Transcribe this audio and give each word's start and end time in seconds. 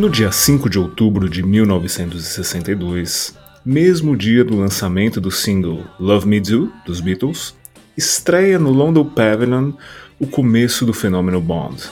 No 0.00 0.08
dia 0.08 0.32
5 0.32 0.70
de 0.70 0.78
outubro 0.78 1.28
de 1.28 1.42
1962, 1.42 3.34
mesmo 3.62 4.16
dia 4.16 4.42
do 4.42 4.56
lançamento 4.56 5.20
do 5.20 5.30
single 5.30 5.84
Love 6.00 6.26
Me 6.26 6.40
Do, 6.40 6.72
dos 6.86 7.02
Beatles, 7.02 7.54
estreia 7.94 8.58
no 8.58 8.70
London 8.70 9.04
Pavilion 9.04 9.72
o 10.18 10.26
começo 10.26 10.86
do 10.86 10.94
fenômeno 10.94 11.38
Bond, 11.38 11.82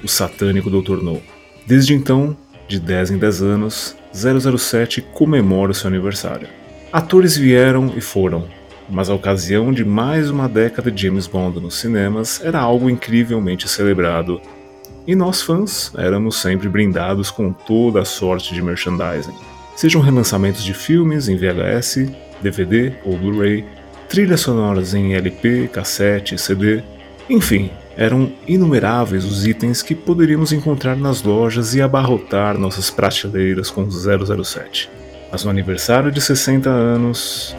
o 0.00 0.06
satânico 0.06 0.70
Dr. 0.70 1.02
No. 1.02 1.20
Desde 1.66 1.92
então, 1.92 2.36
de 2.68 2.78
10 2.78 3.10
em 3.10 3.18
10 3.18 3.42
anos, 3.42 3.96
007 4.12 5.02
comemora 5.02 5.72
o 5.72 5.74
seu 5.74 5.88
aniversário. 5.88 6.46
Atores 6.92 7.36
vieram 7.36 7.92
e 7.96 8.00
foram, 8.00 8.46
mas 8.88 9.10
a 9.10 9.14
ocasião 9.14 9.72
de 9.72 9.84
mais 9.84 10.30
uma 10.30 10.48
década 10.48 10.88
de 10.88 11.02
James 11.02 11.26
Bond 11.26 11.58
nos 11.58 11.74
cinemas 11.74 12.40
era 12.44 12.60
algo 12.60 12.88
incrivelmente 12.88 13.68
celebrado, 13.68 14.40
e 15.06 15.14
nós 15.14 15.42
fãs 15.42 15.92
éramos 15.96 16.36
sempre 16.40 16.68
brindados 16.68 17.30
com 17.30 17.52
toda 17.52 18.02
a 18.02 18.04
sorte 18.04 18.52
de 18.52 18.62
merchandising. 18.62 19.34
Sejam 19.76 20.00
relançamentos 20.00 20.64
de 20.64 20.74
filmes 20.74 21.28
em 21.28 21.36
VHS, 21.36 22.10
DVD 22.42 22.94
ou 23.04 23.16
Blu-ray, 23.16 23.64
trilhas 24.08 24.40
sonoras 24.40 24.94
em 24.94 25.14
LP, 25.14 25.68
cassete, 25.72 26.38
CD, 26.38 26.82
enfim, 27.28 27.70
eram 27.96 28.32
inumeráveis 28.46 29.24
os 29.24 29.46
itens 29.46 29.82
que 29.82 29.94
poderíamos 29.94 30.52
encontrar 30.52 30.96
nas 30.96 31.22
lojas 31.22 31.74
e 31.74 31.80
abarrotar 31.80 32.58
nossas 32.58 32.90
prateleiras 32.90 33.70
com 33.70 33.88
007. 33.90 34.90
Mas 35.32 35.44
no 35.44 35.50
aniversário 35.50 36.12
de 36.12 36.20
60 36.20 36.68
anos, 36.70 37.56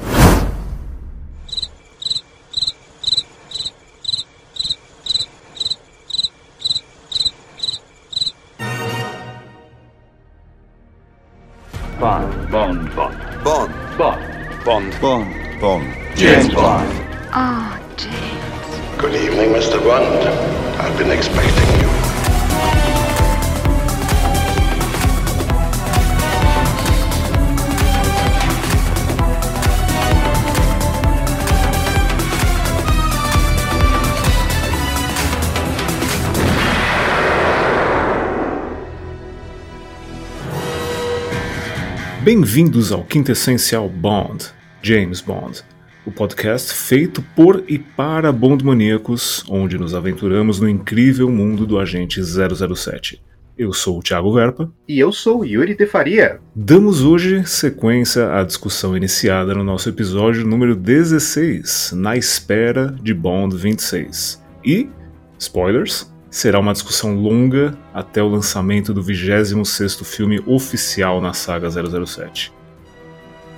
Bem-vindos 42.58 42.92
ao 42.92 43.04
Quintessencial 43.04 43.88
Bond, 43.88 44.46
James 44.82 45.22
Bond, 45.22 45.64
o 46.08 46.12
podcast 46.12 46.74
feito 46.74 47.22
por 47.36 47.64
e 47.68 47.78
para 47.78 48.32
Bond 48.32 48.66
maníacos, 48.66 49.46
onde 49.48 49.78
nos 49.78 49.94
aventuramos 49.94 50.60
no 50.60 50.68
incrível 50.68 51.30
mundo 51.30 51.68
do 51.68 51.78
agente 51.78 52.20
007. 52.20 53.22
Eu 53.56 53.72
sou 53.72 54.00
o 54.00 54.02
Thiago 54.02 54.34
Verpa. 54.34 54.74
E 54.88 54.98
eu 54.98 55.12
sou 55.12 55.46
Yuri 55.46 55.76
de 55.76 55.86
Faria. 55.86 56.40
Damos 56.56 57.04
hoje 57.04 57.46
sequência 57.46 58.34
à 58.34 58.44
discussão 58.44 58.98
iniciada 58.98 59.54
no 59.54 59.64
nosso 59.64 59.88
episódio 59.88 60.44
número 60.44 60.76
16, 60.76 61.92
Na 61.96 62.18
Espera 62.18 62.88
de 63.04 63.14
Bond 63.14 63.56
26. 63.56 64.44
E, 64.66 64.90
spoilers, 65.38 66.12
será 66.30 66.60
uma 66.60 66.74
discussão 66.74 67.16
longa 67.16 67.78
até 67.94 68.22
o 68.22 68.28
lançamento 68.28 68.94
do 68.94 69.02
26º 69.02 70.04
filme 70.04 70.40
oficial 70.46 71.22
na 71.22 71.34
saga 71.34 71.70
007. 71.70 72.54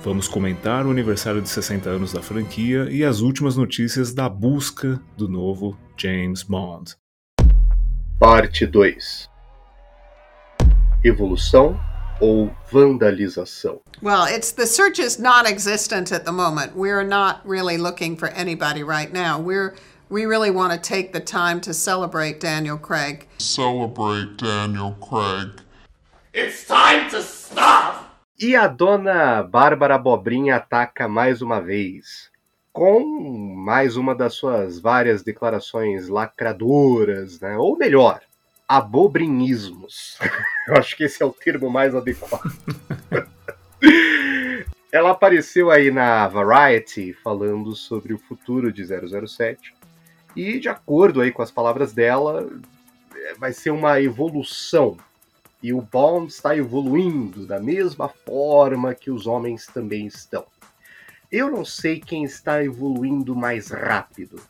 Vamos 0.02 0.28
comentar 0.28 0.86
o 0.86 0.90
aniversário 0.90 1.42
de 1.42 1.48
60 1.48 1.90
anos 1.90 2.12
da 2.12 2.22
franquia 2.22 2.88
e 2.90 3.04
as 3.04 3.20
últimas 3.20 3.56
notícias 3.56 4.14
da 4.14 4.28
busca 4.28 5.00
do 5.16 5.28
novo 5.28 5.78
James 5.96 6.42
Bond. 6.42 6.96
Parte 8.18 8.66
2 8.66 9.28
Evolução 11.04 11.78
ou 12.20 12.50
vandalização? 12.70 13.80
Well, 14.02 14.26
it's 14.26 14.52
the 14.52 14.66
search 14.66 15.00
is 15.00 15.18
non-existent 15.18 16.12
at 16.12 16.24
the 16.24 16.32
moment. 16.32 16.72
We're 16.76 17.06
not 17.06 17.40
really 17.44 17.78
looking 17.78 18.16
for 18.16 18.28
anybody 18.28 18.82
right 18.82 19.12
now. 19.12 19.40
We're 19.40 19.74
we 20.10 20.26
really 20.26 20.50
want 20.50 20.72
to 20.72 20.78
take 20.78 21.12
the 21.12 21.20
time 21.20 21.60
to 21.60 21.72
celebrate 21.72 22.40
Daniel 22.40 22.76
Craig. 22.76 23.28
celebrate 23.38 24.36
Daniel 24.36 24.96
Craig. 25.00 25.62
It's 26.34 26.66
time 26.66 27.08
to 27.10 27.22
stop! 27.22 28.10
E 28.38 28.56
a 28.56 28.66
dona 28.66 29.42
Bárbara 29.42 29.96
Bobrinha 29.98 30.56
ataca 30.56 31.06
mais 31.06 31.40
uma 31.42 31.60
vez, 31.60 32.30
com 32.72 33.00
mais 33.56 33.96
uma 33.96 34.14
das 34.14 34.34
suas 34.34 34.80
várias 34.80 35.22
declarações 35.22 36.08
lacradoras, 36.08 37.38
né? 37.40 37.56
ou 37.56 37.76
melhor, 37.76 38.20
abobrinhismos. 38.66 40.18
Eu 40.66 40.74
acho 40.76 40.96
que 40.96 41.04
esse 41.04 41.22
é 41.22 41.26
o 41.26 41.32
termo 41.32 41.70
mais 41.70 41.94
adequado. 41.94 42.50
Ela 44.92 45.10
apareceu 45.10 45.70
aí 45.70 45.92
na 45.92 46.26
Variety 46.26 47.12
falando 47.22 47.76
sobre 47.76 48.12
o 48.12 48.18
futuro 48.18 48.72
de 48.72 48.84
007 48.84 49.79
e, 50.34 50.58
de 50.58 50.68
acordo 50.68 51.20
aí 51.20 51.32
com 51.32 51.42
as 51.42 51.50
palavras 51.50 51.92
dela, 51.92 52.48
vai 53.38 53.52
ser 53.52 53.70
uma 53.70 54.00
evolução 54.00 54.96
e 55.62 55.72
o 55.72 55.82
Bond 55.82 56.32
está 56.32 56.56
evoluindo 56.56 57.46
da 57.46 57.60
mesma 57.60 58.08
forma 58.08 58.94
que 58.94 59.10
os 59.10 59.26
homens 59.26 59.66
também 59.66 60.06
estão. 60.06 60.46
Eu 61.30 61.50
não 61.50 61.64
sei 61.64 62.00
quem 62.00 62.24
está 62.24 62.64
evoluindo 62.64 63.36
mais 63.36 63.68
rápido. 63.68 64.40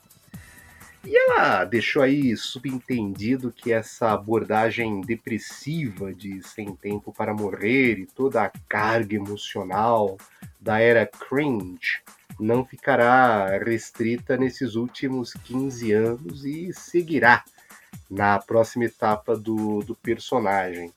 E 1.04 1.16
ela 1.16 1.64
deixou 1.64 2.02
aí 2.02 2.36
subentendido 2.36 3.50
que 3.50 3.72
essa 3.72 4.12
abordagem 4.12 5.00
depressiva 5.00 6.12
de 6.12 6.42
Sem 6.42 6.76
Tempo 6.76 7.12
para 7.12 7.34
Morrer 7.34 7.98
e 7.98 8.06
toda 8.06 8.44
a 8.44 8.52
carga 8.68 9.16
emocional 9.16 10.16
da 10.60 10.78
era 10.78 11.06
cringe 11.06 12.02
não 12.38 12.64
ficará 12.64 13.58
restrita 13.58 14.36
nesses 14.36 14.74
últimos 14.74 15.32
15 15.32 15.92
anos 15.92 16.44
e 16.44 16.72
seguirá 16.72 17.44
na 18.10 18.38
próxima 18.38 18.84
etapa 18.84 19.36
do, 19.36 19.80
do 19.80 19.94
personagem. 19.94 20.92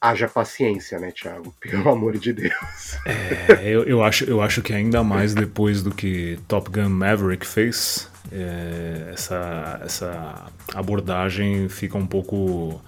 Haja 0.00 0.28
paciência, 0.28 0.98
né, 0.98 1.10
Thiago? 1.10 1.52
Pelo 1.60 1.88
amor 1.88 2.16
de 2.18 2.32
Deus. 2.32 2.98
É, 3.04 3.68
eu, 3.68 3.82
eu, 3.84 4.02
acho, 4.02 4.24
eu 4.24 4.40
acho 4.40 4.62
que 4.62 4.72
ainda 4.72 5.02
mais 5.02 5.34
depois 5.34 5.82
do 5.82 5.92
que 5.92 6.38
Top 6.46 6.70
Gun 6.70 6.88
Maverick 6.88 7.44
fez, 7.44 8.08
é, 8.30 9.10
essa, 9.12 9.80
essa 9.84 10.46
abordagem 10.72 11.68
fica 11.68 11.98
um 11.98 12.06
pouco 12.06 12.80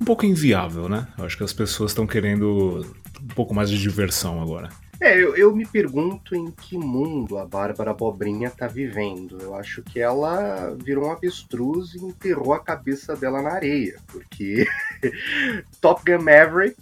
um 0.00 0.04
pouco 0.04 0.24
inviável, 0.24 0.88
né? 0.88 1.08
Eu 1.18 1.24
acho 1.24 1.36
que 1.36 1.42
as 1.42 1.52
pessoas 1.52 1.90
estão 1.90 2.06
querendo 2.06 2.86
um 3.20 3.34
pouco 3.34 3.54
mais 3.54 3.68
de 3.68 3.78
diversão 3.78 4.40
agora. 4.40 4.68
É, 5.00 5.14
eu, 5.14 5.36
eu, 5.36 5.54
me 5.54 5.64
pergunto 5.64 6.34
em 6.34 6.50
que 6.50 6.76
mundo 6.76 7.38
a 7.38 7.46
Bárbara 7.46 7.94
Bobrinha 7.94 8.50
tá 8.50 8.66
vivendo. 8.66 9.38
Eu 9.40 9.54
acho 9.54 9.80
que 9.82 10.00
ela 10.00 10.76
virou 10.82 11.06
um 11.06 11.12
avestruz 11.12 11.94
e 11.94 12.04
enterrou 12.04 12.52
a 12.52 12.58
cabeça 12.58 13.14
dela 13.14 13.40
na 13.40 13.50
areia, 13.50 13.96
porque 14.08 14.66
Top 15.80 16.02
Gun 16.04 16.22
Maverick 16.22 16.76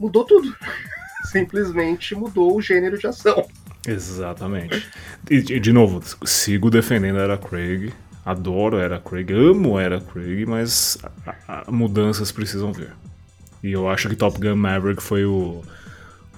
mudou 0.00 0.24
tudo. 0.24 0.54
Simplesmente 1.30 2.14
mudou 2.14 2.56
o 2.56 2.62
gênero 2.62 2.98
de 2.98 3.06
ação. 3.06 3.46
Exatamente. 3.86 4.88
E, 5.30 5.40
de 5.40 5.72
novo, 5.72 6.00
sigo 6.24 6.70
defendendo 6.70 7.18
a 7.18 7.22
Era 7.22 7.38
Craig, 7.38 7.92
adoro 8.24 8.78
a 8.78 8.82
Era 8.82 8.98
Craig, 8.98 9.32
amo 9.32 9.76
a 9.76 9.82
Era 9.82 10.00
Craig, 10.00 10.46
mas 10.46 10.98
a, 11.46 11.64
a, 11.66 11.70
mudanças 11.70 12.32
precisam 12.32 12.72
vir. 12.72 12.92
E 13.62 13.72
eu 13.72 13.88
acho 13.88 14.08
que 14.08 14.16
Top 14.16 14.40
Gun 14.40 14.56
Maverick 14.56 15.02
foi 15.02 15.24
o 15.24 15.62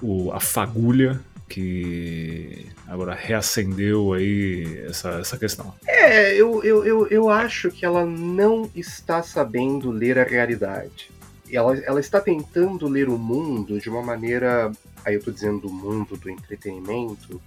o, 0.02 0.32
a 0.32 0.40
fagulha 0.40 1.20
que 1.48 2.66
agora 2.86 3.14
reacendeu 3.14 4.12
aí 4.12 4.84
essa, 4.86 5.20
essa 5.20 5.38
questão. 5.38 5.74
É, 5.86 6.34
eu, 6.34 6.62
eu, 6.64 6.84
eu, 6.84 7.06
eu 7.08 7.30
acho 7.30 7.70
que 7.70 7.84
ela 7.84 8.04
não 8.04 8.70
está 8.74 9.22
sabendo 9.22 9.90
ler 9.90 10.18
a 10.18 10.24
realidade. 10.24 11.10
Ela, 11.50 11.76
ela 11.78 12.00
está 12.00 12.20
tentando 12.20 12.88
ler 12.88 13.08
o 13.08 13.18
mundo 13.18 13.78
de 13.78 13.88
uma 13.88 14.02
maneira, 14.02 14.72
aí 15.04 15.14
eu 15.14 15.18
estou 15.18 15.32
dizendo 15.32 15.68
o 15.68 15.72
mundo 15.72 16.16
do 16.16 16.30
entretenimento, 16.30 17.40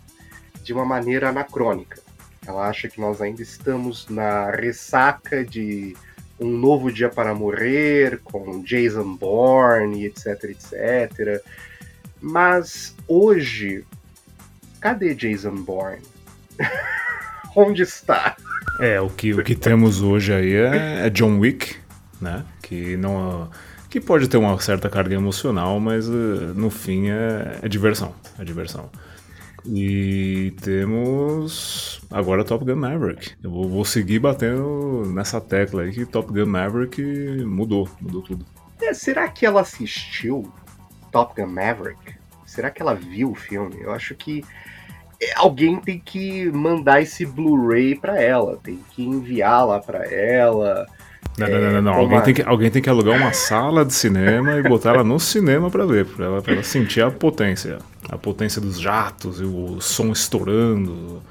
de 0.64 0.74
uma 0.74 0.86
maneira 0.86 1.30
anacrônica. 1.30 2.00
Ela 2.46 2.70
acha 2.70 2.88
que 2.88 3.02
nós 3.02 3.22
ainda 3.22 3.42
estamos 3.42 4.08
na 4.08 4.52
ressaca 4.52 5.44
de 5.44 5.96
um 6.40 6.50
novo 6.50 6.92
dia 6.92 7.10
para 7.10 7.34
morrer, 7.34 8.20
com 8.24 8.62
Jason 8.62 9.16
Bourne, 9.16 10.06
etc, 10.06 10.44
etc. 10.46 11.44
Mas 12.22 12.96
hoje, 13.08 13.86
cadê 14.80 15.14
Jason 15.14 15.56
Bourne? 15.56 16.02
Onde 17.56 17.84
está? 17.84 18.36
É, 18.80 19.02
o 19.02 19.10
que, 19.10 19.34
o 19.34 19.44
que 19.44 19.56
temos 19.56 20.02
hoje 20.02 20.34
aí 20.34 20.54
é, 20.54 21.08
é, 21.08 21.10
John 21.10 21.40
Wick, 21.40 21.76
né? 22.22 22.46
Que 22.62 22.96
não, 22.98 23.50
que 23.90 24.00
pode 24.00 24.28
ter 24.28 24.38
uma 24.38 24.60
certa 24.60 24.90
carga 24.90 25.16
emocional, 25.16 25.80
mas 25.80 26.08
uh, 26.08 26.54
no 26.56 26.70
fim 26.70 27.10
é, 27.10 27.60
é, 27.62 27.68
diversão, 27.68 28.14
é 28.38 28.44
diversão. 28.44 28.90
E 29.66 30.54
temos 30.62 32.00
agora 32.12 32.44
Top 32.44 32.64
Gun 32.64 32.76
Maverick. 32.76 33.32
Eu 33.44 33.52
vou, 33.52 33.68
vou, 33.68 33.86
seguir 33.86 34.20
batendo 34.20 35.04
nessa 35.14 35.42
tecla 35.42 35.82
aí 35.82 35.92
que 35.92 36.06
Top 36.06 36.32
Gun 36.32 36.46
Maverick 36.46 37.02
mudou, 37.44 37.90
mudou 38.00 38.22
tudo. 38.22 38.46
É, 38.82 38.94
será 38.94 39.28
que 39.28 39.46
ela 39.46 39.62
assistiu 39.62 40.52
Top 41.18 41.34
Gun 41.36 41.48
Maverick? 41.48 41.98
Será 42.46 42.70
que 42.70 42.80
ela 42.80 42.94
viu 42.94 43.32
o 43.32 43.36
filme? 43.36 43.82
Eu 43.82 43.92
acho 43.92 44.14
que 44.14 44.44
alguém 45.36 45.78
tem 45.78 46.00
que 46.00 46.46
mandar 46.52 47.02
esse 47.02 47.26
Blu-ray 47.26 47.96
para 47.96 48.22
ela, 48.22 48.60
tem 48.62 48.80
que 48.92 49.04
enviá-la 49.04 49.80
para 49.80 50.06
ela. 50.06 50.86
Não, 51.36 51.48
não, 51.48 51.60
não, 51.60 51.72
não, 51.72 51.82
não. 51.82 51.94
Alguém, 51.94 52.22
tem 52.22 52.34
que, 52.36 52.42
alguém 52.44 52.70
tem 52.70 52.82
que 52.84 52.90
alugar 52.90 53.18
uma 53.20 53.34
sala 53.34 53.84
de 53.84 53.94
cinema 53.94 54.58
e 54.58 54.64
botar 54.64 54.94
ela 54.94 55.04
no 55.04 55.20
cinema 55.20 55.72
para 55.72 55.88
ver, 55.88 56.06
para 56.06 56.26
ela, 56.26 56.42
pra 56.42 56.54
ela 56.54 56.64
sentir 56.64 57.02
a 57.02 57.10
potência. 57.10 57.80
A 58.10 58.18
potência 58.18 58.62
dos 58.62 58.80
jatos 58.80 59.42
e 59.42 59.44
o 59.44 59.82
som 59.82 60.12
estourando 60.12 61.24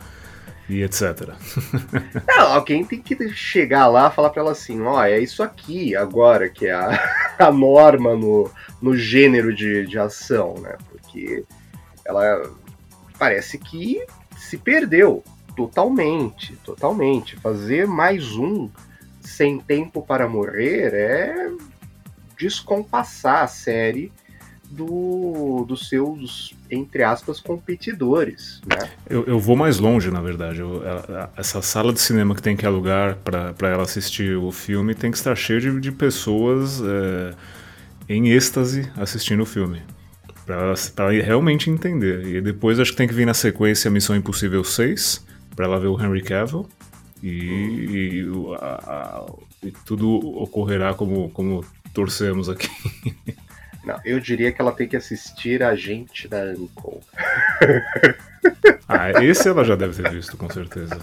e 0.68 0.82
etc. 0.82 1.34
Não, 2.26 2.52
alguém 2.52 2.84
tem 2.84 3.00
que 3.00 3.28
chegar 3.30 3.86
lá 3.86 4.08
e 4.08 4.14
falar 4.14 4.30
para 4.30 4.42
ela 4.42 4.52
assim: 4.52 4.80
ó, 4.82 5.04
é 5.04 5.18
isso 5.18 5.42
aqui 5.42 5.94
agora 5.94 6.48
que 6.48 6.66
é 6.66 6.72
a, 6.72 7.34
a 7.38 7.52
norma 7.52 8.14
no, 8.14 8.50
no 8.80 8.96
gênero 8.96 9.54
de, 9.54 9.86
de 9.86 9.98
ação, 9.98 10.54
né? 10.60 10.76
Porque 10.90 11.44
ela 12.04 12.50
parece 13.18 13.58
que 13.58 14.04
se 14.36 14.58
perdeu 14.58 15.22
totalmente, 15.56 16.54
totalmente. 16.64 17.36
Fazer 17.36 17.86
mais 17.86 18.32
um 18.32 18.68
sem 19.20 19.58
tempo 19.58 20.02
para 20.02 20.28
morrer 20.28 20.94
é 20.94 21.50
descompassar 22.38 23.42
a 23.42 23.48
série 23.48 24.12
do, 24.64 25.64
dos 25.66 25.88
seus, 25.88 26.54
entre 26.70 27.02
aspas, 27.02 27.40
competidores. 27.40 28.60
Né? 28.66 28.90
Eu, 29.08 29.24
eu 29.24 29.38
vou 29.38 29.56
mais 29.56 29.78
longe, 29.78 30.10
na 30.10 30.20
verdade. 30.20 30.60
Eu, 30.60 30.82
essa 31.36 31.62
sala 31.62 31.92
de 31.92 32.00
cinema 32.00 32.34
que 32.34 32.42
tem 32.42 32.56
que 32.56 32.66
alugar 32.66 33.16
para 33.16 33.68
ela 33.68 33.82
assistir 33.82 34.36
o 34.36 34.50
filme 34.50 34.94
tem 34.94 35.10
que 35.10 35.16
estar 35.16 35.34
cheia 35.36 35.60
de, 35.60 35.80
de 35.80 35.92
pessoas 35.92 36.80
é, 36.82 37.34
em 38.08 38.30
êxtase 38.30 38.90
assistindo 38.96 39.42
o 39.42 39.46
filme. 39.46 39.82
Para 40.46 41.10
realmente 41.10 41.70
entender. 41.70 42.24
E 42.26 42.40
depois 42.40 42.78
acho 42.78 42.92
que 42.92 42.96
tem 42.96 43.08
que 43.08 43.14
vir 43.14 43.26
na 43.26 43.34
sequência 43.34 43.88
a 43.88 43.92
Missão 43.92 44.14
Impossível 44.14 44.62
6, 44.62 45.26
para 45.56 45.66
ela 45.66 45.80
ver 45.80 45.88
o 45.88 46.00
Henry 46.00 46.22
Cavill. 46.22 46.68
E, 47.22 48.24
a, 48.60 48.66
a, 48.66 49.26
e, 49.64 49.72
tudo 49.84 50.08
ocorrerá 50.38 50.94
como, 50.94 51.30
como 51.30 51.64
torcemos 51.92 52.48
aqui. 52.48 52.68
Não, 53.86 54.00
eu 54.04 54.18
diria 54.18 54.50
que 54.50 54.60
ela 54.60 54.72
tem 54.72 54.88
que 54.88 54.96
assistir 54.96 55.62
a 55.62 55.76
gente 55.76 56.26
da 56.26 56.42
Uncle. 56.42 57.00
ah, 58.88 59.22
esse 59.22 59.48
ela 59.48 59.62
já 59.62 59.76
deve 59.76 60.02
ter 60.02 60.10
visto, 60.10 60.36
com 60.36 60.50
certeza. 60.50 60.98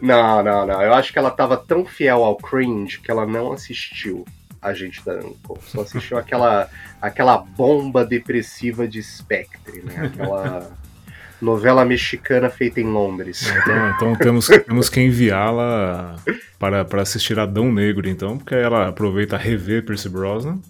Não, 0.00 0.40
não, 0.44 0.64
não. 0.64 0.80
Eu 0.80 0.94
acho 0.94 1.12
que 1.12 1.18
ela 1.18 1.30
estava 1.30 1.56
tão 1.56 1.84
fiel 1.84 2.22
ao 2.22 2.36
cringe 2.36 3.00
que 3.00 3.10
ela 3.10 3.26
não 3.26 3.52
assistiu 3.52 4.24
agente 4.62 5.04
da 5.04 5.14
Uncle. 5.16 5.58
Só 5.62 5.80
assistiu 5.80 6.16
aquela, 6.16 6.70
aquela 7.02 7.38
bomba 7.38 8.04
depressiva 8.04 8.86
de 8.86 9.02
Spectre, 9.02 9.82
né? 9.82 10.06
Aquela 10.06 10.70
novela 11.42 11.84
mexicana 11.84 12.48
feita 12.48 12.80
em 12.80 12.84
Londres. 12.84 13.52
Então, 13.62 13.90
então 13.90 14.14
temos, 14.14 14.46
temos 14.46 14.88
que 14.88 15.00
enviá-la 15.00 16.16
para, 16.56 16.84
para 16.84 17.02
assistir 17.02 17.38
Adão 17.38 17.72
Negro, 17.72 18.08
então, 18.08 18.38
porque 18.38 18.54
ela 18.54 18.88
aproveita 18.88 19.34
a 19.34 19.38
rever 19.38 19.84
Percy 19.84 20.08
Brosnan. 20.08 20.60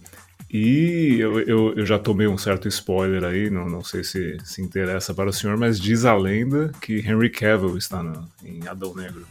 E 0.59 1.21
eu, 1.21 1.39
eu, 1.41 1.75
eu, 1.75 1.85
já 1.85 1.99
tomei 1.99 2.27
um 2.27 2.39
certo 2.39 2.67
spoiler 2.67 3.25
aí, 3.25 3.51
não, 3.51 3.69
não 3.69 3.85
sei 3.85 4.03
se 4.03 4.39
se 4.43 4.63
interessa 4.63 5.13
para 5.13 5.29
o 5.29 5.33
senhor, 5.33 5.55
mas 5.59 5.79
diz 5.79 6.07
a 6.07 6.15
lenda 6.17 6.73
que 6.81 7.01
Henry 7.01 7.29
Cavill 7.29 7.77
está 7.77 8.03
em 8.43 8.67
Adão 8.67 8.95
Negro. 8.95 9.27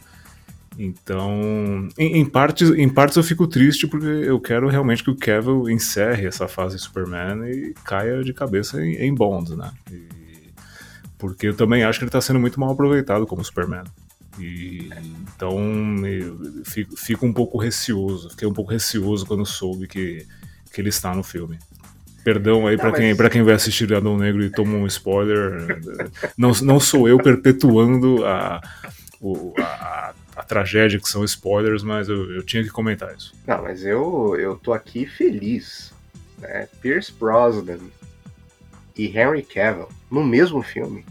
Então, 0.78 1.88
em, 1.98 2.18
em, 2.18 2.24
partes, 2.24 2.70
em 2.70 2.88
partes 2.88 3.16
eu 3.16 3.24
fico 3.24 3.48
triste 3.48 3.88
porque 3.88 4.06
eu 4.06 4.38
quero 4.38 4.68
realmente 4.68 5.02
que 5.02 5.10
o 5.10 5.16
Cavill 5.16 5.68
encerre 5.68 6.26
essa 6.26 6.46
fase 6.46 6.78
Superman 6.78 7.44
e 7.50 7.74
caia 7.84 8.22
de 8.22 8.32
cabeça 8.32 8.80
em, 8.80 8.94
em 8.94 9.12
Bond, 9.12 9.56
né? 9.56 9.72
E, 9.90 10.06
porque 11.18 11.48
eu 11.48 11.56
também 11.56 11.82
acho 11.82 11.98
que 11.98 12.04
ele 12.04 12.10
está 12.10 12.20
sendo 12.20 12.38
muito 12.38 12.60
mal 12.60 12.70
aproveitado 12.70 13.26
como 13.26 13.44
Superman. 13.44 13.84
E, 14.38 14.90
então 15.34 15.58
eu 16.06 16.62
fico, 16.64 16.96
fico, 16.96 17.26
um 17.26 17.32
pouco 17.32 17.58
receoso, 17.58 18.30
fiquei 18.30 18.46
um 18.46 18.52
pouco 18.52 18.70
receoso 18.70 19.26
quando 19.26 19.44
soube 19.44 19.88
que, 19.88 20.24
que 20.76 20.82
ele 20.82 20.90
está 20.90 21.14
no 21.14 21.22
filme. 21.22 21.58
Perdão 22.22 22.66
aí 22.66 22.76
para 22.76 22.90
mas... 22.90 23.00
quem, 23.00 23.16
pra 23.16 23.30
quem 23.30 23.42
vai 23.42 23.54
assistir 23.54 23.94
Adão 23.94 24.18
Negro 24.18 24.42
e 24.42 24.50
toma 24.50 24.76
um 24.76 24.86
spoiler. 24.86 25.80
não, 26.36 26.52
não 26.60 26.78
sou 26.78 27.08
eu 27.08 27.16
perpetuando 27.16 28.22
a, 28.26 28.60
a, 29.58 30.12
a 30.36 30.42
tragédia 30.42 31.00
que 31.00 31.08
são 31.08 31.24
spoilers, 31.24 31.82
mas 31.82 32.10
eu, 32.10 32.30
eu 32.30 32.42
tinha 32.42 32.62
que 32.62 32.68
comentar 32.68 33.14
isso. 33.16 33.32
Não, 33.46 33.62
mas 33.62 33.86
eu, 33.86 34.36
eu 34.38 34.54
tô 34.56 34.74
aqui 34.74 35.06
feliz. 35.06 35.94
Né? 36.36 36.68
Pierce 36.82 37.10
Brosnan 37.10 37.78
e 38.94 39.06
Henry 39.06 39.42
Cavill 39.42 39.88
no 40.10 40.22
mesmo 40.22 40.62
filme 40.62 41.06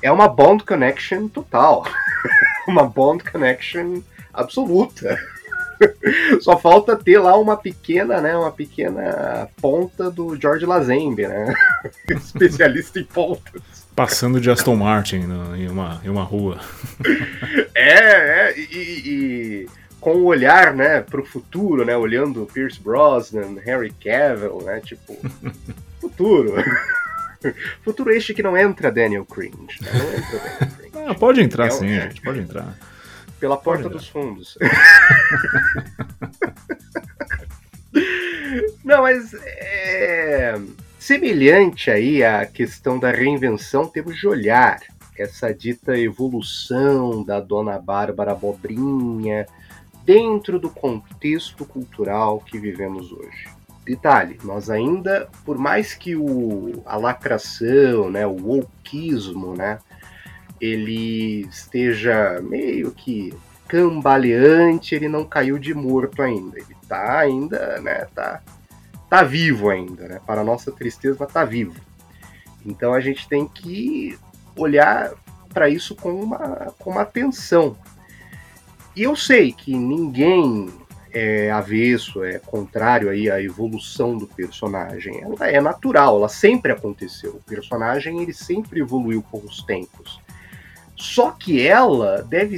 é 0.00 0.12
uma 0.12 0.28
Bond 0.28 0.62
Connection 0.62 1.26
total. 1.26 1.84
uma 2.68 2.84
Bond 2.84 3.28
Connection 3.28 4.00
absoluta. 4.32 5.18
Só 6.40 6.58
falta 6.58 6.96
ter 6.96 7.18
lá 7.18 7.36
uma 7.36 7.56
pequena, 7.56 8.20
né, 8.20 8.36
uma 8.36 8.52
pequena 8.52 9.48
ponta 9.60 10.10
do 10.10 10.36
George 10.40 10.66
Lazenby, 10.66 11.26
né? 11.26 11.54
Especialista 12.08 12.98
em 13.00 13.04
pontas. 13.04 13.62
Passando 13.94 14.40
de 14.40 14.50
Aston 14.50 14.76
Martin 14.76 15.18
no, 15.20 15.56
em, 15.56 15.68
uma, 15.68 16.00
em 16.04 16.08
uma 16.08 16.22
rua. 16.22 16.60
é, 17.74 18.50
é, 18.50 18.58
e, 18.58 19.02
e 19.04 19.68
com 20.00 20.12
o 20.16 20.24
olhar, 20.24 20.74
né, 20.74 21.00
pro 21.00 21.24
futuro, 21.24 21.84
né, 21.84 21.96
olhando 21.96 22.46
Pierce 22.52 22.80
Brosnan, 22.80 23.56
Harry 23.64 23.92
Cavill, 23.92 24.62
né, 24.64 24.80
tipo, 24.80 25.16
futuro. 26.00 26.54
futuro 27.82 28.10
este 28.10 28.32
que 28.32 28.42
não 28.42 28.56
entra 28.56 28.92
Daniel 28.92 29.24
Cringe. 29.24 29.80
Né? 29.80 29.90
Não 29.92 30.08
entra 30.10 30.38
Daniel 30.38 30.76
Cringe. 30.76 31.04
Ah, 31.08 31.14
pode 31.14 31.40
entrar 31.40 31.66
é, 31.66 31.70
sim, 31.70 31.88
gente, 31.88 32.20
pode 32.20 32.38
entrar. 32.38 32.76
Pela 33.38 33.56
porta 33.56 33.88
dos 33.88 34.08
fundos. 34.08 34.58
não, 38.84 39.02
mas 39.02 39.32
é 39.34 40.58
Semelhante 41.08 41.90
aí 41.90 42.22
à 42.22 42.44
questão 42.44 42.98
da 42.98 43.10
reinvenção, 43.10 43.86
temos 43.86 44.18
de 44.18 44.28
olhar 44.28 44.78
essa 45.16 45.54
dita 45.54 45.96
evolução 45.96 47.24
da 47.24 47.40
Dona 47.40 47.78
Bárbara 47.78 48.34
Bobrinha 48.34 49.46
dentro 50.04 50.58
do 50.58 50.68
contexto 50.68 51.64
cultural 51.64 52.40
que 52.40 52.58
vivemos 52.58 53.10
hoje. 53.10 53.48
Detalhe, 53.86 54.38
nós 54.44 54.68
ainda, 54.68 55.30
por 55.46 55.56
mais 55.56 55.94
que 55.94 56.14
o, 56.14 56.82
a 56.84 56.98
lacração, 56.98 58.10
né, 58.10 58.26
o 58.26 58.32
wokeismo, 58.32 59.56
né, 59.56 59.78
ele 60.60 61.46
esteja 61.50 62.40
meio 62.42 62.90
que 62.90 63.34
cambaleante, 63.66 64.94
ele 64.94 65.08
não 65.08 65.24
caiu 65.24 65.58
de 65.58 65.74
morto 65.74 66.22
ainda. 66.22 66.58
Ele 66.58 66.76
tá 66.88 67.18
ainda, 67.18 67.80
né, 67.80 68.06
tá 68.14 68.40
tá 69.08 69.22
vivo 69.22 69.70
ainda, 69.70 70.06
né? 70.06 70.20
Para 70.26 70.44
nossa 70.44 70.70
tristeza, 70.70 71.16
mas 71.18 71.32
tá 71.32 71.44
vivo. 71.44 71.74
Então 72.64 72.92
a 72.92 73.00
gente 73.00 73.26
tem 73.28 73.46
que 73.46 74.18
olhar 74.54 75.12
para 75.52 75.68
isso 75.68 75.94
com 75.94 76.12
uma, 76.12 76.74
com 76.78 76.90
uma 76.90 77.02
atenção. 77.02 77.76
E 78.94 79.02
eu 79.02 79.16
sei 79.16 79.52
que 79.52 79.74
ninguém 79.74 80.68
é 81.10 81.50
avesso, 81.50 82.22
é 82.22 82.38
contrário 82.38 83.08
aí 83.08 83.30
à 83.30 83.42
evolução 83.42 84.16
do 84.16 84.26
personagem. 84.26 85.22
Ela 85.22 85.48
é 85.48 85.60
natural, 85.60 86.16
ela 86.16 86.28
sempre 86.28 86.72
aconteceu. 86.72 87.36
O 87.36 87.42
personagem 87.42 88.20
ele 88.20 88.34
sempre 88.34 88.80
evoluiu 88.80 89.22
com 89.22 89.38
os 89.38 89.62
tempos. 89.62 90.20
Só 90.98 91.30
que 91.30 91.64
ela 91.66 92.22
deve, 92.22 92.56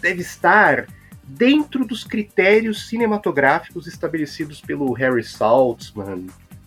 deve 0.00 0.22
estar 0.22 0.86
dentro 1.24 1.84
dos 1.84 2.04
critérios 2.04 2.88
cinematográficos 2.88 3.86
estabelecidos 3.86 4.60
pelo 4.60 4.92
Harry 4.92 5.24
Saltzman, 5.24 6.26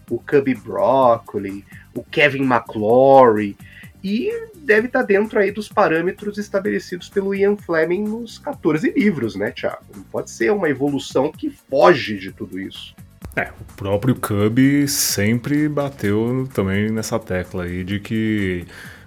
o 0.09 0.19
Cubby 0.19 0.53
Broccoli, 0.53 1.65
o 1.93 2.03
Kevin 2.03 2.43
McClory, 2.43 3.55
e 4.03 4.29
deve 4.55 4.87
estar 4.87 5.01
dentro 5.03 5.39
aí 5.39 5.51
dos 5.51 5.67
parâmetros 5.67 6.37
estabelecidos 6.37 7.09
pelo 7.09 7.33
Ian 7.33 7.55
Fleming 7.55 8.03
nos 8.03 8.37
14 8.37 8.91
livros, 8.91 9.35
né, 9.35 9.51
Thiago? 9.51 9.83
Não 9.95 10.03
pode 10.03 10.29
ser 10.29 10.51
uma 10.51 10.69
evolução 10.69 11.31
que 11.31 11.49
foge 11.49 12.19
de 12.19 12.31
tudo 12.31 12.59
isso. 12.59 12.93
É, 13.35 13.49
o 13.59 13.73
próprio 13.75 14.15
Cubby 14.15 14.87
sempre 14.87 15.67
bateu 15.67 16.47
também 16.53 16.91
nessa 16.91 17.17
tecla 17.19 17.63
aí 17.63 17.83
de 17.83 17.99
que 17.99 18.65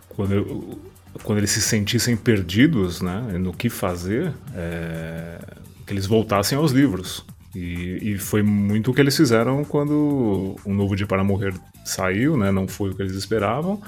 quando 0.09 0.79
quando 1.23 1.39
eles 1.39 1.51
se 1.51 1.61
sentissem 1.61 2.17
perdidos 2.17 3.01
né, 3.01 3.21
no 3.39 3.53
que 3.53 3.69
fazer, 3.69 4.33
é, 4.55 5.39
que 5.87 5.93
eles 5.93 6.07
voltassem 6.07 6.57
aos 6.57 6.73
livros. 6.73 7.25
E, 7.55 8.13
e 8.13 8.19
foi 8.19 8.43
muito 8.43 8.91
o 8.91 8.95
que 8.95 9.01
eles 9.01 9.17
fizeram 9.17 9.65
quando 9.65 10.57
Um 10.65 10.75
Novo 10.75 10.95
Dia 10.95 11.07
para 11.07 11.25
Morrer 11.25 11.55
saiu, 11.85 12.37
né? 12.37 12.51
Não 12.53 12.69
foi 12.69 12.91
o 12.91 12.95
que 12.95 13.03
eles 13.03 13.15
esperavam. 13.15 13.81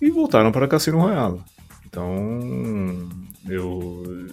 E 0.00 0.10
voltaram 0.10 0.52
para 0.52 0.68
Cassino 0.68 1.00
Royale. 1.00 1.40
Então, 1.86 3.08
eu 3.48 4.28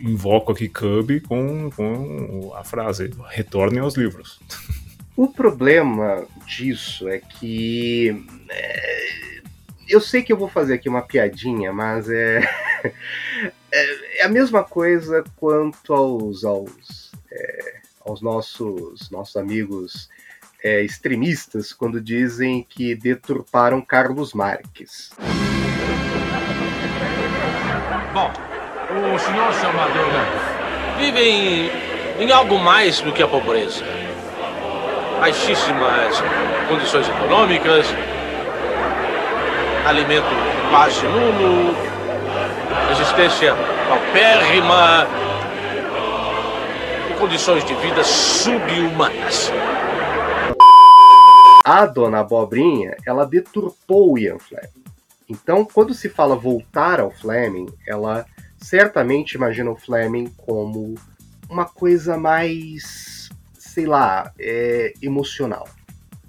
invoco 0.00 0.52
aqui 0.52 0.68
Cub 0.68 1.20
com, 1.20 1.70
com 1.70 2.52
a 2.54 2.64
frase: 2.64 3.10
retornem 3.28 3.80
aos 3.80 3.96
livros. 3.96 4.40
O 5.16 5.28
problema 5.28 6.26
disso 6.46 7.08
é 7.08 7.18
que. 7.18 8.22
é, 8.50 9.35
eu 9.88 10.00
sei 10.00 10.22
que 10.22 10.32
eu 10.32 10.36
vou 10.36 10.48
fazer 10.48 10.74
aqui 10.74 10.88
uma 10.88 11.02
piadinha, 11.02 11.72
mas 11.72 12.08
é. 12.08 12.40
é, 13.72 14.20
é 14.20 14.24
a 14.24 14.28
mesma 14.28 14.64
coisa 14.64 15.24
quanto 15.36 15.92
aos, 15.92 16.44
aos, 16.44 17.12
é, 17.30 17.74
aos 18.04 18.20
nossos, 18.20 19.10
nossos 19.10 19.36
amigos 19.36 20.08
é, 20.62 20.82
extremistas 20.82 21.72
quando 21.72 22.00
dizem 22.00 22.66
que 22.68 22.94
deturparam 22.94 23.80
Carlos 23.80 24.32
Marques. 24.32 25.10
Bom, 28.12 28.32
o 29.14 29.18
senhor, 29.18 29.52
seu 29.54 29.72
Madruga, 29.72 30.24
vive 30.98 31.20
em, 31.20 31.70
em 32.20 32.32
algo 32.32 32.58
mais 32.58 33.00
do 33.00 33.12
que 33.12 33.22
a 33.22 33.28
pobreza. 33.28 33.84
Baixíssimas 35.20 36.16
condições 36.68 37.08
econômicas, 37.08 37.86
alimento 39.86 40.26
quase 40.68 41.06
nulo, 41.06 41.74
existência 42.90 43.54
paupérrima 43.88 45.06
e 47.08 47.14
condições 47.14 47.64
de 47.64 47.72
vida 47.76 48.02
subhumanas. 48.02 49.52
A 51.64 51.86
dona 51.86 52.20
Abobrinha, 52.20 52.96
ela 53.06 53.24
deturpou 53.24 54.14
o 54.14 54.18
Ian 54.18 54.38
Fleming. 54.38 54.84
Então, 55.28 55.64
quando 55.64 55.94
se 55.94 56.08
fala 56.08 56.34
voltar 56.34 57.00
ao 57.00 57.10
Fleming, 57.10 57.66
ela 57.86 58.26
certamente 58.58 59.34
imagina 59.34 59.70
o 59.70 59.76
Fleming 59.76 60.32
como 60.36 60.96
uma 61.48 61.64
coisa 61.64 62.16
mais, 62.16 63.28
sei 63.58 63.86
lá, 63.86 64.32
é, 64.38 64.92
emocional. 65.00 65.68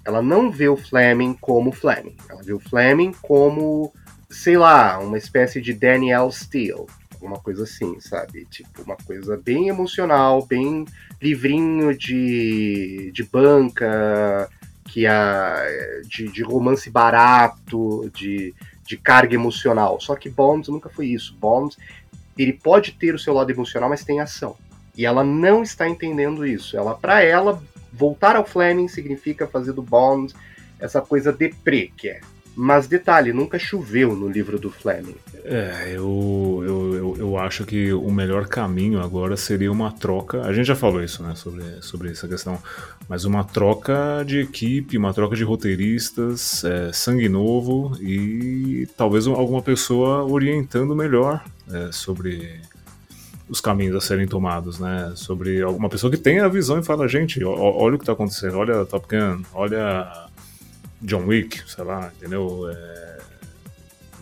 Ela 0.08 0.22
não 0.22 0.50
vê 0.50 0.70
o 0.70 0.76
Fleming 0.76 1.34
como 1.38 1.70
Fleming. 1.70 2.16
Ela 2.30 2.42
vê 2.42 2.54
o 2.54 2.58
Fleming 2.58 3.12
como, 3.20 3.92
sei 4.30 4.56
lá, 4.56 4.98
uma 5.00 5.18
espécie 5.18 5.60
de 5.60 5.74
Daniel 5.74 6.32
Steele. 6.32 6.86
Alguma 7.12 7.38
coisa 7.38 7.64
assim, 7.64 8.00
sabe? 8.00 8.46
Tipo, 8.46 8.80
uma 8.84 8.96
coisa 8.96 9.36
bem 9.36 9.68
emocional, 9.68 10.46
bem 10.46 10.86
livrinho 11.20 11.94
de, 11.94 13.12
de 13.12 13.22
banca, 13.22 14.48
que 14.86 15.06
a, 15.06 15.66
de, 16.06 16.32
de 16.32 16.42
romance 16.42 16.88
barato, 16.88 18.10
de, 18.14 18.54
de 18.86 18.96
carga 18.96 19.34
emocional. 19.34 20.00
Só 20.00 20.16
que 20.16 20.30
Bonds 20.30 20.70
nunca 20.70 20.88
foi 20.88 21.08
isso. 21.08 21.36
Bonds, 21.38 21.76
ele 22.38 22.54
pode 22.54 22.92
ter 22.92 23.14
o 23.14 23.18
seu 23.18 23.34
lado 23.34 23.50
emocional, 23.50 23.90
mas 23.90 24.04
tem 24.04 24.20
ação. 24.20 24.56
E 24.96 25.04
ela 25.04 25.22
não 25.22 25.62
está 25.62 25.86
entendendo 25.86 26.46
isso. 26.46 26.78
Ela, 26.78 26.94
para 26.94 27.22
ela, 27.22 27.62
voltar 27.92 28.36
ao 28.36 28.44
Fleming 28.44 28.88
significa 28.88 29.46
fazer 29.46 29.72
do 29.72 29.82
Bond 29.82 30.34
essa 30.78 31.00
coisa 31.00 31.32
deprê 31.32 31.90
que 31.96 32.08
é. 32.08 32.20
Mas 32.60 32.88
detalhe, 32.88 33.32
nunca 33.32 33.56
choveu 33.56 34.16
no 34.16 34.28
livro 34.28 34.58
do 34.58 34.68
Fleming. 34.68 35.14
É, 35.44 35.92
eu, 35.92 36.60
eu, 36.66 36.94
eu, 36.94 37.16
eu 37.16 37.38
acho 37.38 37.64
que 37.64 37.92
o 37.92 38.10
melhor 38.10 38.48
caminho 38.48 39.00
agora 39.00 39.36
seria 39.36 39.70
uma 39.70 39.92
troca. 39.92 40.42
A 40.42 40.52
gente 40.52 40.66
já 40.66 40.74
falou 40.74 41.00
isso, 41.00 41.22
né, 41.22 41.36
sobre, 41.36 41.62
sobre 41.80 42.10
essa 42.10 42.26
questão. 42.26 42.58
Mas 43.08 43.24
uma 43.24 43.44
troca 43.44 44.24
de 44.26 44.40
equipe, 44.40 44.98
uma 44.98 45.14
troca 45.14 45.36
de 45.36 45.44
roteiristas, 45.44 46.64
é, 46.64 46.92
sangue 46.92 47.28
novo 47.28 47.96
e 48.02 48.88
talvez 48.96 49.28
alguma 49.28 49.62
pessoa 49.62 50.24
orientando 50.24 50.96
melhor 50.96 51.44
é, 51.72 51.92
sobre 51.92 52.60
os 53.48 53.60
caminhos 53.60 53.96
a 53.96 54.00
serem 54.00 54.26
tomados, 54.26 54.78
né? 54.78 55.12
Sobre 55.16 55.62
alguma 55.62 55.88
pessoa 55.88 56.10
que 56.10 56.16
tenha 56.18 56.44
a 56.44 56.48
visão 56.48 56.78
e 56.78 56.82
fala, 56.82 57.08
gente, 57.08 57.42
olha 57.44 57.96
o 57.96 57.98
que 57.98 58.04
tá 58.04 58.12
acontecendo, 58.12 58.56
olha 58.58 58.84
Top 58.84 59.06
Gun, 59.08 59.42
olha 59.54 60.28
John 61.00 61.24
Wick, 61.26 61.62
sei 61.70 61.84
lá, 61.84 62.10
entendeu? 62.16 62.68
É, 62.70 63.18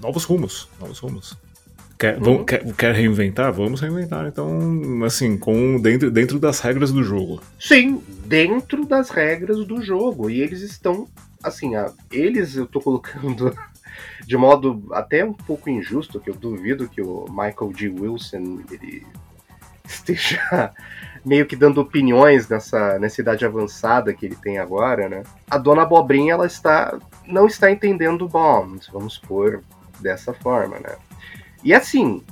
Novos 0.00 0.25
rumos, 0.25 0.68
novos 0.78 0.99
rumos. 0.99 1.37
Quer, 1.99 2.21
vamos- 2.21 2.45
quer, 2.47 2.62
quer 2.75 2.95
reinventar? 2.95 3.50
Vamos 3.50 3.80
reinventar. 3.80 4.26
Então, 4.26 5.02
assim, 5.04 5.38
com 5.38 5.80
dentro, 5.80 6.11
dentro 6.11 6.38
das 6.38 6.61
regras 6.61 6.92
do 6.92 7.02
jogo. 7.02 7.40
Sim, 7.59 8.02
dentro 8.26 8.85
das 8.85 9.09
regras 9.09 9.64
do 9.66 9.83
jogo. 9.83 10.28
E 10.28 10.42
eles 10.42 10.61
estão, 10.61 11.09
assim, 11.42 11.75
a- 11.75 11.90
eles 12.12 12.54
eu 12.54 12.66
tô 12.66 12.78
colocando 12.83 13.56
de 14.26 14.37
modo 14.37 14.88
até 14.92 15.25
um 15.25 15.33
pouco 15.33 15.71
injusto, 15.71 16.18
que 16.18 16.28
eu 16.28 16.35
duvido 16.35 16.88
que 16.88 17.00
o 17.00 17.26
Michael 17.28 17.73
G. 17.75 17.88
Wilson 17.88 18.61
ele 18.71 19.06
esteja 19.85 20.73
meio 21.25 21.47
que 21.47 21.54
dando 21.54 21.80
opiniões 21.80 22.49
nessa, 22.49 22.99
nessa 22.99 23.21
idade 23.21 23.45
avançada 23.45 24.12
que 24.12 24.26
ele 24.26 24.35
tem 24.37 24.59
agora, 24.59 25.09
né? 25.09 25.23
A 25.49 25.56
dona 25.59 25.83
Abobrinha, 25.83 26.35
ela 26.35 26.47
está 26.47 26.99
não 27.25 27.47
está 27.47 27.71
entendendo 27.71 28.28
Bond, 28.28 28.88
vamos 28.92 29.16
pôr 29.16 29.62
dessa 30.00 30.35
forma, 30.35 30.78
né? 30.80 30.97
E 31.62 31.73
assim, 31.73 32.23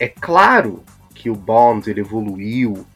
é 0.00 0.08
claro 0.08 0.82
que 1.14 1.28
o 1.28 1.34
Bond 1.34 1.90
ele 1.90 2.00
evoluiu 2.00 2.86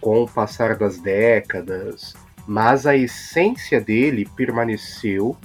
com 0.00 0.22
o 0.22 0.28
passar 0.28 0.76
das 0.76 0.98
décadas, 0.98 2.14
mas 2.46 2.86
a 2.86 2.96
essência 2.96 3.80
dele 3.80 4.28
permaneceu 4.36 5.36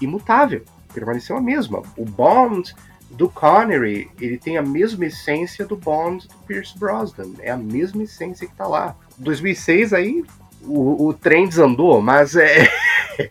imutável, 0.00 0.64
permaneceu 0.92 1.36
a 1.36 1.40
mesma. 1.40 1.82
O 1.96 2.04
Bond 2.04 2.74
do 3.10 3.28
Connery, 3.28 4.10
ele 4.20 4.36
tem 4.36 4.58
a 4.58 4.62
mesma 4.62 5.06
essência 5.06 5.64
do 5.64 5.76
Bond 5.76 6.28
do 6.28 6.34
Pierce 6.46 6.78
Brosnan, 6.78 7.32
é 7.40 7.50
a 7.50 7.56
mesma 7.56 8.02
essência 8.02 8.46
que 8.46 8.54
tá 8.54 8.66
lá. 8.66 8.96
2006 9.16 9.92
aí 9.92 10.24
o, 10.62 11.06
o 11.06 11.14
trem 11.14 11.48
desandou, 11.48 12.02
mas 12.02 12.36
é 12.36 12.68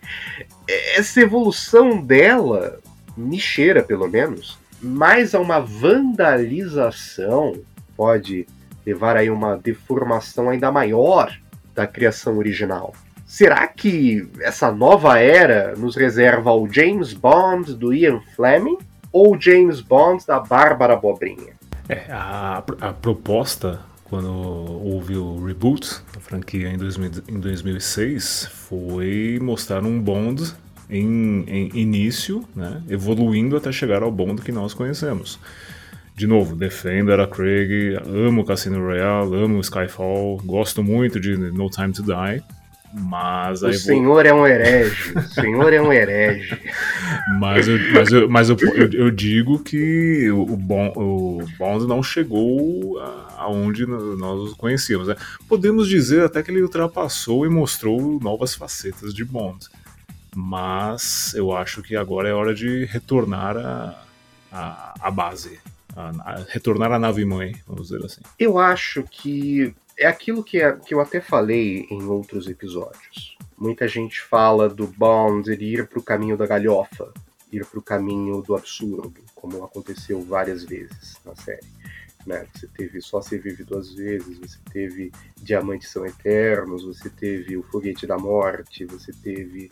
essa 0.96 1.20
evolução 1.20 2.00
dela 2.00 2.80
me 3.16 3.38
cheira 3.38 3.82
pelo 3.82 4.08
menos 4.08 4.58
mais 4.80 5.34
a 5.34 5.40
uma 5.40 5.60
vandalização 5.60 7.54
pode 7.96 8.46
levar 8.86 9.16
aí 9.16 9.28
uma 9.28 9.56
deformação 9.56 10.48
ainda 10.48 10.70
maior 10.70 11.36
da 11.74 11.86
criação 11.86 12.38
original. 12.38 12.94
Será 13.28 13.66
que 13.68 14.26
essa 14.40 14.72
nova 14.72 15.18
era 15.18 15.76
nos 15.76 15.94
reserva 15.94 16.50
o 16.50 16.66
James 16.66 17.12
Bond 17.12 17.74
do 17.74 17.92
Ian 17.92 18.20
Fleming 18.34 18.78
ou 19.12 19.36
o 19.36 19.40
James 19.40 19.82
Bond 19.82 20.26
da 20.26 20.40
Bárbara 20.40 20.96
Bobrinha? 20.96 21.52
É, 21.90 22.06
a, 22.10 22.64
a 22.80 22.92
proposta, 22.94 23.80
quando 24.04 24.32
houve 24.32 25.14
o 25.14 25.44
reboot 25.44 26.00
da 26.14 26.20
franquia 26.20 26.70
em, 26.70 26.78
2000 26.78 27.10
em 27.28 27.38
2006, 27.38 28.48
foi 28.50 29.38
mostrar 29.42 29.84
um 29.84 30.00
Bond 30.00 30.54
em, 30.88 31.44
em 31.46 31.70
início, 31.74 32.42
né, 32.56 32.82
evoluindo 32.88 33.58
até 33.58 33.70
chegar 33.70 34.02
ao 34.02 34.10
Bond 34.10 34.40
que 34.40 34.50
nós 34.50 34.72
conhecemos. 34.72 35.38
De 36.16 36.26
novo, 36.26 36.56
defendo 36.56 37.12
a 37.12 37.26
Craig, 37.26 37.94
amo 38.06 38.42
Cassino 38.42 38.78
Royale, 38.78 39.44
amo 39.44 39.60
Skyfall, 39.60 40.38
gosto 40.38 40.82
muito 40.82 41.20
de 41.20 41.36
No 41.36 41.68
Time 41.68 41.92
to 41.92 42.02
Die, 42.02 42.42
mas 42.92 43.62
O 43.62 43.72
senhor 43.72 44.24
é 44.26 44.32
um 44.32 44.46
herege, 44.46 45.12
o 45.16 45.22
senhor 45.22 45.72
é 45.72 45.80
um 45.82 45.92
herege. 45.92 46.58
Mas, 47.38 47.68
eu, 47.68 47.78
mas, 47.92 48.10
eu, 48.12 48.28
mas 48.28 48.48
eu, 48.48 48.56
eu, 48.74 48.90
eu 48.92 49.10
digo 49.10 49.58
que 49.62 50.30
o, 50.30 50.40
o, 50.42 50.56
Bon- 50.56 50.92
o 50.96 51.44
Bond 51.58 51.86
não 51.86 52.02
chegou 52.02 52.98
aonde 53.36 53.84
nós 53.86 54.52
o 54.52 54.56
conhecíamos. 54.56 55.08
Né? 55.08 55.16
Podemos 55.46 55.86
dizer 55.88 56.22
até 56.24 56.42
que 56.42 56.50
ele 56.50 56.62
ultrapassou 56.62 57.44
e 57.44 57.48
mostrou 57.50 58.18
novas 58.22 58.54
facetas 58.54 59.12
de 59.12 59.24
Bond. 59.26 59.66
Mas 60.34 61.34
eu 61.34 61.52
acho 61.54 61.82
que 61.82 61.94
agora 61.96 62.28
é 62.28 62.32
hora 62.32 62.54
de 62.54 62.86
retornar 62.86 63.56
a, 63.58 64.02
a, 64.50 64.94
a 65.00 65.10
base. 65.10 65.58
A- 65.94 66.44
retornar 66.48 66.92
à 66.92 66.98
nave 66.98 67.24
mãe, 67.26 67.54
vamos 67.66 67.88
dizer 67.88 68.02
assim. 68.04 68.20
Eu 68.38 68.58
acho 68.58 69.02
que 69.10 69.74
é 69.98 70.06
aquilo 70.06 70.42
que, 70.44 70.60
é- 70.62 70.72
que 70.76 70.94
eu 70.94 71.00
até 71.00 71.20
falei 71.20 71.86
em 71.90 72.02
outros 72.04 72.48
episódios. 72.48 73.36
Muita 73.56 73.88
gente 73.88 74.20
fala 74.20 74.68
do 74.68 74.86
Bond 74.86 75.50
ir 75.52 75.88
para 75.88 75.98
o 75.98 76.02
caminho 76.02 76.36
da 76.36 76.46
galhofa, 76.46 77.12
ir 77.52 77.64
para 77.66 77.78
o 77.78 77.82
caminho 77.82 78.40
do 78.40 78.54
absurdo, 78.54 79.14
como 79.34 79.64
aconteceu 79.64 80.22
várias 80.22 80.62
vezes 80.64 81.16
na 81.24 81.34
série. 81.34 81.66
Né? 82.24 82.46
Você 82.54 82.68
teve 82.68 83.00
Só 83.00 83.20
Se 83.20 83.38
Vive 83.38 83.64
Duas 83.64 83.92
Vezes, 83.94 84.38
você 84.38 84.58
teve 84.72 85.10
Diamantes 85.42 85.90
São 85.90 86.06
Eternos, 86.06 86.84
você 86.84 87.08
teve 87.10 87.56
O 87.56 87.62
Foguete 87.62 88.06
da 88.06 88.18
Morte, 88.18 88.84
você 88.84 89.12
teve 89.12 89.70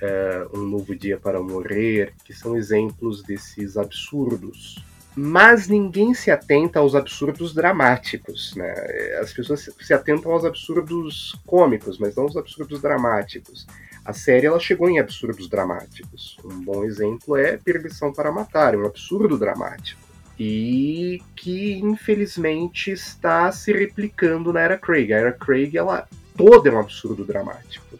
eh, 0.00 0.46
Um 0.54 0.60
Novo 0.60 0.94
Dia 0.94 1.18
para 1.18 1.42
Morrer, 1.42 2.14
que 2.24 2.32
são 2.32 2.56
exemplos 2.56 3.22
desses 3.22 3.76
absurdos 3.76 4.82
mas 5.18 5.66
ninguém 5.66 6.12
se 6.12 6.30
atenta 6.30 6.78
aos 6.78 6.94
absurdos 6.94 7.54
dramáticos, 7.54 8.54
né? 8.54 8.70
As 9.18 9.32
pessoas 9.32 9.70
se 9.80 9.94
atentam 9.94 10.30
aos 10.30 10.44
absurdos 10.44 11.34
cômicos, 11.46 11.98
mas 11.98 12.14
não 12.14 12.24
aos 12.24 12.36
absurdos 12.36 12.82
dramáticos. 12.82 13.66
A 14.04 14.12
série 14.12 14.46
ela 14.46 14.60
chegou 14.60 14.90
em 14.90 14.98
absurdos 14.98 15.48
dramáticos. 15.48 16.36
Um 16.44 16.62
bom 16.62 16.84
exemplo 16.84 17.34
é 17.34 17.56
Permissão 17.56 18.12
para 18.12 18.30
Matar, 18.30 18.76
um 18.76 18.84
absurdo 18.84 19.38
dramático. 19.38 20.00
E 20.38 21.22
que 21.34 21.78
infelizmente 21.78 22.90
está 22.90 23.50
se 23.50 23.72
replicando 23.72 24.52
na 24.52 24.60
era 24.60 24.76
Craig. 24.76 25.14
A 25.14 25.16
era 25.16 25.32
Craig 25.32 25.78
ela 25.78 26.06
toda 26.36 26.68
é 26.68 26.72
um 26.72 26.78
absurdo 26.78 27.24
dramático, 27.24 27.98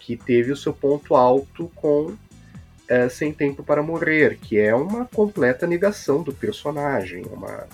que 0.00 0.16
teve 0.16 0.50
o 0.50 0.56
seu 0.56 0.72
ponto 0.72 1.14
alto 1.14 1.70
com 1.76 2.16
é, 2.88 3.08
Sem 3.08 3.32
Tempo 3.32 3.62
para 3.62 3.82
Morrer, 3.82 4.38
que 4.40 4.58
é 4.58 4.74
uma 4.74 5.06
completa 5.06 5.66
negação 5.66 6.22
do 6.22 6.32
personagem. 6.32 7.24
Uma... 7.30 7.66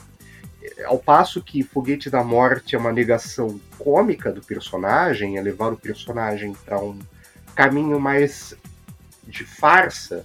Ao 0.85 0.99
passo 0.99 1.43
que 1.43 1.63
Foguete 1.63 2.09
da 2.09 2.23
Morte 2.23 2.77
é 2.77 2.79
uma 2.79 2.93
negação 2.93 3.61
cômica 3.79 4.33
do 4.33 4.43
personagem, 4.43 5.37
é 5.37 5.43
levar 5.43 5.73
o 5.73 5.77
personagem 5.77 6.55
para 6.65 6.79
um 6.79 6.99
caminho 7.55 7.99
mais 8.01 8.55
de 9.27 9.45
farsa, 9.45 10.25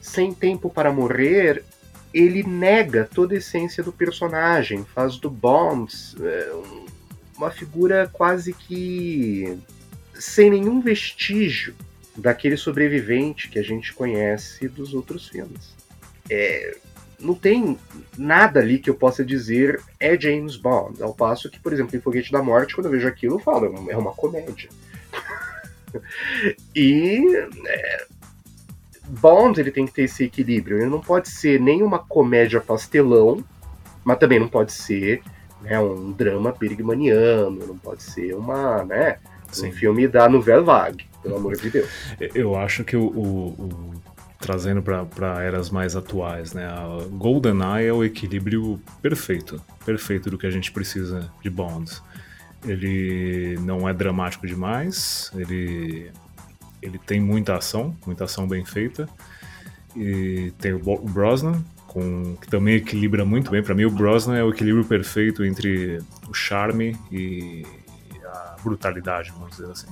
Sem 0.00 0.32
Tempo 0.32 0.68
para 0.68 0.92
Morrer, 0.92 1.64
ele 2.12 2.42
nega 2.42 3.08
toda 3.12 3.34
a 3.34 3.38
essência 3.38 3.82
do 3.82 3.92
personagem, 3.92 4.84
faz 4.94 5.16
do 5.16 5.30
Bond 5.30 5.92
é, 6.20 6.52
uma 7.36 7.50
figura 7.50 8.08
quase 8.12 8.52
que 8.52 9.58
sem 10.14 10.50
nenhum 10.50 10.80
vestígio 10.80 11.74
daquele 12.16 12.56
sobrevivente 12.56 13.48
que 13.48 13.58
a 13.58 13.62
gente 13.62 13.92
conhece 13.92 14.68
dos 14.68 14.94
outros 14.94 15.28
filmes. 15.28 15.74
É, 16.30 16.76
não 17.20 17.34
tem 17.34 17.78
nada 18.16 18.60
ali 18.60 18.78
que 18.78 18.90
eu 18.90 18.94
possa 18.94 19.24
dizer 19.24 19.80
é 19.98 20.18
James 20.18 20.56
Bond, 20.56 21.02
ao 21.02 21.14
passo 21.14 21.50
que, 21.50 21.60
por 21.60 21.72
exemplo, 21.72 21.96
em 21.96 22.00
Foguete 22.00 22.32
da 22.32 22.42
Morte, 22.42 22.74
quando 22.74 22.86
eu 22.86 22.92
vejo 22.92 23.08
aquilo, 23.08 23.36
eu 23.36 23.40
falo, 23.40 23.90
é 23.90 23.96
uma 23.96 24.12
comédia. 24.12 24.68
e 26.74 27.22
é, 27.66 28.06
Bond 29.08 29.60
ele 29.60 29.70
tem 29.70 29.86
que 29.86 29.92
ter 29.92 30.02
esse 30.02 30.24
equilíbrio. 30.24 30.78
Ele 30.78 30.90
não 30.90 31.00
pode 31.00 31.28
ser 31.28 31.60
nem 31.60 31.82
uma 31.82 31.98
comédia 31.98 32.60
pastelão, 32.60 33.44
mas 34.04 34.18
também 34.18 34.38
não 34.38 34.48
pode 34.48 34.72
ser 34.72 35.22
né, 35.62 35.78
um 35.80 36.12
drama 36.12 36.52
bergmaniano, 36.52 37.66
não 37.66 37.78
pode 37.78 38.02
ser 38.02 38.34
uma, 38.34 38.84
né, 38.84 39.18
um 39.62 39.72
filme 39.72 40.06
da 40.06 40.28
Nouvelle 40.28 40.64
Vague, 40.64 41.06
pelo 41.26 41.36
amor 41.36 41.56
de 41.56 41.70
Deus. 41.70 41.88
Eu 42.34 42.56
acho 42.56 42.84
que 42.84 42.96
o, 42.96 43.04
o, 43.04 43.48
o 43.48 43.94
trazendo 44.38 44.82
para 44.82 45.42
eras 45.42 45.70
mais 45.70 45.96
atuais, 45.96 46.52
né, 46.52 46.66
a 46.66 47.04
GoldenEye 47.10 47.86
é 47.86 47.92
o 47.92 48.04
equilíbrio 48.04 48.80
perfeito, 49.02 49.60
perfeito 49.84 50.30
do 50.30 50.38
que 50.38 50.46
a 50.46 50.50
gente 50.50 50.70
precisa 50.70 51.30
de 51.42 51.50
Bond. 51.50 51.90
Ele 52.64 53.58
não 53.60 53.88
é 53.88 53.92
dramático 53.92 54.46
demais, 54.46 55.30
ele 55.34 56.10
ele 56.82 56.98
tem 56.98 57.20
muita 57.20 57.56
ação, 57.56 57.96
muita 58.06 58.24
ação 58.24 58.46
bem 58.46 58.64
feita. 58.64 59.08
E 59.96 60.52
tem 60.58 60.72
o 60.72 60.78
Brosnan, 60.78 61.64
com, 61.86 62.36
que 62.36 62.46
também 62.48 62.76
equilibra 62.76 63.24
muito 63.24 63.50
bem. 63.50 63.62
Para 63.62 63.74
mim, 63.74 63.86
o 63.86 63.90
Brosnan 63.90 64.36
é 64.36 64.44
o 64.44 64.50
equilíbrio 64.50 64.84
perfeito 64.84 65.44
entre 65.44 65.98
o 66.28 66.34
charme 66.34 66.96
e 67.10 67.64
a 68.24 68.56
brutalidade, 68.62 69.32
vamos 69.32 69.56
dizer 69.56 69.70
assim. 69.70 69.88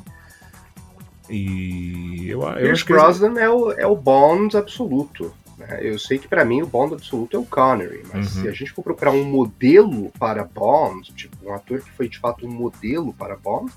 E 1.28 2.28
eu, 2.28 2.42
eu 2.42 2.72
acho 2.72 2.84
que 2.84 2.92
Brosnan 2.92 3.38
é 3.38 3.48
o, 3.48 3.72
é 3.72 3.86
o 3.86 3.96
Bond 3.96 4.56
absoluto. 4.56 5.32
Né? 5.58 5.80
Eu 5.82 5.98
sei 5.98 6.18
que 6.18 6.28
para 6.28 6.44
mim 6.44 6.62
o 6.62 6.66
Bond 6.66 6.94
absoluto 6.94 7.36
é 7.36 7.40
o 7.40 7.44
Connery, 7.44 8.02
mas 8.12 8.36
uhum. 8.36 8.42
se 8.42 8.48
a 8.48 8.52
gente 8.52 8.72
for 8.72 8.82
procurar 8.82 9.12
um 9.12 9.24
modelo 9.24 10.10
para 10.18 10.44
Bond, 10.44 11.12
tipo 11.14 11.36
um 11.44 11.54
ator 11.54 11.80
que 11.80 11.90
foi 11.92 12.08
de 12.08 12.18
fato 12.18 12.46
um 12.46 12.50
modelo 12.50 13.12
para 13.14 13.36
Bond, 13.36 13.72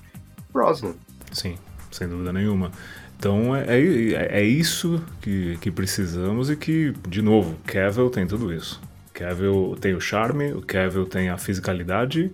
Brosnan. 0.52 0.94
Sim, 1.32 1.56
sem 1.90 2.08
dúvida 2.08 2.32
nenhuma. 2.32 2.70
Então 3.18 3.54
é, 3.56 3.80
é, 3.80 4.40
é 4.40 4.44
isso 4.44 5.02
que, 5.20 5.56
que 5.60 5.70
precisamos 5.70 6.50
e 6.50 6.56
que, 6.56 6.92
de 7.08 7.22
novo, 7.22 7.56
Cavill 7.66 8.10
tem 8.10 8.26
tudo 8.26 8.52
isso. 8.52 8.80
Cavill 9.12 9.76
tem 9.80 9.94
o 9.94 10.00
charme, 10.00 10.52
o 10.52 10.62
Cavill 10.62 11.04
tem 11.04 11.28
a 11.28 11.36
fisicalidade, 11.36 12.30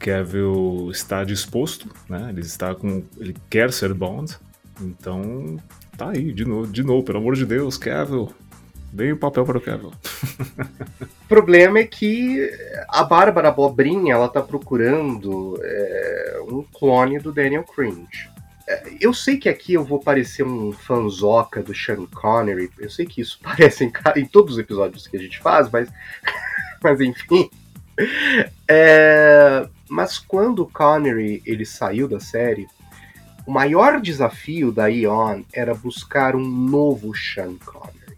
Cavill 0.00 0.88
está 0.90 1.22
disposto, 1.22 1.88
né? 2.08 2.28
Ele 2.30 2.40
está 2.40 2.74
com, 2.74 3.04
ele 3.18 3.36
quer 3.48 3.72
ser 3.72 3.94
Bond. 3.94 4.36
Então 4.80 5.58
tá 5.96 6.10
aí 6.10 6.32
de 6.32 6.44
novo, 6.44 6.66
de 6.66 6.82
novo, 6.82 7.04
pelo 7.04 7.18
amor 7.18 7.36
de 7.36 7.44
Deus, 7.44 7.76
Cavill, 7.76 8.34
Dei 8.92 9.12
o 9.12 9.16
papel 9.16 9.44
para 9.44 9.58
o 9.58 9.60
Cavill. 9.60 9.92
o 9.92 11.28
problema 11.28 11.78
é 11.78 11.84
que 11.84 12.50
a 12.88 13.04
Bárbara 13.04 13.50
Bobrinha 13.52 14.14
ela 14.14 14.28
tá 14.28 14.42
procurando 14.42 15.60
é, 15.62 16.40
um 16.48 16.62
clone 16.62 17.18
do 17.20 17.32
Daniel 17.32 17.62
Cringe. 17.62 18.28
É, 18.66 18.92
eu 19.00 19.14
sei 19.14 19.36
que 19.36 19.48
aqui 19.48 19.74
eu 19.74 19.84
vou 19.84 20.00
parecer 20.00 20.42
um 20.42 20.72
fanzoca 20.72 21.62
do 21.62 21.72
Sean 21.72 22.04
Connery. 22.06 22.70
Eu 22.78 22.90
sei 22.90 23.06
que 23.06 23.20
isso 23.20 23.38
parece 23.44 23.84
em, 23.84 23.92
em 24.16 24.26
todos 24.26 24.54
os 24.54 24.58
episódios 24.58 25.06
que 25.06 25.16
a 25.16 25.20
gente 25.20 25.38
faz, 25.38 25.70
mas, 25.70 25.88
mas 26.82 27.00
enfim. 27.00 27.48
É, 28.66 29.68
mas 29.90 30.18
quando 30.18 30.60
o 30.60 30.70
Connery 30.70 31.42
ele 31.44 31.66
saiu 31.66 32.06
da 32.08 32.20
série, 32.20 32.68
o 33.46 33.50
maior 33.50 34.00
desafio 34.00 34.70
da 34.70 34.90
Eon 34.90 35.42
era 35.52 35.74
buscar 35.74 36.36
um 36.36 36.46
novo 36.46 37.14
Sean 37.14 37.56
Connery. 37.56 38.16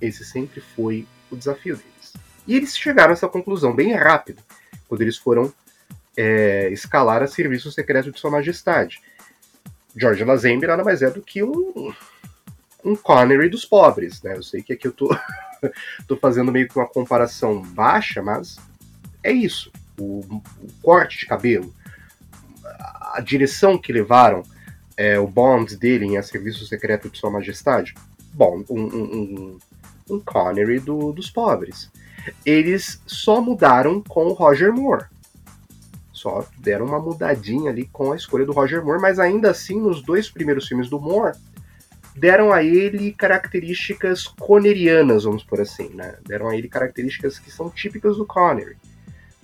Esse 0.00 0.24
sempre 0.24 0.60
foi 0.60 1.06
o 1.30 1.36
desafio 1.36 1.76
deles. 1.76 2.12
E 2.46 2.56
eles 2.56 2.76
chegaram 2.76 3.10
a 3.10 3.12
essa 3.12 3.28
conclusão 3.28 3.74
bem 3.74 3.94
rápido, 3.94 4.42
quando 4.88 5.02
eles 5.02 5.16
foram 5.16 5.52
é, 6.16 6.68
escalar 6.70 7.22
a 7.22 7.28
Serviço 7.28 7.70
Secreto 7.70 8.10
de 8.10 8.18
Sua 8.18 8.30
Majestade 8.30 9.00
George 9.96 10.24
Lazenby 10.24 10.66
nada 10.66 10.84
mais 10.84 11.02
é 11.02 11.10
do 11.10 11.20
que 11.20 11.42
um, 11.42 11.92
um 12.84 12.96
Connery 12.96 13.48
dos 13.48 13.64
pobres, 13.64 14.22
né? 14.22 14.36
Eu 14.36 14.42
sei 14.42 14.62
que 14.62 14.72
aqui 14.72 14.86
eu 14.86 14.92
tô, 14.92 15.14
tô 16.08 16.16
fazendo 16.16 16.50
meio 16.50 16.68
que 16.68 16.76
uma 16.76 16.86
comparação 16.86 17.60
baixa, 17.62 18.22
mas 18.22 18.56
é 19.22 19.30
isso. 19.30 19.70
O, 19.98 20.20
o 20.62 20.72
corte 20.82 21.18
de 21.18 21.26
cabelo, 21.26 21.72
a 23.14 23.20
direção 23.20 23.76
que 23.78 23.92
levaram 23.92 24.42
é, 24.96 25.18
o 25.18 25.26
Bond 25.26 25.76
dele 25.76 26.06
em 26.06 26.16
A 26.16 26.22
Serviço 26.22 26.66
Secreto 26.66 27.08
de 27.10 27.18
Sua 27.18 27.30
Majestade, 27.30 27.94
bom, 28.32 28.64
um, 28.68 28.82
um, 28.82 29.58
um 30.10 30.20
Connery 30.20 30.80
do, 30.80 31.12
dos 31.12 31.30
pobres. 31.30 31.90
Eles 32.44 33.00
só 33.06 33.40
mudaram 33.40 34.00
com 34.00 34.26
o 34.26 34.32
Roger 34.32 34.72
Moore 34.72 35.06
só 36.22 36.46
deram 36.58 36.86
uma 36.86 37.00
mudadinha 37.00 37.70
ali 37.70 37.84
com 37.92 38.12
a 38.12 38.16
escolha 38.16 38.46
do 38.46 38.52
Roger 38.52 38.84
Moore, 38.84 39.02
mas 39.02 39.18
ainda 39.18 39.50
assim, 39.50 39.80
nos 39.80 40.00
dois 40.00 40.30
primeiros 40.30 40.68
filmes 40.68 40.88
do 40.88 41.00
Moore, 41.00 41.36
deram 42.14 42.52
a 42.52 42.62
ele 42.62 43.12
características 43.12 44.28
conerianas, 44.28 45.24
vamos 45.24 45.42
por 45.42 45.60
assim, 45.60 45.88
né? 45.88 46.14
Deram 46.24 46.48
a 46.48 46.56
ele 46.56 46.68
características 46.68 47.40
que 47.40 47.50
são 47.50 47.68
típicas 47.68 48.16
do 48.16 48.24
Connery. 48.24 48.76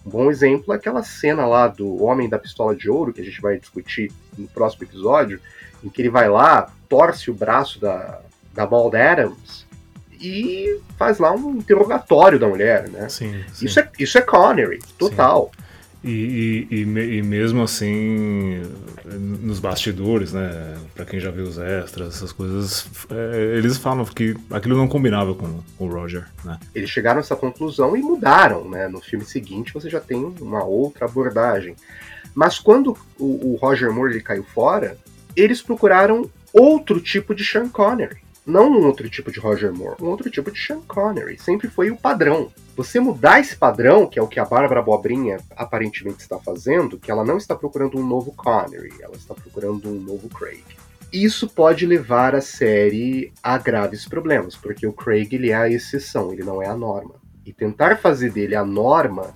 Um 0.09 0.11
bom 0.11 0.31
exemplo 0.31 0.73
é 0.73 0.77
aquela 0.77 1.03
cena 1.03 1.47
lá 1.47 1.69
do 1.69 2.03
Homem 2.03 2.31
da 2.31 2.39
Pistola 2.39 2.75
de 2.75 2.89
Ouro, 2.89 3.13
que 3.13 3.21
a 3.21 3.25
gente 3.25 3.43
vai 3.43 3.59
discutir 3.59 4.11
no 4.39 4.49
próximo 4.49 4.85
episódio, 4.85 5.39
em 5.85 5.91
que 5.91 6.01
ele 6.01 6.09
vai 6.09 6.31
lá, 6.31 6.73
torce 6.89 7.31
o 7.31 7.35
braço 7.35 7.79
da, 7.79 8.21
da 8.55 8.65
Bald 8.65 8.97
Adams 8.97 9.67
e 10.19 10.81
faz 10.97 11.19
lá 11.19 11.31
um 11.33 11.59
interrogatório 11.59 12.39
da 12.39 12.49
mulher, 12.49 12.89
né? 12.89 13.07
Sim, 13.11 13.45
sim. 13.53 13.67
Isso, 13.67 13.79
é, 13.79 13.91
isso 13.99 14.17
é 14.17 14.23
Connery, 14.23 14.79
total. 14.99 15.53
Sim. 15.55 15.63
E, 16.03 16.67
e, 16.71 16.83
e, 16.83 17.23
mesmo 17.23 17.61
assim, 17.63 18.63
nos 19.05 19.59
bastidores, 19.59 20.33
né? 20.33 20.77
Pra 20.95 21.05
quem 21.05 21.19
já 21.19 21.31
viu 21.31 21.45
os 21.45 21.59
extras, 21.59 22.15
essas 22.15 22.31
coisas, 22.31 22.89
é, 23.11 23.57
eles 23.57 23.77
falam 23.79 24.05
que 24.05 24.37
aquilo 24.51 24.77
não 24.77 24.87
combinava 24.87 25.35
com, 25.35 25.61
o 25.79 25.87
Roger, 25.89 26.27
né? 26.45 26.59
Eles 26.73 26.89
chegaram 26.89 27.19
a 27.19 27.21
essa 27.21 27.35
conclusão 27.35 27.97
e 27.97 28.03
mudaram, 28.03 28.69
né? 28.69 28.87
No 28.87 29.01
filme 29.01 29.25
seguinte 29.25 29.75
você 29.75 29.91
já 29.91 30.01
tem 30.01 30.35
uma 30.41 30.63
outra 30.63 31.07
abordagem. 31.07 31.75
Mas 32.33 32.59
quando 32.59 32.97
o, 33.19 33.53
o 33.53 33.59
Roger 33.61 33.93
Moore 33.93 34.13
ele 34.13 34.23
caiu 34.23 34.45
fora, 34.45 34.97
eles 35.35 35.61
procuraram 35.61 36.31
outro 36.53 37.01
tipo 37.01 37.35
de 37.35 37.45
Sean 37.45 37.69
Connery. 37.69 38.19
Não 38.49 38.73
um 38.73 38.87
outro 38.87 39.11
tipo 39.11 39.31
de 39.31 39.39
Roger 39.39 39.71
Moore, 39.75 40.03
um 40.03 40.07
outro 40.07 40.31
tipo 40.31 40.51
de 40.51 40.59
Sean 40.59 40.81
Connery. 40.89 41.39
Sempre 41.39 41.69
foi 41.69 41.91
o 41.91 41.97
padrão. 41.99 42.51
Você 42.75 42.99
mudar 42.99 43.41
esse 43.41 43.55
padrão, 43.55 44.07
que 44.07 44.19
é 44.19 44.23
o 44.23 44.27
que 44.27 44.41
a 44.41 44.45
Bárbara 44.47 44.81
Bobrinha 44.81 45.37
aparentemente 45.55 46.23
está 46.23 46.39
fazendo, 46.39 46.99
que 46.99 47.11
ela 47.11 47.27
não 47.27 47.37
está 47.37 47.55
procurando 47.55 47.99
um 47.99 48.07
novo 48.07 48.33
Connery, 48.33 48.95
ela 49.03 49.17
está 49.17 49.35
procurando 49.35 49.91
um 49.91 50.01
novo 50.01 50.31
Craig. 50.31 50.65
Isso 51.13 51.47
pode 51.47 51.85
levar 51.85 52.35
a 52.35 52.41
série 52.41 53.35
a 53.43 53.59
graves 53.59 54.09
problemas, 54.09 54.57
porque 54.57 54.87
o 54.87 54.95
Craig 54.95 55.29
ele 55.35 55.51
é 55.51 55.55
a 55.55 55.69
exceção, 55.69 56.33
ele 56.33 56.43
não 56.43 56.63
é 56.63 56.69
a 56.69 56.77
norma. 56.77 57.17
E 57.45 57.53
tentar 57.53 57.99
fazer 57.99 58.31
dele 58.31 58.57
a 58.57 58.65
norma 58.65 59.35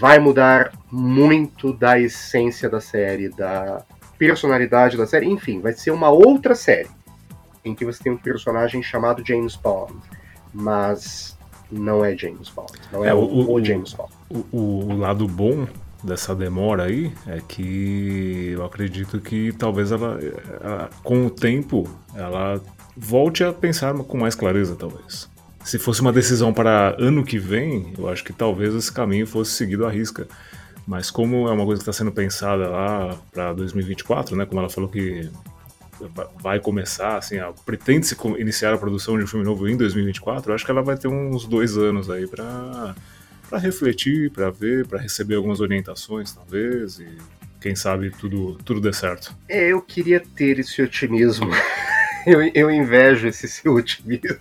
vai 0.00 0.18
mudar 0.18 0.72
muito 0.90 1.72
da 1.72 1.96
essência 1.96 2.68
da 2.68 2.80
série, 2.80 3.28
da 3.28 3.84
personalidade 4.18 4.96
da 4.96 5.06
série, 5.06 5.26
enfim, 5.26 5.60
vai 5.60 5.72
ser 5.74 5.92
uma 5.92 6.10
outra 6.10 6.56
série 6.56 6.97
em 7.64 7.74
que 7.74 7.84
você 7.84 8.02
tem 8.02 8.12
um 8.12 8.16
personagem 8.16 8.82
chamado 8.82 9.22
James 9.26 9.56
Bond. 9.56 9.92
Mas 10.52 11.36
não 11.70 12.04
é 12.04 12.16
James 12.16 12.48
Bond. 12.48 12.72
Não 12.92 13.04
é, 13.04 13.08
É, 13.08 13.14
o, 13.14 13.18
o- 13.18 13.52
o 13.54 13.64
James 13.64 13.92
Bond. 13.92 14.12
O, 14.30 14.56
o- 14.56 14.96
lado 14.96 15.26
bom 15.28 15.66
dessa 16.02 16.34
demora 16.34 16.84
aí 16.84 17.12
é 17.26 17.40
que 17.46 18.50
eu 18.52 18.64
acredito 18.64 19.20
que 19.20 19.52
talvez 19.52 19.90
ela, 19.92 20.18
ela, 20.62 20.90
com 21.02 21.26
o 21.26 21.30
tempo, 21.30 21.88
ela 22.14 22.60
volte 22.96 23.42
a 23.44 23.52
pensar 23.52 23.94
com 23.94 24.16
mais 24.18 24.34
clareza, 24.34 24.76
talvez. 24.76 25.28
Se 25.64 25.78
fosse 25.78 26.00
uma 26.00 26.12
decisão 26.12 26.52
para 26.52 26.96
ano 26.98 27.22
que 27.24 27.38
vem, 27.38 27.92
eu 27.98 28.08
acho 28.08 28.24
que 28.24 28.32
talvez 28.32 28.74
esse 28.74 28.90
caminho 28.92 29.26
fosse 29.26 29.50
seguido 29.52 29.84
à 29.84 29.90
risca. 29.90 30.26
Mas 30.86 31.10
como 31.10 31.46
é 31.48 31.52
uma 31.52 31.66
coisa 31.66 31.82
que 31.82 31.90
está 31.90 31.92
sendo 31.92 32.10
pensada 32.10 32.68
lá 32.70 33.14
para 33.30 33.52
2024, 33.52 34.34
né? 34.34 34.46
Como 34.46 34.58
ela 34.60 34.70
falou 34.70 34.88
que 34.88 35.28
vai 36.40 36.60
começar, 36.60 37.16
assim, 37.16 37.36
pretende-se 37.64 38.16
iniciar 38.38 38.74
a 38.74 38.78
produção 38.78 39.18
de 39.18 39.24
um 39.24 39.26
filme 39.26 39.44
novo 39.44 39.68
em 39.68 39.76
2024, 39.76 40.50
eu 40.50 40.54
acho 40.54 40.64
que 40.64 40.70
ela 40.70 40.82
vai 40.82 40.96
ter 40.96 41.08
uns 41.08 41.46
dois 41.46 41.76
anos 41.76 42.10
aí 42.10 42.26
para 42.26 42.94
para 43.48 43.58
refletir, 43.58 44.30
para 44.30 44.50
ver, 44.50 44.86
para 44.86 45.00
receber 45.00 45.36
algumas 45.36 45.58
orientações, 45.60 46.32
talvez, 46.32 47.00
e 47.00 47.08
quem 47.58 47.74
sabe 47.74 48.10
tudo 48.10 48.58
tudo 48.64 48.80
dê 48.80 48.92
certo. 48.92 49.34
É, 49.48 49.68
eu 49.72 49.80
queria 49.80 50.20
ter 50.20 50.58
esse 50.58 50.82
otimismo. 50.82 51.48
eu, 52.26 52.42
eu 52.54 52.70
invejo 52.70 53.26
esse 53.26 53.48
seu 53.48 53.74
otimismo. 53.74 54.38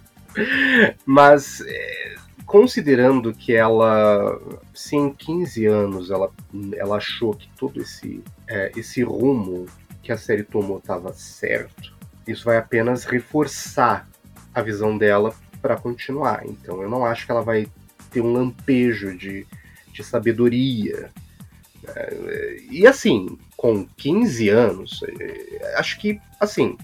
Mas, 1.06 1.62
é, 1.62 2.16
considerando 2.46 3.34
que 3.34 3.54
ela, 3.54 4.40
se 4.74 4.96
em 4.96 5.14
15 5.14 5.66
anos 5.66 6.12
ela, 6.12 6.32
ela 6.76 6.98
achou 6.98 7.34
que 7.34 7.50
todo 7.58 7.82
esse, 7.82 8.22
é, 8.48 8.72
esse 8.76 9.04
rumo 9.04 9.66
que 10.08 10.12
a 10.14 10.18
série 10.18 10.44
tomou 10.44 10.78
estava 10.78 11.12
certo, 11.12 11.94
isso 12.26 12.46
vai 12.46 12.56
apenas 12.56 13.04
reforçar 13.04 14.08
a 14.56 14.62
visão 14.62 14.98
dela 14.98 15.36
para 15.62 15.76
continuar. 15.76 16.46
Então, 16.46 16.82
eu 16.82 16.90
não 16.90 17.06
acho 17.06 17.26
que 17.26 17.32
ela 17.34 17.42
vai 17.42 17.68
ter 18.10 18.22
um 18.22 18.32
lampejo 18.32 19.18
de, 19.18 19.46
de 19.92 20.04
sabedoria. 20.06 21.12
É, 21.86 22.58
e 22.72 22.88
assim, 22.88 23.38
com 23.58 23.86
15 23.98 24.48
anos, 24.48 25.04
é, 25.20 25.74
acho 25.78 26.00
que, 26.00 26.22
assim, 26.40 26.78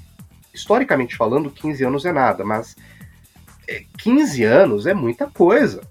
historicamente 0.53 1.15
falando, 1.15 1.49
15 1.49 1.86
anos 1.86 2.05
é 2.05 2.12
nada, 2.12 2.43
mas 2.43 2.75
é, 3.69 3.86
15 3.99 4.43
anos 4.43 4.86
é 4.86 4.93
muita 4.93 5.27
coisa. 5.27 5.81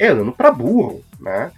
É 0.00 0.08
ano 0.08 0.32
para 0.32 0.50
burro, 0.50 1.04
né? 1.20 1.52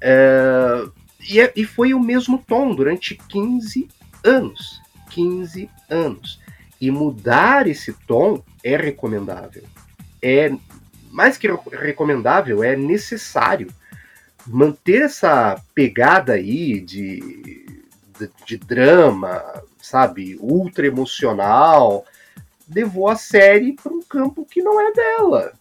É, 0.00 0.84
e, 1.20 1.38
é- 1.38 1.52
e 1.54 1.64
foi 1.64 1.94
o 1.94 2.00
mesmo 2.00 2.36
tom 2.44 2.74
durante 2.74 3.14
15 3.14 3.88
anos. 4.24 4.80
15 5.10 5.68
anos. 5.88 6.40
E 6.80 6.90
mudar 6.90 7.66
esse 7.66 7.92
tom 8.06 8.42
é 8.62 8.76
recomendável. 8.76 9.64
É 10.22 10.52
mais 11.10 11.36
que 11.36 11.48
re- 11.48 11.58
recomendável, 11.72 12.62
é 12.62 12.76
necessário 12.76 13.68
manter 14.46 15.02
essa 15.02 15.60
pegada 15.74 16.34
aí 16.34 16.80
de, 16.80 17.66
de, 18.18 18.30
de 18.46 18.56
drama, 18.56 19.42
sabe, 19.82 20.36
ultra 20.40 20.86
emocional, 20.86 22.04
levou 22.72 23.08
a 23.08 23.16
série 23.16 23.72
para 23.72 23.92
um 23.92 24.02
campo 24.02 24.46
que 24.48 24.62
não 24.62 24.80
é 24.80 24.92
dela. 24.92 25.52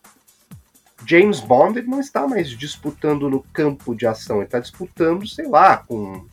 James 1.05 1.39
Bond 1.39 1.79
ele 1.79 1.87
não 1.87 1.99
está 1.99 2.27
mais 2.27 2.49
disputando 2.49 3.29
no 3.29 3.41
campo 3.53 3.95
de 3.95 4.05
ação, 4.05 4.37
ele 4.37 4.45
está 4.45 4.59
disputando, 4.59 5.27
sei 5.27 5.47
lá, 5.47 5.77
com, 5.77 6.25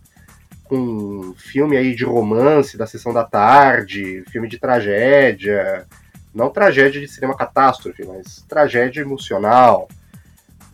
com 0.69 1.35
filme 1.37 1.77
aí 1.77 1.95
de 1.95 2.05
romance 2.05 2.77
da 2.77 2.87
sessão 2.87 3.13
da 3.13 3.25
tarde, 3.25 4.25
filme 4.31 4.49
de 4.49 4.59
tragédia, 4.59 5.87
não 6.35 6.51
tragédia 6.51 7.01
de 7.01 7.09
cinema 7.09 7.37
catástrofe, 7.37 8.05
mas 8.05 8.45
tragédia 8.49 9.01
emocional. 9.01 9.89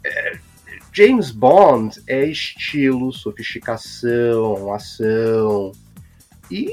É, 0.05 0.39
James 0.93 1.31
Bond 1.31 2.03
é 2.07 2.25
estilo, 2.27 3.13
sofisticação, 3.13 4.75
ação 4.75 5.73
e 6.51 6.71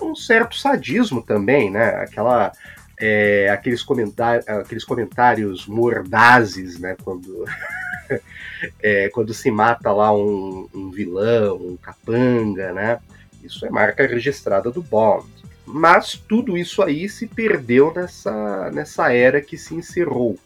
um 0.00 0.14
certo 0.14 0.56
sadismo 0.56 1.20
também, 1.20 1.70
né? 1.70 1.96
Aquela, 1.96 2.52
é, 3.00 3.48
aqueles, 3.50 3.82
comentar, 3.82 4.38
aqueles 4.46 4.84
comentários 4.84 5.66
mordazes, 5.66 6.78
né? 6.78 6.96
Quando, 7.02 7.44
é, 8.82 9.08
quando 9.10 9.32
se 9.32 9.50
mata 9.50 9.92
lá 9.92 10.12
um, 10.14 10.68
um 10.74 10.90
vilão, 10.90 11.56
um 11.56 11.76
capanga, 11.76 12.72
né? 12.72 13.00
Isso 13.42 13.64
é 13.64 13.70
marca 13.70 14.06
registrada 14.06 14.70
do 14.70 14.82
Bond. 14.82 15.26
Mas 15.64 16.14
tudo 16.14 16.58
isso 16.58 16.82
aí 16.82 17.08
se 17.08 17.26
perdeu 17.26 17.92
nessa, 17.94 18.70
nessa 18.72 19.12
era 19.12 19.40
que 19.40 19.56
se 19.56 19.74
encerrou. 19.74 20.38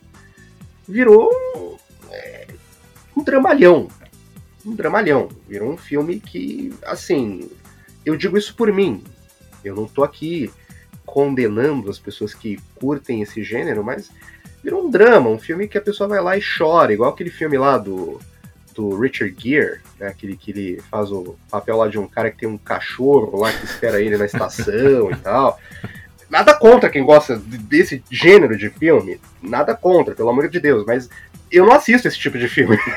Virou 0.87 1.31
um, 1.57 1.77
é, 2.11 2.47
um 3.17 3.23
dramalhão. 3.23 3.89
Um 4.65 4.75
dramalhão. 4.75 5.29
Virou 5.49 5.73
um 5.73 5.77
filme 5.77 6.21
que, 6.21 6.75
assim, 6.85 7.51
eu 8.05 8.17
digo 8.17 8.37
isso 8.37 8.55
por 8.55 8.71
mim. 8.71 9.03
Eu 9.65 9.75
não 9.75 9.87
tô 9.87 10.05
aqui 10.05 10.53
condenando 11.07 11.91
as 11.91 11.99
pessoas 11.99 12.35
que 12.35 12.59
curtem 12.75 13.23
esse 13.23 13.43
gênero, 13.43 13.83
mas 13.83 14.11
virou 14.65 14.87
um 14.87 14.91
drama, 14.91 15.29
um 15.29 15.39
filme 15.39 15.69
que 15.69 15.77
a 15.77 15.83
pessoa 15.83 16.09
vai 16.09 16.23
lá 16.23 16.39
e 16.39 16.41
chora, 16.43 16.93
igual 16.93 17.11
aquele 17.11 17.29
filme 17.29 17.59
lá 17.59 17.77
do, 17.77 18.19
do 18.75 18.99
Richard 18.99 19.37
Gere, 19.39 19.81
né, 20.01 20.09
aquele 20.09 20.39
que 20.39 20.51
ele 20.51 20.83
faz 20.91 21.13
o 21.13 21.37
papel 21.51 21.77
lá 21.77 21.87
de 21.87 21.99
um 21.99 22.09
cara 22.09 22.31
que 22.31 22.39
tem 22.39 22.49
um 22.49 22.57
cachorro 22.57 23.39
lá 23.39 23.53
que 23.53 23.67
espera 23.67 24.01
ele 24.01 24.17
na 24.17 24.25
estação 24.25 25.11
e 25.13 25.17
tal. 25.23 25.61
Nada 26.31 26.55
contra 26.55 26.89
quem 26.89 27.05
gosta 27.05 27.37
de- 27.37 27.59
desse 27.59 28.03
gênero 28.11 28.57
de 28.57 28.71
filme, 28.71 29.21
nada 29.43 29.75
contra, 29.77 30.15
pelo 30.15 30.31
amor 30.31 30.49
de 30.49 30.59
Deus, 30.59 30.85
mas 30.87 31.11
eu 31.53 31.67
não 31.67 31.75
assisto 31.75 32.09
esse 32.09 32.19
tipo 32.19 32.39
de 32.39 32.49
filme. 32.49 32.79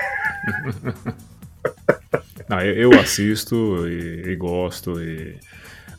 Ah, 2.49 2.65
eu, 2.65 2.93
eu 2.93 2.99
assisto 3.01 3.85
e, 3.89 4.31
e 4.31 4.35
gosto, 4.37 5.01
e... 5.01 5.37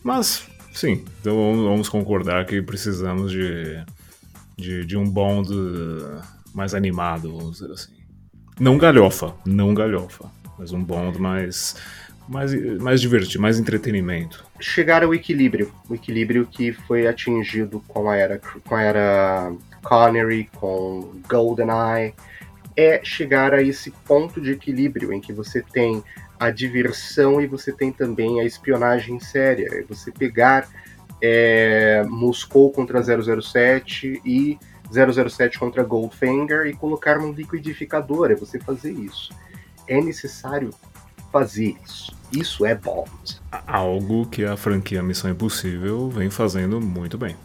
mas 0.02 0.48
sim, 0.72 1.04
então 1.20 1.37
vamos, 1.37 1.62
vamos 1.62 1.88
concordar 1.90 2.46
que 2.46 2.62
precisamos 2.62 3.31
de, 3.31 3.85
de, 4.59 4.85
de 4.85 4.97
um 4.97 5.09
Bond 5.09 5.49
mais 6.53 6.75
animado, 6.75 7.37
vamos 7.37 7.59
dizer 7.59 7.73
assim. 7.73 7.97
Não 8.59 8.77
galhofa, 8.77 9.33
não 9.47 9.73
galhofa, 9.73 10.29
mas 10.59 10.73
um 10.73 10.83
Bond 10.83 11.21
mais, 11.21 11.77
mais, 12.29 12.53
mais 12.81 13.01
divertido, 13.01 13.40
mais 13.40 13.59
entretenimento. 13.59 14.44
chegar 14.59 15.05
ao 15.05 15.14
equilíbrio, 15.14 15.73
o 15.88 15.94
equilíbrio 15.94 16.44
que 16.44 16.73
foi 16.73 17.07
atingido 17.07 17.81
com 17.87 18.11
a 18.11 18.16
era, 18.16 18.40
com 18.66 18.75
a 18.75 18.83
era 18.83 19.53
Connery, 19.83 20.51
com 20.57 21.12
GoldenEye, 21.29 22.14
é 22.77 23.01
chegar 23.05 23.55
a 23.55 23.62
esse 23.62 23.92
ponto 24.07 24.40
de 24.40 24.53
equilíbrio 24.53 25.12
em 25.12 25.21
que 25.21 25.33
você 25.33 25.62
tem 25.62 26.03
a 26.38 26.51
diversão 26.51 27.40
e 27.40 27.47
você 27.47 27.73
tem 27.73 27.92
também 27.92 28.40
a 28.40 28.44
espionagem 28.44 29.18
séria. 29.21 29.68
É 29.73 29.83
você 29.83 30.11
pegar 30.11 30.68
é, 31.20 32.04
Moscou 32.09 32.70
contra 32.70 33.02
007 33.02 34.20
e 34.24 34.59
007 34.90 35.59
contra 35.59 35.83
Goldfinger 35.83 36.66
e 36.66 36.74
colocar 36.74 37.18
num 37.18 37.33
liquidificador. 37.33 38.31
É 38.31 38.35
você 38.35 38.59
fazer 38.59 38.92
isso. 38.92 39.33
É 39.87 40.00
necessário 40.00 40.70
fazer 41.33 41.76
isso. 41.85 42.16
Isso 42.33 42.66
é 42.66 42.74
Bond. 42.74 43.40
Algo 43.66 44.26
que 44.26 44.44
a 44.44 44.57
franquia 44.57 45.02
Missão 45.02 45.31
Impossível 45.31 46.09
vem 46.11 46.31
fazendo 46.31 46.81
muito 46.81 47.16
bem. 47.16 47.37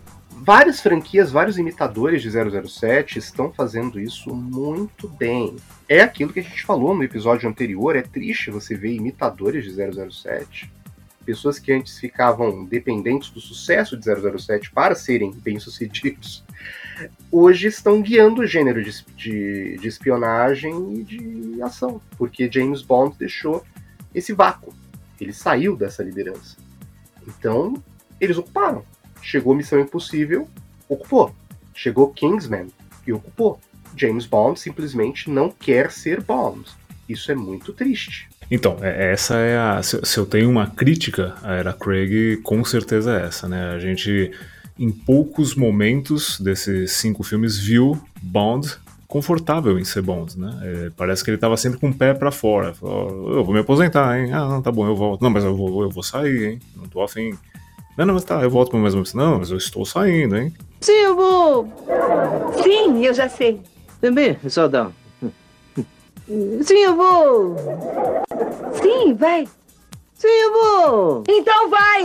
Várias 0.45 0.81
franquias, 0.81 1.31
vários 1.31 1.57
imitadores 1.57 2.21
de 2.21 2.29
007 2.29 3.17
estão 3.17 3.49
fazendo 3.53 3.97
isso 3.97 4.35
muito 4.35 5.07
bem. 5.07 5.55
É 5.87 6.01
aquilo 6.01 6.33
que 6.33 6.41
a 6.41 6.43
gente 6.43 6.65
falou 6.65 6.93
no 6.93 7.01
episódio 7.01 7.47
anterior, 7.47 7.95
é 7.95 8.01
triste 8.01 8.51
você 8.51 8.75
ver 8.75 8.93
imitadores 8.93 9.63
de 9.63 9.71
007. 9.71 10.69
Pessoas 11.25 11.57
que 11.57 11.71
antes 11.71 11.97
ficavam 11.97 12.65
dependentes 12.65 13.29
do 13.29 13.39
sucesso 13.39 13.97
de 13.97 14.05
007 14.05 14.71
para 14.71 14.93
serem 14.93 15.31
bem-sucedidos, 15.31 16.43
hoje 17.31 17.67
estão 17.67 18.01
guiando 18.01 18.41
o 18.41 18.47
gênero 18.47 18.83
de, 18.83 19.05
de, 19.15 19.77
de 19.77 19.87
espionagem 19.87 20.93
e 20.95 21.03
de 21.03 21.61
ação, 21.61 22.01
porque 22.17 22.51
James 22.51 22.81
Bond 22.81 23.15
deixou 23.17 23.63
esse 24.13 24.33
vácuo. 24.33 24.73
Ele 25.19 25.33
saiu 25.33 25.75
dessa 25.75 26.03
liderança. 26.03 26.57
Então, 27.27 27.81
eles 28.19 28.37
ocuparam. 28.37 28.83
Chegou 29.21 29.55
Missão 29.55 29.79
Impossível, 29.79 30.47
ocupou. 30.89 31.33
Chegou 31.73 32.11
Kingsman 32.11 32.67
e 33.07 33.13
ocupou. 33.13 33.59
James 33.95 34.25
Bond 34.25 34.59
simplesmente 34.59 35.29
não 35.29 35.49
quer 35.49 35.91
ser 35.91 36.21
Bond. 36.21 36.69
Isso 37.07 37.31
é 37.31 37.35
muito 37.35 37.73
triste. 37.73 38.27
Então, 38.49 38.77
é- 38.81 39.11
essa 39.13 39.35
é 39.35 39.57
a. 39.57 39.81
Se 39.83 40.17
eu 40.17 40.25
tenho 40.25 40.49
uma 40.49 40.67
crítica 40.67 41.35
à 41.43 41.53
era 41.53 41.73
Craig, 41.73 42.37
com 42.43 42.63
certeza 42.63 43.19
é 43.19 43.25
essa, 43.25 43.47
né? 43.47 43.71
A 43.73 43.79
gente, 43.79 44.31
em 44.79 44.91
poucos 44.91 45.55
momentos 45.55 46.39
desses 46.39 46.91
cinco 46.93 47.23
filmes, 47.23 47.57
viu 47.57 47.99
Bond 48.21 48.77
confortável 49.07 49.77
em 49.77 49.83
ser 49.83 50.01
Bond, 50.01 50.39
né? 50.39 50.59
É, 50.63 50.89
parece 50.97 51.23
que 51.23 51.29
ele 51.29 51.37
tava 51.37 51.55
sempre 51.55 51.79
com 51.79 51.89
o 51.89 51.93
pé 51.93 52.13
pra 52.15 52.31
fora. 52.31 52.73
Falou, 52.73 53.35
eu 53.37 53.43
vou 53.43 53.53
me 53.53 53.59
aposentar, 53.59 54.17
hein? 54.19 54.31
Ah, 54.33 54.47
não, 54.47 54.61
tá 54.61 54.71
bom, 54.71 54.87
eu 54.87 54.95
volto. 54.95 55.21
Não, 55.21 55.29
mas 55.29 55.43
eu 55.43 55.55
vou, 55.55 55.83
eu 55.83 55.89
vou 55.89 56.01
sair, 56.01 56.53
hein? 56.53 56.59
Não 56.75 56.85
tô 56.85 57.01
afim. 57.01 57.33
Não, 57.95 58.07
não, 58.07 58.13
mas 58.15 58.23
tá, 58.23 58.41
eu 58.41 58.49
volto 58.49 58.71
pra 58.71 58.79
mais 58.79 58.95
uma 58.95 59.03
vez. 59.03 59.13
Não, 59.13 59.37
mas 59.37 59.51
eu 59.51 59.57
estou 59.57 59.85
saindo, 59.85 60.35
hein? 60.35 60.51
Silvo! 60.81 61.71
Sim, 62.63 63.05
eu 63.05 63.13
já 63.13 63.29
sei. 63.29 63.61
Também, 64.01 64.35
saudão. 64.49 64.91
Sim, 66.27 66.77
eu 66.83 66.95
vou. 66.95 67.55
Sim, 68.81 69.13
vai. 69.13 69.45
Sim, 70.13 70.27
eu 70.27 70.53
vou. 70.53 71.23
Então 71.27 71.69
vai! 71.69 72.03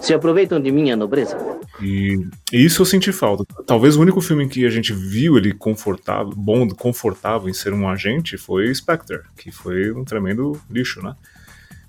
Se 0.00 0.14
aproveitam 0.14 0.60
de 0.60 0.70
minha 0.70 0.96
nobreza. 0.96 1.36
E 1.82 2.28
isso 2.52 2.82
eu 2.82 2.86
senti 2.86 3.12
falta. 3.12 3.44
Talvez 3.66 3.96
o 3.96 4.00
único 4.00 4.20
filme 4.20 4.44
em 4.44 4.48
que 4.48 4.64
a 4.64 4.70
gente 4.70 4.92
viu 4.92 5.36
ele 5.36 5.52
confortável, 5.52 6.32
bom, 6.36 6.68
confortável 6.68 7.48
em 7.48 7.52
ser 7.52 7.72
um 7.72 7.88
agente 7.88 8.36
foi 8.38 8.72
Spectre, 8.74 9.20
que 9.36 9.50
foi 9.50 9.90
um 9.92 10.04
tremendo 10.04 10.60
lixo, 10.70 11.02
né? 11.02 11.14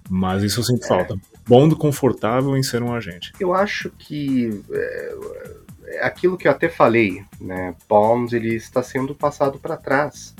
Mas 0.10 0.43
isso 0.43 0.60
eu 0.60 0.63
sinto 0.63 0.88
falta. 0.88 1.15
Bond 1.47 1.75
confortável 1.75 2.56
em 2.58 2.63
ser 2.63 2.84
um 2.84 2.93
agente. 2.93 3.34
Eu 3.39 3.54
acho 3.54 3.89
que 3.91 4.62
é, 4.71 4.77
é 4.77 5.51
aquilo 5.99 6.38
que 6.38 6.47
eu 6.47 6.51
até 6.51 6.69
falei, 6.69 7.23
né? 7.39 7.75
Bond 7.88 8.36
ele 8.36 8.56
está 8.56 8.82
sendo 8.82 9.13
passado 9.15 9.60
para 9.60 9.77
trás 9.77 10.34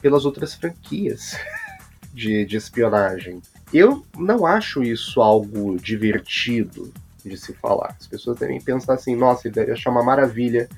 pelas 0.00 0.24
outras 0.24 0.54
franquias 0.54 1.36
de, 2.12 2.44
de 2.44 2.56
espionagem. 2.56 3.42
Eu 3.72 4.04
não 4.16 4.46
acho 4.46 4.82
isso 4.82 5.20
algo 5.20 5.76
divertido 5.78 6.92
de 7.24 7.36
se 7.36 7.52
falar. 7.52 7.94
As 7.98 8.06
pessoas 8.06 8.38
devem 8.38 8.60
pensar 8.60 8.94
assim, 8.94 9.14
nossa, 9.14 9.46
ele 9.46 9.54
deve 9.54 9.72
achar 9.72 9.90
uma 9.90 10.02
maravilha 10.02 10.68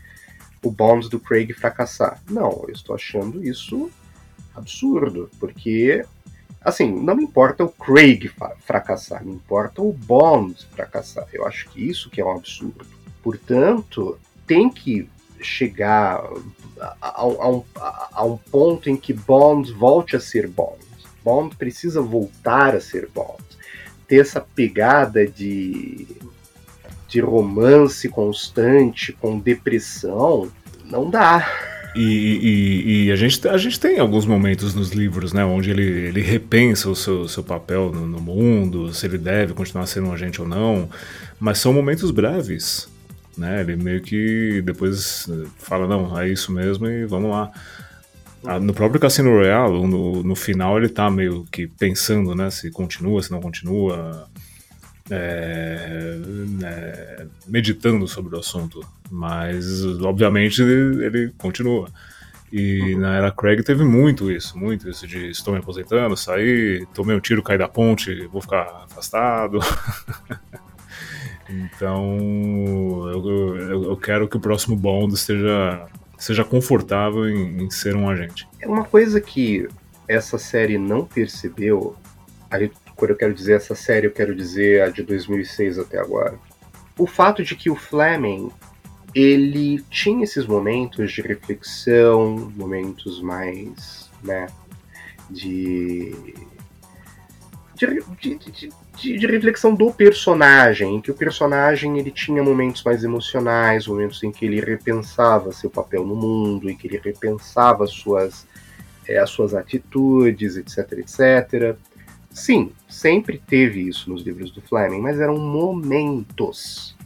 o 0.62 0.70
Bond 0.70 1.09
do 1.09 1.18
Craig 1.18 1.52
fracassar. 1.52 2.20
Não, 2.28 2.64
eu 2.66 2.72
estou 2.72 2.94
achando 2.94 3.42
isso 3.42 3.90
absurdo, 4.54 5.30
porque 5.38 6.04
assim, 6.61 6.92
não 6.92 7.16
me 7.16 7.24
importa 7.24 7.64
o 7.64 7.68
Craig 7.68 8.30
fracassar, 8.61 9.24
me 9.24 9.33
importa 9.33 9.80
o 9.80 9.92
Bond 9.92 10.66
fracassar. 10.74 11.26
Eu 11.33 11.46
acho 11.46 11.68
que 11.70 11.80
isso 11.80 12.11
que 12.11 12.20
é 12.20 12.24
um 12.24 12.37
absurdo. 12.37 12.99
Portanto, 13.22 14.18
tem 14.46 14.70
que 14.70 15.09
chegar 15.40 16.22
a, 16.80 16.96
a, 17.00 17.11
a, 17.20 17.50
um, 17.50 17.64
a, 17.76 18.24
um, 18.24 18.37
ponto 18.37 18.88
em 18.88 18.96
que 18.96 19.12
Bond 19.12 19.72
volte 19.72 20.16
a 20.16 20.20
ser 20.20 20.46
Bond. 20.48 20.78
Bond 21.24 21.56
precisa 21.56 22.00
voltar 22.00 22.74
a 22.74 22.80
ser 22.80 23.09
Bond. 23.14 23.42
Ter 24.09 24.20
essa 24.20 24.40
pegada 24.40 25.26
de, 25.26 26.06
de 27.09 27.20
romance 27.20 28.09
constante 28.09 29.12
com 29.12 29.38
depressão, 29.38 30.50
não 30.85 31.09
dá. 31.09 31.46
E, 31.94 32.02
e, 32.02 33.06
e, 33.06 33.12
a, 33.12 33.16
gente, 33.16 33.46
a 33.48 33.59
gente 33.59 33.78
tem 33.80 33.98
alguns 33.98 34.24
momentos 34.24 34.74
nos 34.74 34.90
livros, 34.90 35.33
né, 35.33 35.44
onde 35.44 35.70
ele, 35.70 35.83
ele 35.83 36.20
repensa 36.20 36.88
o 36.88 36.94
seu, 36.94 37.26
seu 37.26 37.42
papel 37.42 37.90
no, 37.92 38.06
no 38.06 38.20
mundo, 38.20 38.94
se 38.94 39.06
ele 39.06 39.18
deve 39.18 39.54
continuar 39.54 39.87
sendo 39.87 40.09
um 40.09 40.12
agente 40.12 40.40
ou 40.40 40.46
não, 40.46 40.88
mas 41.38 41.59
são 41.59 41.72
momentos 41.72 42.12
breves, 42.12 42.88
né, 43.40 43.62
ele 43.62 43.74
meio 43.74 44.03
que 44.03 44.62
depois 44.62 45.26
fala, 45.59 45.88
não, 45.88 46.18
é 46.20 46.29
isso 46.29 46.53
mesmo 46.53 46.87
e 46.87 47.07
vamos 47.07 47.31
lá. 47.31 47.50
Ah, 48.44 48.61
no 48.61 48.72
próprio 48.72 49.00
Cassino 49.00 49.31
Royale, 49.31 49.87
no, 49.87 50.22
no 50.22 50.37
final 50.37 50.79
ele 50.79 50.88
tá 50.88 51.11
meio 51.11 51.44
que 51.50 51.66
pensando, 51.66 52.35
né, 52.35 52.50
se 52.50 52.70
continua, 52.70 53.22
se 53.22 53.31
não 53.31 53.40
continua, 53.40 54.29
é, 55.11 56.16
é, 56.62 57.26
meditando 57.46 58.07
sobre 58.07 58.37
o 58.37 58.38
assunto, 58.38 58.81
mas 59.11 59.85
obviamente 60.03 60.62
ele, 60.62 61.05
ele 61.05 61.35
continua. 61.37 61.88
E 62.53 62.94
uhum. 62.94 63.00
na 63.00 63.16
era 63.16 63.31
Craig 63.31 63.62
teve 63.62 63.85
muito 63.85 64.31
isso, 64.31 64.59
muito 64.59 64.88
isso 64.88 65.07
de 65.07 65.31
estou 65.31 65.55
me 65.55 65.61
aposentando, 65.61 66.16
sair, 66.16 66.87
tomei 66.92 67.14
um 67.16 67.20
tiro, 67.20 67.42
caí 67.42 67.57
da 67.57 67.68
ponte, 67.68 68.26
vou 68.26 68.42
ficar 68.42 68.85
afastado. 68.85 69.61
então 71.50 72.18
eu, 73.12 73.56
eu, 73.58 73.84
eu, 73.84 73.96
quero 73.96 74.28
que 74.28 74.36
o 74.36 74.40
próximo 74.40 74.76
Bond 74.76 75.14
esteja, 75.14 75.86
seja 76.18 76.44
confortável 76.44 77.28
em, 77.28 77.64
em 77.64 77.70
ser 77.70 77.96
um 77.96 78.08
agente. 78.08 78.46
É 78.60 78.68
uma 78.68 78.84
coisa 78.84 79.20
que 79.20 79.68
essa 80.06 80.38
série 80.38 80.78
não 80.78 81.04
percebeu, 81.04 81.96
aí 82.50 82.70
quando 82.96 83.12
eu 83.12 83.16
quero 83.16 83.32
dizer 83.32 83.54
essa 83.54 83.74
série, 83.74 84.06
eu 84.06 84.12
quero 84.12 84.34
dizer 84.34 84.82
a 84.82 84.88
de 84.88 85.02
2006 85.02 85.78
até 85.78 85.98
agora. 85.98 86.38
O 86.98 87.06
fato 87.06 87.42
de 87.42 87.56
que 87.56 87.70
o 87.70 87.74
Fleming 87.74 88.50
ele 89.14 89.82
tinha 89.90 90.22
esses 90.22 90.46
momentos 90.46 91.10
de 91.12 91.22
reflexão, 91.22 92.52
momentos 92.54 93.20
mais, 93.20 94.10
né, 94.22 94.46
de 95.30 96.34
de, 97.74 98.36
de, 98.36 98.50
de, 98.50 98.70
de, 99.00 99.26
reflexão 99.26 99.74
do 99.74 99.90
personagem, 99.92 100.96
em 100.96 101.00
que 101.00 101.10
o 101.10 101.14
personagem 101.14 101.98
ele 101.98 102.10
tinha 102.10 102.42
momentos 102.42 102.82
mais 102.84 103.02
emocionais, 103.02 103.86
momentos 103.86 104.22
em 104.22 104.30
que 104.30 104.44
ele 104.44 104.60
repensava 104.60 105.52
seu 105.52 105.70
papel 105.70 106.04
no 106.04 106.14
mundo, 106.14 106.68
em 106.68 106.76
que 106.76 106.86
ele 106.86 107.00
repensava 107.02 107.86
suas, 107.86 108.46
é, 109.08 109.18
as 109.18 109.30
suas 109.30 109.54
atitudes, 109.54 110.56
etc, 110.56 110.92
etc. 110.98 111.76
Sim, 112.30 112.72
sempre 112.88 113.42
teve 113.46 113.80
isso 113.80 114.10
nos 114.10 114.22
livros 114.22 114.50
do 114.50 114.60
Fleming, 114.60 115.00
mas 115.00 115.18
eram 115.18 115.38
momentos. 115.38 116.96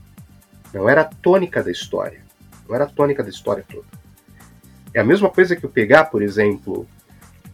Não 0.73 0.89
era 0.89 1.03
a 1.03 1.05
tônica 1.05 1.63
da 1.63 1.71
história. 1.71 2.21
Não 2.69 2.75
era 2.75 2.85
a 2.85 2.89
tônica 2.89 3.23
da 3.23 3.31
história 3.31 3.65
toda. 3.71 3.87
É 4.93 5.01
a 5.01 5.05
mesma 5.05 5.31
coisa 5.31 5.55
que 5.55 5.65
eu 5.65 5.71
pegar, 5.71 6.05
por 6.05 6.23
exemplo, 6.23 6.87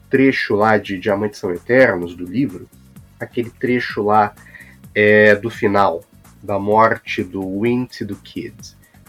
trecho 0.08 0.54
lá 0.54 0.78
de 0.78 0.98
Diamantes 0.98 1.38
São 1.38 1.52
Eternos, 1.52 2.14
do 2.14 2.24
livro, 2.24 2.68
aquele 3.20 3.50
trecho 3.50 4.02
lá 4.02 4.34
é, 4.94 5.34
do 5.34 5.50
final, 5.50 6.02
da 6.42 6.58
morte 6.58 7.22
do 7.22 7.60
Wint 7.60 8.00
e 8.00 8.04
do 8.04 8.16
Kid, 8.16 8.56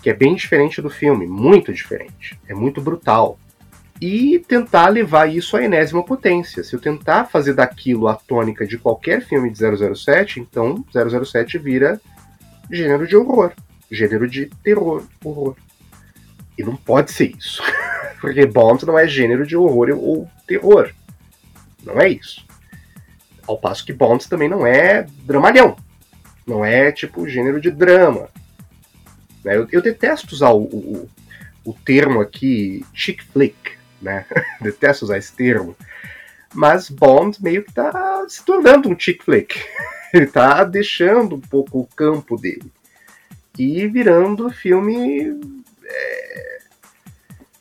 que 0.02 0.10
é 0.10 0.13
bem 0.13 0.36
diferente 0.36 0.82
do 0.82 0.89
filme, 0.89 1.26
muito 1.26 1.74
diferente. 1.74 2.38
É 2.47 2.54
muito 2.54 2.82
brutal 2.82 3.39
e 4.02 4.39
tentar 4.39 4.88
levar 4.88 5.28
isso 5.28 5.56
à 5.56 5.63
enésima 5.63 6.04
potência. 6.04 6.63
Se 6.63 6.76
eu 6.76 6.80
tentar 6.80 7.26
fazer 7.26 7.54
daquilo 7.54 8.08
a 8.08 8.15
tônica 8.15 8.65
de 8.65 8.80
qualquer 8.80 9.21
filme 9.21 9.52
de 9.52 9.60
007, 9.95 10.39
então 10.39 10.84
007 10.91 11.60
vira 11.60 12.02
gênero 12.69 13.08
de 13.08 13.15
horror, 13.15 13.54
gênero 13.91 14.28
de 14.28 14.47
terror, 14.63 15.04
horror. 15.24 15.56
E 16.58 16.63
não 16.63 16.76
pode 16.76 17.12
ser 17.12 17.36
isso. 17.38 17.62
Porque 18.19 18.45
Bond 18.45 18.86
não 18.86 18.97
é 18.97 19.08
gênero 19.08 19.45
de 19.45 19.56
horror 19.56 19.89
ou 19.91 20.28
terror. 20.47 20.91
Não 21.84 22.00
é 22.00 22.10
isso. 22.10 22.45
Ao 23.47 23.58
passo 23.58 23.86
que 23.86 23.93
Bond 23.93 24.27
também 24.30 24.49
não 24.49 24.65
é 24.65 25.06
dramalhão. 25.23 25.75
Não 26.45 26.63
é 26.63 26.91
tipo 26.91 27.27
gênero 27.27 27.60
de 27.60 27.71
drama. 27.71 28.30
Né, 29.43 29.58
eu, 29.58 29.67
eu 29.71 29.82
detesto 29.82 30.34
usar 30.34 30.51
o, 30.51 30.63
o, 30.63 31.10
o 31.65 31.73
termo 31.73 32.21
aqui 32.21 32.86
chick 32.93 33.23
flick 33.23 33.82
né? 34.01 34.25
Detesto 34.60 35.06
usar 35.06 35.17
esse 35.17 35.34
termo. 35.34 35.75
Mas 36.54 36.89
Bond 36.89 37.41
meio 37.41 37.63
que 37.63 37.71
tá 37.71 38.25
se 38.27 38.43
tornando 38.43 38.89
um 38.89 38.99
chick 38.99 39.23
flick. 39.23 39.56
Ele 40.13 40.27
tá 40.27 40.63
deixando 40.63 41.36
um 41.36 41.39
pouco 41.39 41.80
o 41.80 41.88
campo 41.95 42.38
dele. 42.38 42.71
E 43.58 43.88
virando 43.88 44.49
filme 44.49 45.39
é, 45.86 46.60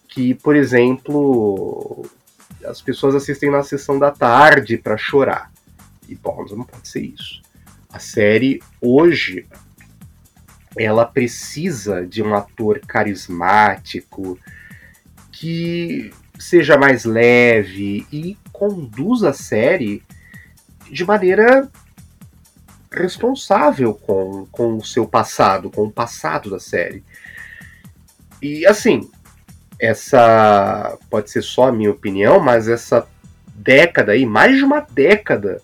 que, 0.08 0.34
por 0.34 0.56
exemplo, 0.56 2.04
as 2.64 2.80
pessoas 2.80 3.14
assistem 3.14 3.50
na 3.50 3.62
sessão 3.62 3.98
da 3.98 4.10
tarde 4.10 4.76
para 4.76 4.96
chorar. 4.96 5.52
E 6.10 6.16
Bond 6.16 6.54
não 6.54 6.64
pode 6.64 6.88
ser 6.88 7.02
isso. 7.02 7.40
A 7.92 7.98
série 7.98 8.60
hoje 8.80 9.46
ela 10.76 11.04
precisa 11.04 12.06
de 12.06 12.22
um 12.22 12.34
ator 12.34 12.80
carismático 12.80 14.38
que 15.32 16.12
seja 16.38 16.76
mais 16.76 17.04
leve 17.04 18.06
e 18.12 18.36
conduza 18.52 19.30
a 19.30 19.34
série 19.34 20.02
de 20.90 21.04
maneira 21.04 21.68
responsável 22.92 23.94
com, 23.94 24.46
com 24.50 24.76
o 24.76 24.84
seu 24.84 25.06
passado, 25.06 25.70
com 25.70 25.84
o 25.84 25.92
passado 25.92 26.50
da 26.50 26.58
série. 26.58 27.04
E 28.42 28.66
assim, 28.66 29.08
essa 29.78 30.98
pode 31.08 31.30
ser 31.30 31.42
só 31.42 31.68
a 31.68 31.72
minha 31.72 31.90
opinião, 31.90 32.40
mas 32.40 32.68
essa 32.68 33.06
década 33.54 34.12
aí, 34.12 34.24
mais 34.24 34.56
de 34.56 34.64
uma 34.64 34.80
década 34.80 35.60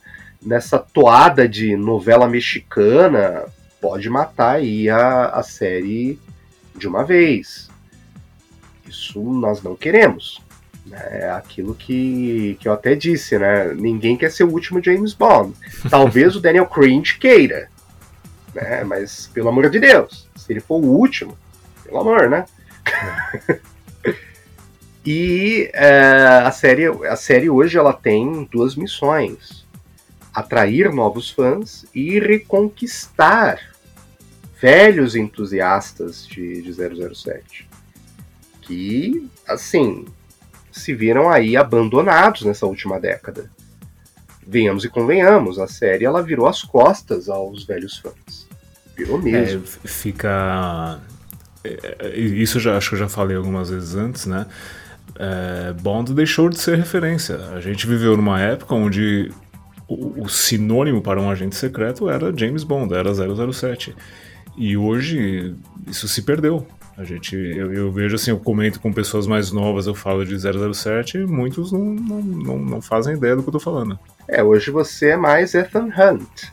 nessa 0.46 0.78
toada 0.78 1.48
de 1.48 1.76
novela 1.76 2.28
mexicana, 2.28 3.46
pode 3.80 4.09
matar 4.09 4.56
aí 4.56 4.88
a, 4.88 5.26
a 5.26 5.42
série 5.42 6.20
de 6.76 6.87
uma 6.87 7.04
vez. 7.04 7.68
Isso 8.88 9.20
nós 9.20 9.61
não 9.61 9.74
queremos. 9.74 10.40
É 10.92 11.28
aquilo 11.30 11.74
que, 11.74 12.56
que 12.61 12.68
eu 12.68 12.72
até 12.72 12.94
disse, 12.94 13.37
né? 13.37 13.74
Ninguém 13.74 14.16
quer 14.16 14.30
ser 14.30 14.44
o 14.44 14.52
último 14.52 14.80
James 14.82 15.12
Bond. 15.14 15.52
Talvez 15.90 16.37
o 16.37 16.40
Daniel 16.40 16.66
Cringe 16.66 17.18
queira. 17.18 17.68
Né? 18.54 18.85
Mas, 18.85 19.28
pelo 19.35 19.48
amor 19.48 19.68
de 19.68 19.80
Deus, 19.80 20.28
se 20.37 20.52
ele 20.52 20.61
for 20.61 20.76
o 20.76 20.87
último, 20.87 21.37
pelo 21.85 21.98
amor, 21.98 22.30
né? 22.30 22.44
e 25.04 25.68
é, 25.74 26.42
a, 26.44 26.52
série, 26.52 26.87
a 26.87 27.16
série 27.16 27.50
hoje 27.50 27.76
ela 27.76 27.92
tem 27.92 28.48
duas 28.50 28.76
missões: 28.76 29.65
atrair 30.37 30.92
novos 30.92 31.31
fãs 31.31 31.87
e 31.94 32.18
reconquistar 32.20 33.59
velhos 34.61 35.16
entusiastas 35.16 36.27
de, 36.27 36.62
de 36.62 36.72
007 36.72 37.66
que, 38.66 39.31
assim, 39.46 40.05
se 40.72 40.92
viram 40.92 41.31
aí 41.31 41.57
abandonados 41.57 42.42
nessa 42.42 42.66
última 42.66 42.99
década. 42.99 43.49
Venhamos 44.46 44.85
e 44.85 44.88
convenhamos, 44.88 45.59
a 45.59 45.66
série 45.66 46.05
ela 46.05 46.22
virou 46.22 46.46
as 46.46 46.62
costas 46.62 47.29
aos 47.29 47.64
velhos 47.64 47.99
fãs. 47.99 48.46
Virou 48.96 49.18
mesmo. 49.20 49.62
É, 49.64 49.88
fica. 49.88 51.01
é, 51.64 52.16
Isso 52.18 52.59
já 52.59 52.77
acho 52.77 52.90
que 52.90 52.94
eu 52.96 53.01
já 53.01 53.09
falei 53.09 53.37
algumas 53.37 53.70
vezes 53.70 53.94
antes, 53.94 54.27
né? 54.27 54.46
É, 55.18 55.72
Bond 55.72 56.12
deixou 56.12 56.49
de 56.49 56.59
ser 56.59 56.77
referência. 56.77 57.37
A 57.55 57.61
gente 57.61 57.87
viveu 57.87 58.16
numa 58.16 58.40
época 58.40 58.75
onde 58.75 59.31
o, 59.88 60.22
o 60.25 60.29
sinônimo 60.29 61.01
para 61.01 61.20
um 61.20 61.31
agente 61.31 61.57
secreto 61.57 62.09
era 62.09 62.37
James 62.37 62.64
Bond, 62.64 62.94
era 62.94 63.12
007. 63.14 63.94
E 64.57 64.77
hoje 64.77 65.55
isso 65.87 66.09
se 66.09 66.22
perdeu. 66.22 66.66
A 66.96 67.05
gente, 67.05 67.37
eu, 67.37 67.72
eu 67.75 67.92
vejo 67.92 68.14
assim, 68.14 68.31
eu 68.31 68.38
comento 68.38 68.81
com 68.81 68.90
pessoas 68.90 69.27
mais 69.27 69.53
novas, 69.53 69.87
eu 69.87 69.94
falo 69.94 70.25
de 70.25 70.35
007, 70.38 71.18
e 71.18 71.27
muitos 71.27 71.70
não, 71.70 71.85
não, 71.85 72.22
não, 72.22 72.59
não 72.59 72.83
fazem 72.83 73.14
ideia 73.14 73.37
do 73.37 73.42
que 73.42 73.49
eu 73.49 73.53
tô 73.53 73.61
falando. 73.61 73.99
É, 74.27 74.42
hoje 74.42 74.70
você 74.70 75.11
é 75.11 75.16
mais 75.16 75.55
Ethan 75.55 75.88
Hunt. 75.88 76.44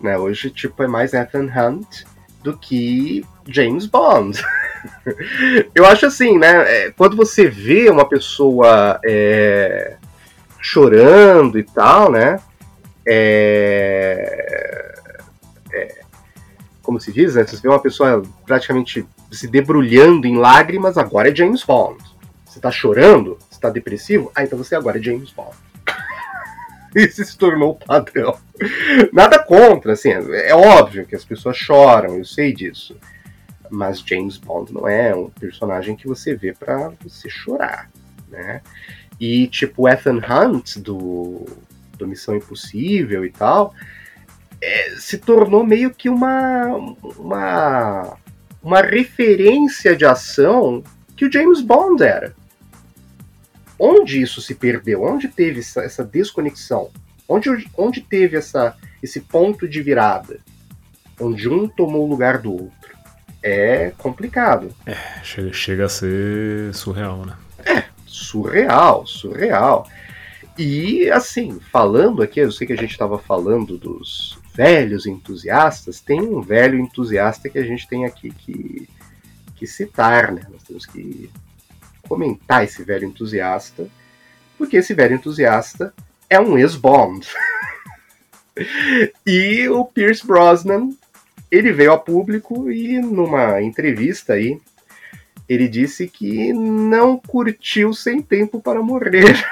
Né? 0.00 0.16
Hoje, 0.16 0.48
tipo, 0.50 0.82
é 0.82 0.86
mais 0.86 1.12
Ethan 1.12 1.50
Hunt 1.54 2.04
do 2.42 2.56
que 2.56 3.22
James 3.46 3.84
Bond. 3.84 4.42
Eu 5.74 5.84
acho 5.84 6.06
assim, 6.06 6.38
né? 6.38 6.86
é, 6.86 6.90
Quando 6.92 7.14
você 7.14 7.46
vê 7.46 7.90
uma 7.90 8.08
pessoa 8.08 8.98
é, 9.04 9.96
chorando 10.58 11.58
e 11.58 11.62
tal, 11.62 12.10
né? 12.10 12.40
É, 13.12 14.94
é, 15.72 16.00
como 16.80 17.00
se 17.00 17.12
diz, 17.12 17.34
né? 17.34 17.44
Você 17.44 17.56
vê 17.56 17.68
uma 17.68 17.82
pessoa 17.82 18.22
praticamente 18.46 19.04
se 19.32 19.48
debrulhando 19.48 20.28
em 20.28 20.36
lágrimas, 20.36 20.96
agora 20.96 21.28
é 21.28 21.34
James 21.34 21.64
Bond. 21.64 21.98
Você 22.44 22.60
tá 22.60 22.70
chorando? 22.70 23.36
Você 23.50 23.60
tá 23.60 23.68
depressivo? 23.68 24.30
Ah, 24.32 24.44
então 24.44 24.56
você 24.56 24.76
agora 24.76 24.98
é 24.98 25.02
James 25.02 25.32
Bond. 25.32 25.56
Isso 26.94 27.24
se 27.24 27.36
tornou 27.36 27.74
padrão. 27.74 28.38
Nada 29.12 29.40
contra, 29.40 29.94
assim, 29.94 30.10
é 30.10 30.54
óbvio 30.54 31.04
que 31.04 31.16
as 31.16 31.24
pessoas 31.24 31.56
choram, 31.56 32.16
eu 32.16 32.24
sei 32.24 32.52
disso. 32.52 32.96
Mas 33.68 33.98
James 34.00 34.36
Bond 34.36 34.72
não 34.72 34.86
é 34.86 35.12
um 35.14 35.30
personagem 35.30 35.96
que 35.96 36.06
você 36.06 36.36
vê 36.36 36.52
pra 36.52 36.92
você 37.02 37.28
chorar, 37.28 37.90
né? 38.28 38.62
E 39.18 39.48
tipo, 39.48 39.88
Ethan 39.88 40.18
Hunt 40.18 40.78
do, 40.78 41.44
do 42.00 42.08
Missão 42.08 42.36
Impossível 42.36 43.24
e 43.24 43.30
tal, 43.30 43.74
é, 44.60 44.96
se 44.98 45.18
tornou 45.18 45.64
meio 45.64 45.90
que 45.90 46.08
uma, 46.08 46.66
uma, 47.16 48.16
uma 48.62 48.80
referência 48.82 49.96
de 49.96 50.04
ação 50.04 50.82
que 51.16 51.24
o 51.24 51.32
James 51.32 51.60
Bond 51.60 52.02
era. 52.02 52.34
Onde 53.78 54.20
isso 54.20 54.42
se 54.42 54.54
perdeu? 54.54 55.02
Onde 55.02 55.28
teve 55.28 55.60
essa, 55.60 55.82
essa 55.82 56.04
desconexão? 56.04 56.90
Onde, 57.26 57.48
onde 57.76 58.00
teve 58.00 58.36
essa, 58.36 58.76
esse 59.02 59.20
ponto 59.20 59.66
de 59.66 59.80
virada? 59.80 60.38
Onde 61.18 61.48
um 61.48 61.66
tomou 61.66 62.06
o 62.06 62.10
lugar 62.10 62.38
do 62.38 62.52
outro? 62.52 62.98
É 63.42 63.92
complicado. 63.96 64.74
Chega, 65.22 65.52
chega 65.52 65.84
a 65.86 65.88
ser 65.88 66.74
surreal, 66.74 67.24
né? 67.24 67.36
surreal, 68.06 69.06
surreal. 69.06 69.86
E 70.62 71.10
assim, 71.10 71.58
falando 71.58 72.22
aqui, 72.22 72.38
eu 72.38 72.52
sei 72.52 72.66
que 72.66 72.74
a 72.74 72.76
gente 72.76 72.90
estava 72.90 73.18
falando 73.18 73.78
dos 73.78 74.38
velhos 74.54 75.06
entusiastas, 75.06 76.02
tem 76.02 76.20
um 76.20 76.42
velho 76.42 76.78
entusiasta 76.78 77.48
que 77.48 77.58
a 77.58 77.62
gente 77.62 77.88
tem 77.88 78.04
aqui 78.04 78.30
que, 78.30 78.86
que 79.56 79.66
citar, 79.66 80.30
né? 80.30 80.42
Nós 80.52 80.62
temos 80.62 80.84
que 80.84 81.30
comentar 82.06 82.62
esse 82.62 82.84
velho 82.84 83.06
entusiasta, 83.06 83.88
porque 84.58 84.76
esse 84.76 84.92
velho 84.92 85.14
entusiasta 85.14 85.94
é 86.28 86.38
um 86.38 86.58
ex-Bond. 86.58 87.26
e 89.24 89.66
o 89.66 89.86
Pierce 89.86 90.26
Brosnan, 90.26 90.90
ele 91.50 91.72
veio 91.72 91.94
a 91.94 91.98
público 91.98 92.70
e 92.70 93.00
numa 93.00 93.62
entrevista 93.62 94.34
aí, 94.34 94.60
ele 95.48 95.66
disse 95.68 96.06
que 96.06 96.52
não 96.52 97.16
curtiu 97.18 97.94
Sem 97.94 98.20
Tempo 98.20 98.60
para 98.60 98.82
Morrer. 98.82 99.42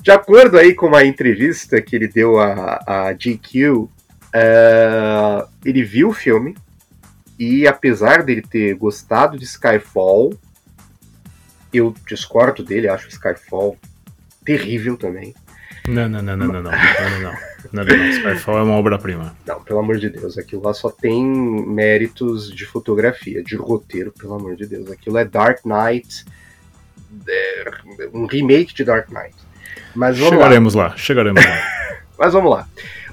De 0.00 0.10
acordo 0.10 0.58
aí 0.58 0.74
com 0.74 0.86
uma 0.86 1.04
entrevista 1.04 1.82
que 1.82 1.94
ele 1.94 2.08
deu 2.08 2.38
a, 2.38 2.82
a 2.86 3.12
GQ, 3.12 3.88
eh, 4.32 5.46
ele 5.64 5.82
viu 5.82 6.08
o 6.08 6.14
filme 6.14 6.56
e 7.38 7.66
apesar 7.66 8.22
dele 8.22 8.42
ter 8.42 8.74
gostado 8.74 9.38
de 9.38 9.44
Skyfall, 9.44 10.32
eu 11.72 11.94
discordo 12.06 12.64
dele, 12.64 12.88
acho 12.88 13.08
Skyfall 13.08 13.76
terrível 14.44 14.96
também. 14.96 15.34
Não, 15.86 16.08
não, 16.08 16.22
não, 16.22 16.36
não, 16.36 16.46
não, 16.46 16.62
não, 16.62 16.70
não, 16.70 16.70
não, 16.70 17.20
não. 17.20 17.32
Não, 17.72 17.84
não. 17.84 18.10
Skyfall 18.10 18.58
é 18.58 18.62
uma 18.62 18.74
obra-prima. 18.74 19.36
Não, 19.46 19.62
pelo 19.62 19.80
amor 19.80 19.98
de 19.98 20.08
Deus, 20.10 20.36
aquilo 20.36 20.62
lá 20.62 20.74
só 20.74 20.90
tem 20.90 21.24
méritos 21.24 22.54
de 22.54 22.64
fotografia, 22.66 23.42
de 23.42 23.56
roteiro, 23.56 24.12
pelo 24.12 24.34
amor 24.34 24.56
de 24.56 24.66
Deus. 24.66 24.90
Aquilo 24.90 25.18
é 25.18 25.24
Dark 25.24 25.64
Knight, 25.64 26.24
é, 26.24 26.37
um 28.12 28.26
remake 28.26 28.74
de 28.74 28.84
Dark 28.84 29.08
Knight. 29.10 29.34
Mas 29.94 30.18
vamos 30.18 30.32
lá. 30.32 30.38
Chegaremos 30.38 30.74
lá, 30.74 30.96
chegaremos 30.96 31.44
lá. 31.44 31.62
Mas 32.18 32.32
vamos 32.32 32.50
lá. 32.50 32.68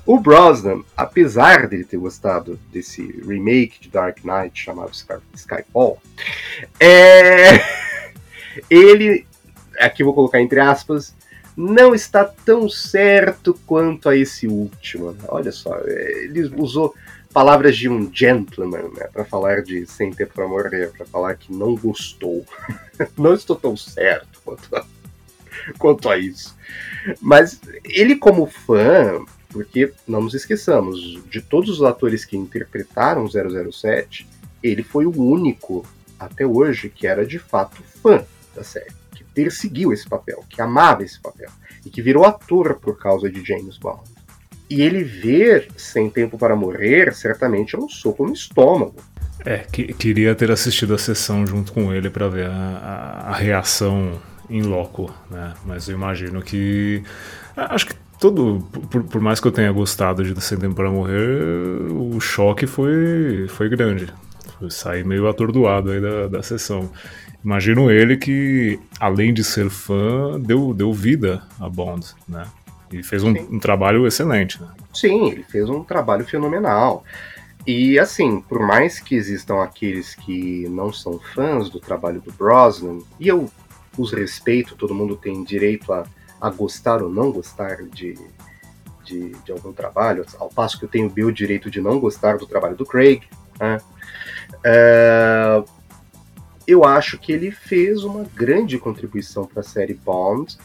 O 0.06 0.20
Brosnan, 0.20 0.84
apesar 0.96 1.68
dele 1.68 1.84
ter 1.84 1.98
gostado 1.98 2.60
desse 2.72 3.02
remake 3.28 3.80
de 3.82 3.90
Dark 3.90 4.20
Knight 4.24 4.62
chamado 4.62 4.92
Sky- 4.94 5.16
Skyfall, 5.34 6.00
é... 6.80 7.60
ele, 8.70 9.26
aqui 9.80 10.04
vou 10.04 10.14
colocar 10.14 10.40
entre 10.40 10.60
aspas, 10.60 11.16
não 11.58 11.96
está 11.96 12.24
tão 12.24 12.70
certo 12.70 13.60
quanto 13.66 14.10
a 14.10 14.16
esse 14.16 14.48
último. 14.48 15.16
Olha 15.28 15.52
só, 15.52 15.76
ele 15.88 16.52
usou 16.56 16.94
palavras 17.36 17.76
de 17.76 17.90
um 17.90 18.10
gentleman 18.14 18.90
né, 18.96 19.10
para 19.12 19.26
falar 19.26 19.62
de 19.62 19.86
Sem 19.86 20.10
Tempo 20.10 20.34
para 20.34 20.48
Morrer, 20.48 20.94
para 20.96 21.06
falar 21.06 21.36
que 21.36 21.52
não 21.52 21.76
gostou. 21.76 22.46
não 23.18 23.34
estou 23.34 23.58
tão 23.58 23.76
certo 23.76 24.40
quanto 24.46 24.74
a, 24.74 24.86
quanto 25.78 26.10
a 26.10 26.18
isso. 26.18 26.56
Mas 27.20 27.60
ele, 27.84 28.16
como 28.16 28.46
fã, 28.46 29.22
porque 29.50 29.92
não 30.08 30.22
nos 30.22 30.34
esqueçamos, 30.34 31.22
de 31.30 31.42
todos 31.42 31.70
os 31.72 31.84
atores 31.84 32.24
que 32.24 32.38
interpretaram 32.38 33.28
007, 33.28 34.26
ele 34.64 34.82
foi 34.82 35.06
o 35.06 35.22
único 35.22 35.86
até 36.18 36.46
hoje 36.46 36.88
que 36.90 37.06
era 37.06 37.26
de 37.26 37.38
fato 37.38 37.84
fã 38.02 38.24
da 38.56 38.64
série, 38.64 38.94
que 39.14 39.26
perseguiu 39.26 39.92
esse 39.92 40.08
papel, 40.08 40.42
que 40.50 40.62
amava 40.62 41.04
esse 41.04 41.20
papel 41.20 41.50
e 41.86 41.90
que 41.90 42.02
virou 42.02 42.24
ator 42.24 42.76
por 42.76 42.98
causa 42.98 43.30
de 43.30 43.44
James 43.44 43.78
Bond. 43.78 44.15
E 44.70 44.82
ele 44.82 45.04
ver 45.04 45.68
Sem 45.78 46.10
Tempo 46.10 46.38
para 46.38 46.56
Morrer 46.56 47.14
certamente 47.14 47.76
é 47.76 47.80
um 47.80 47.88
soco 47.90 48.26
no 48.26 48.34
estômago. 48.34 48.96
É, 49.46 49.58
que, 49.60 49.94
queria 49.94 50.34
ter 50.34 50.50
assistido 50.52 50.94
a 50.96 50.98
sessão 50.98 51.46
junto 51.46 51.72
com 51.72 51.94
ele 51.94 52.10
para 52.10 52.28
ver 52.28 52.48
a, 52.48 52.52
a- 52.54 53.30
a 53.30 53.34
reação 53.36 54.20
em 54.50 54.62
loco, 54.64 55.14
né? 55.30 55.54
Mas 55.66 55.88
eu 55.88 55.96
imagino 55.96 56.42
que. 56.42 57.04
Acho 57.56 57.88
que 57.88 57.96
todo. 58.20 58.66
Por, 58.90 59.04
por 59.04 59.22
mais 59.22 59.40
que 59.40 59.48
eu 59.48 59.52
tenha 59.52 59.72
gostado 59.72 60.24
de 60.24 60.40
Sem 60.42 60.58
Tempo 60.58 60.74
para 60.76 60.90
Morrer, 60.90 61.92
o 61.92 62.20
choque 62.20 62.66
foi, 62.66 63.46
foi 63.50 63.70
grande. 63.70 64.08
Eu 64.62 64.70
saí 64.72 65.04
meio 65.04 65.28
atordoado 65.28 65.92
aí 65.92 66.02
da, 66.02 66.28
da 66.28 66.42
sessão. 66.42 66.90
Imagino 67.44 67.92
ele 67.92 68.18
que, 68.18 68.80
além 69.00 69.32
de 69.34 69.44
ser 69.44 69.70
fã, 69.70 70.40
deu, 70.40 70.74
deu 70.74 70.92
vida 70.92 71.44
a 71.60 71.70
Bond, 71.70 72.06
né? 72.28 72.46
E 73.00 73.04
fez 73.04 73.24
um, 73.24 73.32
um 73.32 73.60
trabalho 73.60 74.08
excelente, 74.08 74.62
né? 74.62 74.70
Sim, 74.94 75.30
ele 75.32 75.44
fez 75.44 75.70
um 75.70 75.84
trabalho 75.84 76.26
fenomenal. 76.26 77.04
E 77.68 78.00
assim, 78.00 78.40
por 78.40 78.60
mais 78.60 79.00
que 79.00 79.16
existam 79.16 79.62
aqueles 79.62 80.16
que 80.16 80.68
não 80.70 80.94
são 80.94 81.20
fãs 81.20 81.70
do 81.70 81.80
trabalho 81.80 82.22
do 82.22 82.32
Brosnan, 82.32 83.00
e 83.20 83.28
eu 83.28 83.50
os 83.98 84.14
respeito, 84.14 84.76
todo 84.76 84.94
mundo 84.94 85.16
tem 85.16 85.44
direito 85.44 85.92
a, 85.92 86.06
a 86.40 86.50
gostar 86.50 87.02
ou 87.02 87.10
não 87.10 87.32
gostar 87.32 87.84
de, 87.84 88.18
de, 89.04 89.30
de 89.30 89.52
algum 89.52 89.74
trabalho, 89.74 90.26
ao 90.38 90.50
passo 90.50 90.78
que 90.78 90.86
eu 90.86 90.90
tenho 90.90 91.10
o 91.10 91.14
meu 91.14 91.32
direito 91.32 91.72
de 91.72 91.82
não 91.82 92.00
gostar 92.00 92.38
do 92.38 92.46
trabalho 92.46 92.76
do 92.76 92.86
Craig. 92.86 93.24
né? 93.60 93.80
É, 94.64 95.64
eu 96.68 96.84
acho 96.84 97.18
que 97.18 97.32
ele 97.32 97.52
fez 97.52 98.04
uma 98.04 98.24
grande 98.36 98.78
contribuição 98.78 99.46
para 99.46 99.62
a 99.62 99.64
série 99.64 99.94
Bond, 99.94 100.58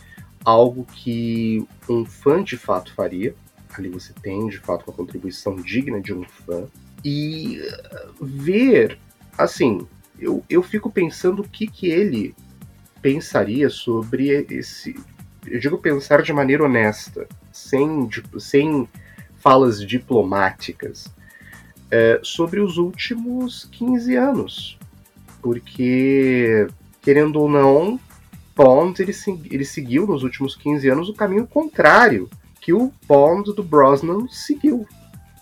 algo 0.45 0.84
que 0.84 1.66
um 1.88 2.05
fã 2.05 2.43
de 2.43 2.57
fato 2.57 2.93
faria. 2.95 3.34
Ali 3.76 3.88
você 3.88 4.12
tem 4.22 4.49
de 4.49 4.59
fato 4.59 4.84
uma 4.86 4.97
contribuição 4.97 5.57
digna 5.57 6.01
de 6.01 6.12
um 6.12 6.24
fã. 6.24 6.66
E 7.05 7.61
uh, 7.61 8.24
ver, 8.24 8.99
assim, 9.38 9.86
eu, 10.18 10.45
eu 10.51 10.62
fico 10.62 10.91
pensando 10.91 11.43
o 11.43 11.49
que, 11.49 11.66
que 11.66 11.88
ele 11.88 12.34
pensaria 13.01 13.70
sobre 13.70 14.28
esse. 14.51 14.95
Eu 15.47 15.59
digo 15.61 15.78
pensar 15.78 16.22
de 16.22 16.32
maneira 16.32 16.64
honesta, 16.64 17.26
sem, 17.53 18.07
dip- 18.07 18.38
sem 18.41 18.88
falas 19.38 19.80
diplomáticas. 19.86 21.09
é, 21.91 22.20
sobre 22.22 22.61
os 22.61 22.76
últimos 22.78 23.64
15 23.72 24.14
anos. 24.16 24.78
Porque, 25.43 26.66
querendo 27.01 27.36
ou 27.41 27.49
não, 27.49 27.99
Bond 28.61 29.00
ele, 29.00 29.14
ele 29.50 29.64
seguiu 29.64 30.06
nos 30.06 30.22
últimos 30.22 30.54
15 30.54 30.86
anos 30.90 31.08
o 31.08 31.14
caminho 31.14 31.46
contrário 31.46 32.28
que 32.61 32.74
o 32.74 32.92
Bond 33.08 33.54
do 33.54 33.62
Brosnan 33.62 34.28
seguiu. 34.28 34.86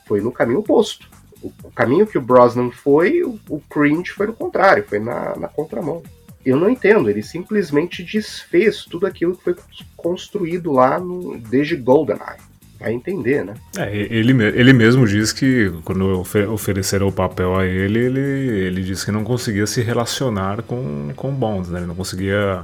Foi 0.07 0.21
no 0.21 0.31
caminho 0.31 0.61
oposto. 0.61 1.11
O, 1.43 1.53
caminho 1.73 2.07
que 2.07 2.17
o 2.17 2.21
Brosnan 2.21 2.71
foi, 2.71 3.25
o, 3.25 3.39
o 3.49 3.61
Cringe 3.69 4.13
foi 4.13 4.29
no 4.29 4.33
contrário, 4.33 4.85
foi 4.89 5.01
na, 5.01 5.37
na 5.37 5.49
contramão. 5.49 6.03
Eu 6.47 6.57
não 6.57 6.71
entendo, 6.71 7.11
ele 7.11 7.23
simplesmente 7.23 8.05
desfez 8.05 8.85
tudo 8.85 9.05
aquilo 9.05 9.37
que 9.37 9.43
foi 9.43 9.57
construído 9.97 10.73
lá 10.73 11.01
no, 11.01 11.39
desde 11.39 11.77
GoldenEye. 11.77 12.39
Vai 12.79 12.93
entender, 12.93 13.45
né? 13.45 13.55
É, 13.77 13.97
ele, 13.97 14.33
ele 14.45 14.73
mesmo 14.73 15.07
diz 15.07 15.33
que 15.33 15.73
quando 15.85 16.25
ofereceram 16.53 17.09
o 17.09 17.13
papel 17.13 17.57
a 17.57 17.67
ele, 17.67 17.99
ele, 17.99 18.21
ele 18.21 18.83
disse 18.83 19.05
que 19.05 19.11
não 19.11 19.25
conseguia 19.25 19.67
se 19.67 19.83
relacionar 19.83 20.63
com, 20.63 21.13
com 21.17 21.33
Bond, 21.33 21.71
né? 21.71 21.81
Ele 21.81 21.89
não 21.89 21.97
conseguia 21.97 22.63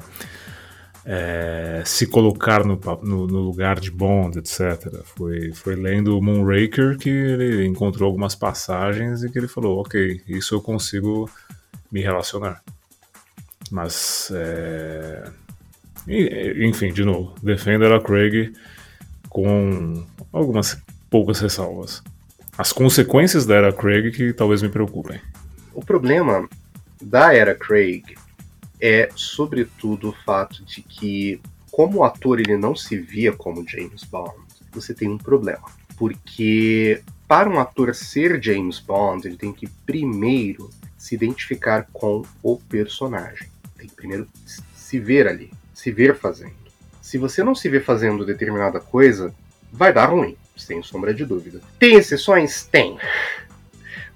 é, 1.06 1.82
se 1.84 2.06
colocar 2.06 2.64
no, 2.64 2.80
no, 3.02 3.26
no, 3.26 3.40
lugar 3.40 3.78
de 3.78 3.90
Bond, 3.90 4.38
etc. 4.38 5.02
Foi, 5.16 5.52
foi 5.52 5.76
lendo 5.76 6.20
Moonraker 6.20 6.96
que 6.96 7.10
ele 7.10 7.66
encontrou 7.66 8.06
algumas 8.06 8.34
passagens 8.34 9.22
e 9.22 9.30
que 9.30 9.38
ele 9.38 9.48
falou, 9.48 9.80
ok, 9.80 10.22
isso 10.26 10.54
eu 10.54 10.62
consigo 10.62 11.30
me 11.92 12.00
relacionar. 12.00 12.62
Mas, 13.70 14.30
é... 14.34 15.24
enfim, 16.56 16.92
de 16.92 17.04
novo, 17.04 17.34
defenda 17.42 17.94
a 17.94 18.00
Craig 18.00 18.52
com 19.28 20.04
algumas 20.32 20.78
poucas 21.10 21.40
ressalvas. 21.40 22.02
As 22.56 22.72
consequências 22.72 23.44
da 23.44 23.56
era 23.56 23.72
Craig 23.72 24.12
que 24.12 24.32
talvez 24.32 24.62
me 24.62 24.68
preocupem. 24.68 25.20
O 25.74 25.84
problema 25.84 26.48
da 27.02 27.34
era 27.34 27.54
Craig 27.54 28.04
é, 28.86 29.08
sobretudo, 29.16 30.10
o 30.10 30.12
fato 30.26 30.62
de 30.62 30.82
que, 30.82 31.40
como 31.70 32.00
o 32.00 32.04
ator 32.04 32.38
ele 32.38 32.54
não 32.54 32.76
se 32.76 32.98
via 32.98 33.32
como 33.32 33.66
James 33.66 34.04
Bond, 34.04 34.34
você 34.70 34.92
tem 34.92 35.08
um 35.08 35.16
problema. 35.16 35.64
Porque 35.96 37.00
para 37.26 37.48
um 37.48 37.58
ator 37.58 37.94
ser 37.94 38.42
James 38.44 38.78
Bond, 38.78 39.26
ele 39.26 39.38
tem 39.38 39.54
que 39.54 39.66
primeiro 39.86 40.68
se 40.98 41.14
identificar 41.14 41.88
com 41.94 42.26
o 42.42 42.58
personagem. 42.58 43.48
Tem 43.74 43.88
que 43.88 43.94
primeiro 43.94 44.28
se 44.76 44.98
ver 44.98 45.28
ali, 45.28 45.50
se 45.72 45.90
ver 45.90 46.14
fazendo. 46.14 46.52
Se 47.00 47.16
você 47.16 47.42
não 47.42 47.54
se 47.54 47.70
vê 47.70 47.80
fazendo 47.80 48.22
determinada 48.22 48.80
coisa, 48.80 49.34
vai 49.72 49.94
dar 49.94 50.10
ruim, 50.10 50.36
sem 50.58 50.82
sombra 50.82 51.14
de 51.14 51.24
dúvida. 51.24 51.62
Tem 51.78 51.94
exceções? 51.94 52.66
Tem. 52.66 52.98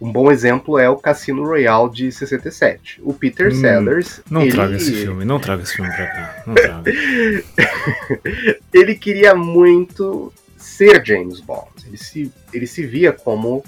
Um 0.00 0.12
bom 0.12 0.30
exemplo 0.30 0.78
é 0.78 0.88
o 0.88 0.96
Cassino 0.96 1.44
Royale 1.44 1.90
de 1.90 2.12
67. 2.12 3.00
O 3.02 3.12
Peter 3.12 3.48
hum, 3.48 3.60
Sellers. 3.60 4.20
Não 4.30 4.42
ele... 4.42 4.52
traga 4.52 4.76
esse 4.76 4.92
filme, 4.92 5.24
não 5.24 5.40
traga 5.40 5.62
esse 5.62 5.74
filme 5.74 5.90
pra 5.90 6.06
cá. 6.06 6.42
Não 6.46 6.54
traga. 6.54 6.92
ele 8.72 8.94
queria 8.94 9.34
muito 9.34 10.32
ser 10.56 11.04
James 11.04 11.40
Bond. 11.40 11.68
Ele 11.86 11.96
se, 11.96 12.32
ele 12.52 12.66
se 12.66 12.86
via 12.86 13.12
como, 13.12 13.64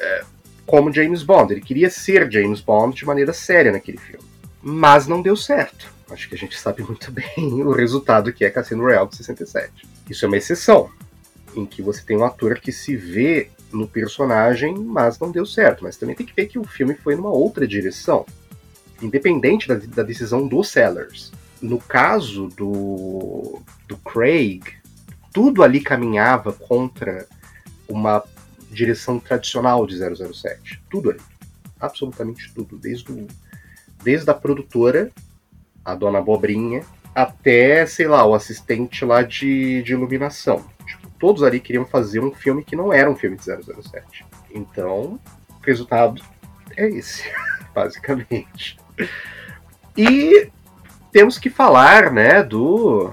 é, 0.00 0.24
como 0.64 0.92
James 0.92 1.22
Bond. 1.22 1.52
Ele 1.52 1.60
queria 1.60 1.90
ser 1.90 2.30
James 2.32 2.60
Bond 2.60 2.96
de 2.96 3.04
maneira 3.04 3.34
séria 3.34 3.70
naquele 3.70 3.98
filme. 3.98 4.24
Mas 4.62 5.06
não 5.06 5.20
deu 5.20 5.36
certo. 5.36 5.92
Acho 6.10 6.28
que 6.28 6.34
a 6.34 6.38
gente 6.38 6.58
sabe 6.58 6.82
muito 6.82 7.12
bem 7.12 7.26
o 7.62 7.72
resultado 7.72 8.32
que 8.32 8.44
é 8.44 8.50
Cassino 8.50 8.84
Royale 8.84 9.08
de 9.08 9.16
67. 9.16 9.70
Isso 10.08 10.24
é 10.24 10.28
uma 10.28 10.36
exceção, 10.36 10.90
em 11.54 11.66
que 11.66 11.82
você 11.82 12.02
tem 12.02 12.16
um 12.16 12.24
ator 12.24 12.58
que 12.58 12.72
se 12.72 12.96
vê 12.96 13.50
no 13.74 13.88
personagem, 13.88 14.74
mas 14.74 15.18
não 15.18 15.30
deu 15.30 15.44
certo. 15.44 15.84
Mas 15.84 15.96
também 15.96 16.14
tem 16.14 16.24
que 16.24 16.34
ver 16.34 16.46
que 16.46 16.58
o 16.58 16.64
filme 16.64 16.94
foi 16.94 17.16
numa 17.16 17.30
outra 17.30 17.66
direção, 17.66 18.24
independente 19.02 19.68
da, 19.68 19.74
da 19.74 20.02
decisão 20.02 20.46
dos 20.46 20.68
Sellers. 20.68 21.32
No 21.60 21.78
caso 21.78 22.48
do, 22.48 23.60
do 23.88 23.96
Craig, 23.98 24.62
tudo 25.32 25.62
ali 25.62 25.80
caminhava 25.80 26.52
contra 26.52 27.26
uma 27.88 28.22
direção 28.70 29.18
tradicional 29.18 29.86
de 29.86 29.96
007. 29.98 30.80
Tudo 30.90 31.10
ali. 31.10 31.20
Absolutamente 31.80 32.52
tudo. 32.54 32.78
Desde, 32.78 33.10
o, 33.10 33.26
desde 34.02 34.30
a 34.30 34.34
produtora, 34.34 35.10
a 35.84 35.94
dona 35.94 36.20
Bobrinha, 36.20 36.84
até, 37.14 37.86
sei 37.86 38.06
lá, 38.06 38.26
o 38.26 38.34
assistente 38.34 39.04
lá 39.04 39.22
de, 39.22 39.82
de 39.82 39.92
iluminação 39.92 40.64
todos 41.24 41.42
ali 41.42 41.58
queriam 41.58 41.86
fazer 41.86 42.20
um 42.20 42.30
filme 42.30 42.62
que 42.62 42.76
não 42.76 42.92
era 42.92 43.10
um 43.10 43.16
filme 43.16 43.34
de 43.34 43.44
007. 43.44 44.26
Então, 44.50 45.18
o 45.48 45.64
resultado 45.64 46.22
é 46.76 46.86
esse, 46.86 47.24
basicamente. 47.74 48.76
E 49.96 50.50
temos 51.10 51.38
que 51.38 51.48
falar, 51.48 52.12
né, 52.12 52.42
do. 52.42 53.10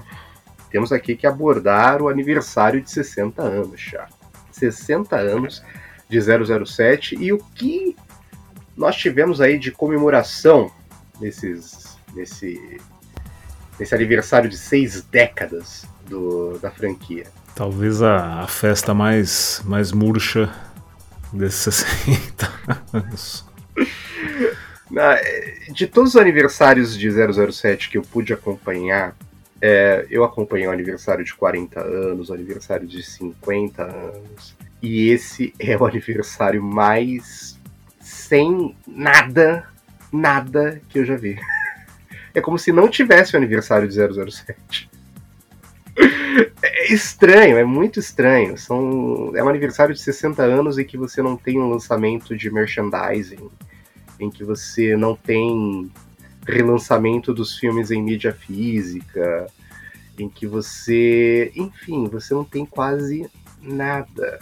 Temos 0.70 0.92
aqui 0.92 1.16
que 1.16 1.26
abordar 1.26 2.02
o 2.02 2.08
aniversário 2.10 2.82
de 2.82 2.90
60 2.90 3.40
anos 3.40 3.80
já. 3.80 4.06
60 4.50 5.16
anos 5.16 5.64
de 6.06 6.20
007 6.20 7.16
e 7.18 7.32
o 7.32 7.38
que 7.38 7.96
nós 8.76 8.94
tivemos 8.94 9.40
aí 9.40 9.58
de 9.58 9.72
comemoração 9.72 10.70
nesses, 11.18 11.96
nesse, 12.12 12.78
nesse 13.80 13.94
aniversário 13.94 14.50
de 14.50 14.58
seis 14.58 15.00
décadas 15.00 15.86
do, 16.06 16.58
da 16.58 16.70
franquia. 16.70 17.24
Talvez 17.54 18.02
a, 18.02 18.40
a 18.40 18.46
festa 18.46 18.94
mais, 18.94 19.62
mais 19.64 19.92
murcha 19.92 20.52
desses 21.32 21.74
60 22.04 22.52
anos. 22.92 23.44
De 25.72 25.86
todos 25.86 26.14
os 26.14 26.20
aniversários 26.20 26.96
de 26.96 27.10
007 27.10 27.88
que 27.88 27.98
eu 27.98 28.02
pude 28.02 28.32
acompanhar, 28.32 29.16
é, 29.60 30.06
eu 30.10 30.24
acompanhei 30.24 30.66
o 30.66 30.70
aniversário 30.70 31.24
de 31.24 31.34
40 31.34 31.80
anos, 31.80 32.30
o 32.30 32.34
aniversário 32.34 32.86
de 32.86 33.02
50 33.02 33.82
anos, 33.82 34.56
e 34.82 35.08
esse 35.08 35.54
é 35.60 35.76
o 35.76 35.86
aniversário 35.86 36.62
mais 36.62 37.58
sem 38.00 38.76
nada, 38.86 39.64
nada 40.12 40.80
que 40.88 40.98
eu 40.98 41.04
já 41.04 41.16
vi. 41.16 41.38
É 42.34 42.40
como 42.40 42.58
se 42.58 42.72
não 42.72 42.88
tivesse 42.88 43.34
o 43.34 43.36
aniversário 43.36 43.86
de 43.86 43.94
007. 43.94 44.88
É 46.64 46.92
estranho, 46.92 47.58
é 47.58 47.64
muito 47.64 47.98
estranho. 47.98 48.56
São, 48.56 49.32
é 49.34 49.42
um 49.42 49.48
aniversário 49.48 49.94
de 49.94 50.00
60 50.00 50.42
anos 50.42 50.78
em 50.78 50.84
que 50.84 50.96
você 50.96 51.20
não 51.20 51.36
tem 51.36 51.60
um 51.60 51.68
lançamento 51.68 52.36
de 52.36 52.50
merchandising, 52.50 53.50
em 54.18 54.30
que 54.30 54.44
você 54.44 54.96
não 54.96 55.16
tem 55.16 55.90
relançamento 56.46 57.34
dos 57.34 57.58
filmes 57.58 57.90
em 57.90 58.02
mídia 58.02 58.32
física, 58.32 59.46
em 60.18 60.28
que 60.28 60.46
você, 60.46 61.52
enfim, 61.56 62.06
você 62.06 62.32
não 62.32 62.44
tem 62.44 62.64
quase 62.64 63.28
nada. 63.60 64.38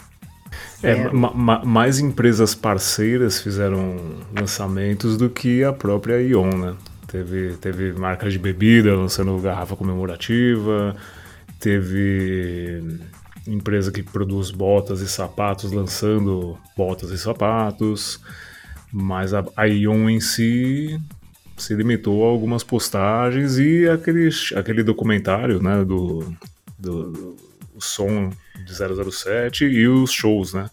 É, 0.83 1.09
ma 1.09 1.31
ma 1.33 1.63
mais 1.63 1.99
empresas 1.99 2.53
parceiras 2.53 3.39
fizeram 3.39 3.97
lançamentos 4.35 5.15
do 5.15 5.29
que 5.29 5.63
a 5.63 5.71
própria 5.71 6.21
Ion, 6.21 6.49
né? 6.49 6.75
Teve, 7.07 7.55
teve 7.57 7.93
marcas 7.93 8.33
de 8.33 8.39
bebida 8.39 8.95
lançando 8.95 9.37
garrafa 9.39 9.75
comemorativa, 9.75 10.95
teve 11.61 12.99
empresa 13.47 13.91
que 13.91 14.03
produz 14.03 14.51
botas 14.51 15.01
e 15.01 15.07
sapatos 15.07 15.71
lançando 15.71 16.57
botas 16.75 17.11
e 17.11 17.17
sapatos, 17.17 18.19
mas 18.91 19.33
a, 19.33 19.43
a 19.55 19.65
Ion 19.65 20.09
em 20.09 20.19
si 20.19 20.99
se 21.57 21.75
limitou 21.75 22.25
a 22.25 22.29
algumas 22.29 22.63
postagens 22.63 23.57
e 23.57 23.87
aquele, 23.87 24.29
aquele 24.55 24.83
documentário 24.83 25.61
né, 25.61 25.83
do, 25.85 26.35
do, 26.77 27.11
do 27.11 27.37
som 27.79 28.31
de 28.65 28.73
007 28.73 29.65
e 29.65 29.87
os 29.87 30.11
shows, 30.11 30.53
né? 30.53 30.69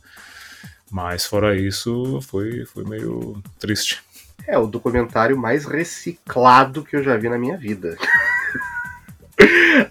Mas 0.90 1.26
fora 1.26 1.54
isso, 1.54 2.20
foi, 2.22 2.64
foi 2.64 2.84
meio 2.84 3.42
triste. 3.58 4.02
É 4.46 4.58
o 4.58 4.66
documentário 4.66 5.36
mais 5.36 5.66
reciclado 5.66 6.82
que 6.82 6.96
eu 6.96 7.02
já 7.02 7.16
vi 7.18 7.28
na 7.28 7.36
minha 7.36 7.58
vida. 7.58 7.98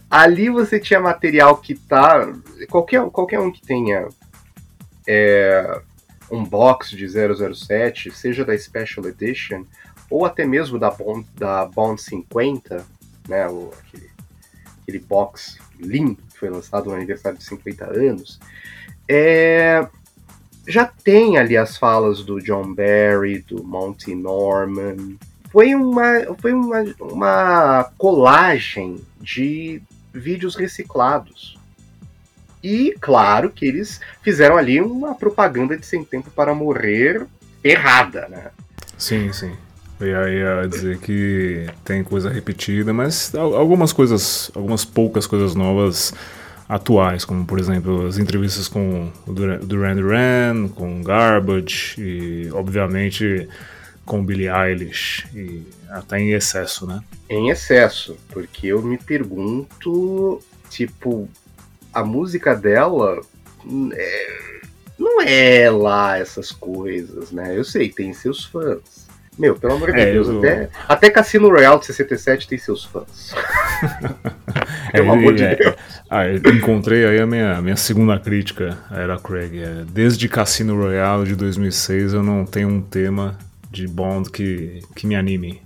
Ali 0.09 0.49
você 0.49 0.79
tinha 0.79 0.99
material 0.99 1.57
que 1.57 1.75
tá. 1.75 2.31
Qualquer, 2.69 3.01
qualquer 3.09 3.39
um 3.39 3.51
que 3.51 3.61
tenha 3.61 4.07
é, 5.07 5.81
um 6.31 6.43
box 6.43 6.89
de 6.91 7.07
007, 7.07 8.11
seja 8.11 8.43
da 8.43 8.57
Special 8.57 9.05
Edition, 9.07 9.63
ou 10.09 10.25
até 10.25 10.45
mesmo 10.45 10.77
da 10.77 10.91
Bond, 10.91 11.27
da 11.35 11.65
Bond 11.65 12.01
50, 12.01 12.85
né, 13.27 13.47
o, 13.47 13.71
aquele, 13.79 14.09
aquele 14.81 14.99
box 14.99 15.57
Lean, 15.79 16.15
que 16.15 16.37
foi 16.37 16.49
lançado 16.49 16.89
no 16.89 16.95
aniversário 16.95 17.37
de 17.37 17.45
50 17.45 17.85
anos, 17.85 18.39
é, 19.07 19.87
já 20.67 20.85
tem 20.85 21.37
ali 21.37 21.55
as 21.55 21.77
falas 21.77 22.23
do 22.23 22.41
John 22.41 22.73
Barry, 22.73 23.39
do 23.39 23.63
Monty 23.63 24.13
Norman, 24.13 25.17
foi 25.57 25.73
uma, 25.73 26.35
foi 26.39 26.53
uma, 26.53 26.85
uma 26.99 27.89
colagem 27.97 29.01
de 29.19 29.81
vídeos 30.13 30.55
reciclados. 30.55 31.57
E 32.63 32.93
claro 33.01 33.49
que 33.49 33.65
eles 33.65 33.99
fizeram 34.21 34.55
ali 34.55 34.79
uma 34.79 35.15
propaganda 35.15 35.75
de 35.75 35.83
Sem 35.83 36.03
Tempo 36.03 36.29
para 36.29 36.53
Morrer 36.53 37.25
errada, 37.63 38.27
né? 38.29 38.51
Sim, 38.99 39.33
sim. 39.33 39.51
Eu 39.99 40.07
ia, 40.29 40.29
ia 40.61 40.67
dizer 40.67 40.99
que 40.99 41.65
tem 41.83 42.03
coisa 42.03 42.29
repetida, 42.29 42.93
mas 42.93 43.33
al- 43.33 43.55
algumas 43.55 43.91
coisas, 43.91 44.51
algumas 44.53 44.85
poucas 44.85 45.25
coisas 45.25 45.55
novas 45.55 46.13
atuais, 46.69 47.25
como 47.25 47.43
por 47.47 47.57
exemplo 47.57 48.05
as 48.05 48.19
entrevistas 48.19 48.67
com 48.67 49.11
o 49.25 49.33
Duran 49.33 49.95
Duran, 49.95 50.67
com 50.67 51.01
Garbage 51.01 51.95
e 51.99 52.51
obviamente 52.51 53.49
com 54.07 54.25
Billie 54.25 54.49
Eilish 54.49 55.27
e 55.35 55.61
até 55.89 56.17
em 56.19 56.31
excesso, 56.31 56.87
né? 56.87 57.01
Em 57.29 57.49
excesso, 57.49 58.17
porque 58.29 58.67
eu 58.67 58.81
me 58.81 58.97
pergunto, 58.97 60.41
tipo, 60.69 61.29
a 61.93 62.03
música 62.03 62.55
dela 62.55 63.21
hum, 63.65 63.89
é- 63.93 64.59
não 64.97 65.21
é 65.21 65.69
lá 65.69 66.17
essas 66.17 66.51
coisas, 66.51 67.31
né? 67.31 67.55
Eu 67.55 67.63
sei, 67.63 67.89
tem 67.89 68.11
seus 68.13 68.43
fãs. 68.45 69.05
Meu, 69.37 69.55
pelo 69.55 69.73
amor 69.73 69.91
de 69.93 69.99
É, 69.99 70.11
Deus, 70.13 70.27
eu- 70.27 70.39
até, 70.39 70.69
até 70.87 71.09
Cassino 71.11 71.49
Royale 71.49 71.79
de 71.79 71.85
67 71.85 72.47
tem 72.47 72.57
seus 72.57 72.83
fãs. 72.85 73.35
Pelo 74.91 75.11
amor 75.11 75.35
de 75.35 75.43
é, 75.43 75.55
Deus. 75.55 75.75
ah, 76.09 76.25
eu 76.27 76.37
encontrei 76.55 77.05
aí 77.05 77.19
a 77.19 77.27
minha, 77.27 77.61
minha 77.61 77.75
segunda 77.75 78.17
crítica 78.19 78.77
a 78.89 78.99
Era 78.99 79.19
Craig. 79.19 79.59
É, 79.61 79.83
desde 79.87 80.27
Cassino 80.27 80.75
Royale 80.75 81.25
de 81.27 81.35
2006 81.35 82.13
eu 82.13 82.23
não 82.23 82.45
tenho 82.45 82.67
um 82.69 82.81
tema 82.81 83.37
de 83.77 83.87
Bond 83.87 84.29
que, 84.31 84.79
que 84.95 85.05
me 85.07 85.15
anime. 85.15 85.61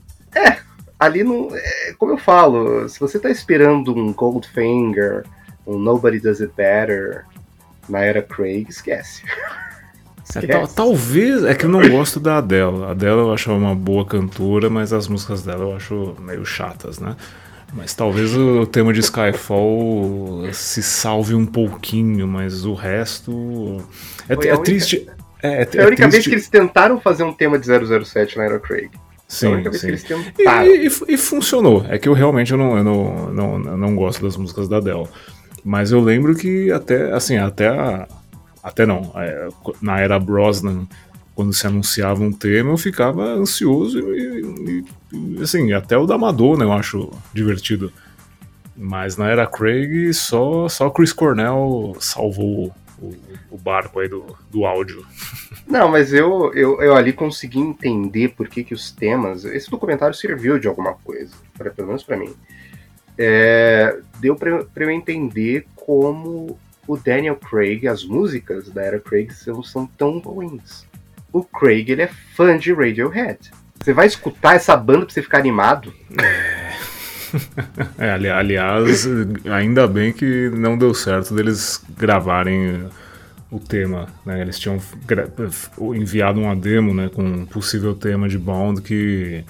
ali 1.00 1.24
não. 1.24 1.50
É, 1.56 1.94
como 1.98 2.12
eu 2.14 2.18
falo, 2.18 2.88
se 2.90 3.00
você 3.00 3.18
tá 3.20 3.30
esperando 3.30 3.96
um 3.96 4.14
Goldfinger, 4.14 5.24
um 5.66 5.78
Nobody 5.80 6.20
Does 6.20 6.42
It 6.42 6.54
Better 6.56 7.26
na 7.90 8.00
era 8.00 8.22
Craig, 8.22 8.68
esquece. 8.70 9.24
É, 10.34 10.48
tal- 10.48 10.68
talvez, 10.68 11.44
é 11.44 11.54
que 11.54 11.66
eu 11.66 11.70
não 11.70 11.90
gosto 11.90 12.18
da 12.18 12.38
Adele. 12.38 12.86
A 12.86 12.92
Adele 12.92 13.12
eu 13.20 13.34
acho 13.34 13.52
uma 13.52 13.76
boa 13.76 14.06
cantora, 14.06 14.70
mas 14.70 14.94
as 14.94 15.06
músicas 15.10 15.42
dela 15.44 15.64
eu 15.66 15.76
acho 15.76 16.16
meio 16.22 16.46
chatas, 16.46 17.00
né? 17.00 17.18
Mas 17.74 17.94
talvez 17.94 18.34
o 18.34 18.66
tema 18.66 18.94
de 18.94 19.02
Skyfall 19.02 20.44
se 20.54 20.82
salve 20.82 21.36
um 21.36 21.46
pouquinho, 21.46 22.26
mas 22.30 22.64
o 22.64 22.74
resto. 22.74 23.84
É, 24.30 24.34
é 24.34 24.38
única- 24.38 24.58
triste. 24.60 25.06
É, 25.44 25.68
é, 25.76 25.86
única 25.86 26.06
é 26.06 26.08
vez 26.08 26.26
que 26.26 26.34
eles 26.34 26.48
tentaram 26.50 27.00
fazer 27.00 27.24
um 27.24 27.34
tema 27.34 27.58
de 27.58 27.66
007 28.06 28.38
na 28.38 28.44
era 28.46 28.60
Craig. 28.60 28.90
Sim, 29.28 29.62
vez 29.64 29.80
sim. 29.80 30.14
E, 30.38 30.88
e- 30.88 31.14
e 31.14 31.18
funcionou. 31.18 31.86
É 31.88 31.98
que 31.98 32.08
eu 32.10 32.14
realmente 32.14 32.52
eu 32.52 32.58
não, 32.58 32.78
eu 32.78 32.84
não, 32.84 33.30
não, 33.30 33.60
não 33.78 33.96
gosto 33.96 34.22
das 34.24 34.36
músicas 34.36 34.68
da 34.68 34.78
Adele. 34.78 35.08
Mas 35.64 35.92
eu 35.92 36.02
lembro 36.02 36.36
que 36.36 36.70
até, 36.72 37.12
assim, 37.14 37.38
até 37.38 37.68
a, 37.70 38.08
Até 38.62 38.86
não. 38.86 39.12
é, 39.16 39.48
na 39.82 40.00
era 40.00 40.20
Brosnan, 40.20 40.86
quando 41.34 41.54
se 41.54 41.66
anunciava 41.66 42.22
um 42.22 42.32
tema, 42.32 42.72
eu 42.72 42.78
ficava 42.78 43.24
ansioso 43.24 43.98
e, 44.00 44.42
e- 44.42 44.86
e, 45.14 45.42
assim, 45.42 45.72
até 45.74 45.98
o 45.98 46.06
da 46.06 46.18
Madonna 46.18 46.64
eu 46.66 46.74
acho 46.74 47.10
divertido. 47.34 47.92
Mas 48.76 49.16
na 49.18 49.30
era 49.30 49.46
Craig, 49.48 50.14
só, 50.14 50.68
só 50.68 50.90
Chris 50.90 51.14
Cornell 51.14 51.96
salvou 52.00 52.74
o, 53.02 53.14
o 53.50 53.58
barco 53.58 54.00
aí 54.00 54.08
do, 54.08 54.38
do 54.50 54.66
áudio. 54.66 55.06
Não, 55.68 55.90
mas 55.90 56.14
eu, 56.14 56.54
eu, 56.54 56.82
eu 56.82 56.96
ali 56.96 57.12
consegui 57.12 57.60
entender 57.60 58.30
por 58.30 58.48
que, 58.48 58.64
que 58.64 58.74
os 58.74 58.92
temas. 58.92 59.44
Esse 59.44 59.70
documentário 59.70 60.16
serviu 60.16 60.60
de 60.60 60.68
alguma 60.68 60.94
coisa, 60.94 61.34
pra, 61.58 61.72
pelo 61.72 61.88
menos 61.88 62.04
pra 62.04 62.18
mim. 62.18 62.34
É, 63.18 64.00
deu 64.20 64.36
pra, 64.36 64.64
pra 64.66 64.84
eu 64.84 64.92
entender 64.92 65.66
como 65.76 66.58
o 66.88 66.98
Daniel 66.98 67.36
Craig, 67.36 67.88
as 67.88 68.04
músicas 68.04 68.70
da 68.70 68.82
era 68.84 69.00
Craig 69.00 69.30
não 69.48 69.64
são 69.64 69.86
tão 69.86 70.20
ruins. 70.20 70.86
O 71.32 71.44
Craig, 71.44 71.90
ele 71.90 72.04
é 72.04 72.08
fã 72.08 72.58
de 72.58 72.74
Radiohead. 72.74 73.52
Você 73.80 73.94
vai 73.94 74.06
escutar 74.06 74.56
essa 74.56 74.76
banda 74.76 75.06
pra 75.06 75.14
você 75.14 75.22
ficar 75.22 75.40
animado? 75.40 75.94
É, 76.22 76.61
ali- 77.98 78.30
aliás, 78.30 79.08
ainda 79.52 79.88
bem 79.88 80.12
que 80.14 80.50
não 80.50 80.78
deu 80.78 80.94
certo 80.94 81.34
deles 81.34 81.84
gravarem 81.98 82.88
o 83.52 83.60
tema, 83.60 84.08
né? 84.26 84.42
Eles 84.42 84.58
tinham 84.60 84.80
enviado 85.94 86.40
uma 86.40 86.56
demo, 86.56 86.94
né, 86.94 87.10
com 87.14 87.24
um 87.24 87.46
possível 87.46 87.94
tema 87.94 88.28
de 88.30 88.38
Bond 88.38 88.82
que 88.82 89.44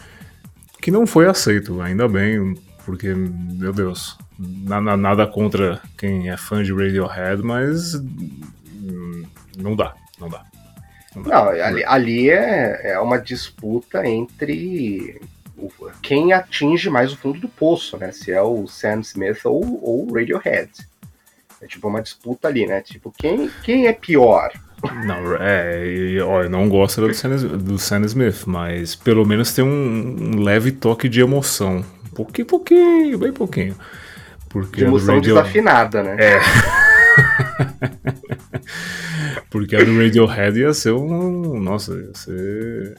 que 0.82 0.89
não 0.89 1.05
foi 1.05 1.27
aceito, 1.27 1.79
ainda 1.79 2.07
bem, 2.07 2.55
porque 2.84 3.13
meu 3.13 3.71
Deus, 3.71 4.17
na- 4.39 4.82
na- 4.82 4.97
nada 4.97 5.27
contra 5.27 5.79
quem 5.95 6.27
é 6.32 6.36
fã 6.38 6.63
de 6.63 6.73
Radiohead, 6.73 7.43
mas 7.43 7.93
hum, 7.93 9.23
não 9.55 9.75
dá, 9.75 9.93
não 10.19 10.27
dá. 10.27 10.43
Não 11.15 11.32
ali, 11.38 11.84
ali 11.86 12.29
é, 12.32 12.93
é 12.93 12.99
uma 12.99 13.19
disputa 13.19 14.03
entre 14.07 15.21
quem 16.01 16.34
atinge 16.34 16.89
mais 16.89 17.12
o 17.14 17.18
fundo 17.18 17.39
do 17.39 17.47
poço, 17.49 17.97
né? 17.97 18.12
Se 18.12 18.32
é 18.32 18.41
o 18.41 18.68
Sam 18.68 19.01
Smith 19.01 19.39
ou 19.45 19.62
ou 19.84 20.09
o 20.09 20.14
Radiohead. 20.14 20.70
É 21.62 21.68
tipo 21.68 21.88
uma 21.88 22.01
disputa 22.01 22.47
ali, 22.47 22.66
né? 22.66 22.82
Tipo, 22.82 23.14
quem, 23.16 23.49
quem 23.64 23.86
é 23.88 23.93
pior? 23.93 24.51
Não, 25.05 25.36
é, 25.36 25.86
e, 25.86 26.20
ó, 26.20 26.41
eu 26.43 26.49
não 26.49 26.68
gosto 26.68 27.05
do 27.07 27.14
Sam, 27.14 27.36
do 27.36 27.78
Sam 27.78 28.01
Smith, 28.05 28.43
mas 28.47 28.95
pelo 28.95 29.24
menos 29.26 29.53
tem 29.53 29.64
um, 29.64 30.38
um 30.38 30.43
leve 30.43 30.72
toque 30.72 31.07
de 31.07 31.22
emoção. 31.22 31.86
Um 32.05 32.09
pouquinho, 32.16 32.47
pouquinho, 32.47 33.20
bem 33.20 33.32
pouquinho. 33.32 33.76
Porque 34.49 34.78
De 34.78 34.86
emoção 34.86 35.16
Radio- 35.16 35.36
desafinada, 35.36 36.01
né? 36.01 36.16
É. 36.20 36.39
Porque 39.49 39.76
a 39.76 39.84
do 39.84 39.95
Radiohead 39.97 40.59
ia 40.59 40.74
ser 40.74 40.93
um. 40.93 41.59
Nossa, 41.59 41.93
ia 41.93 42.14
ser. 42.16 42.97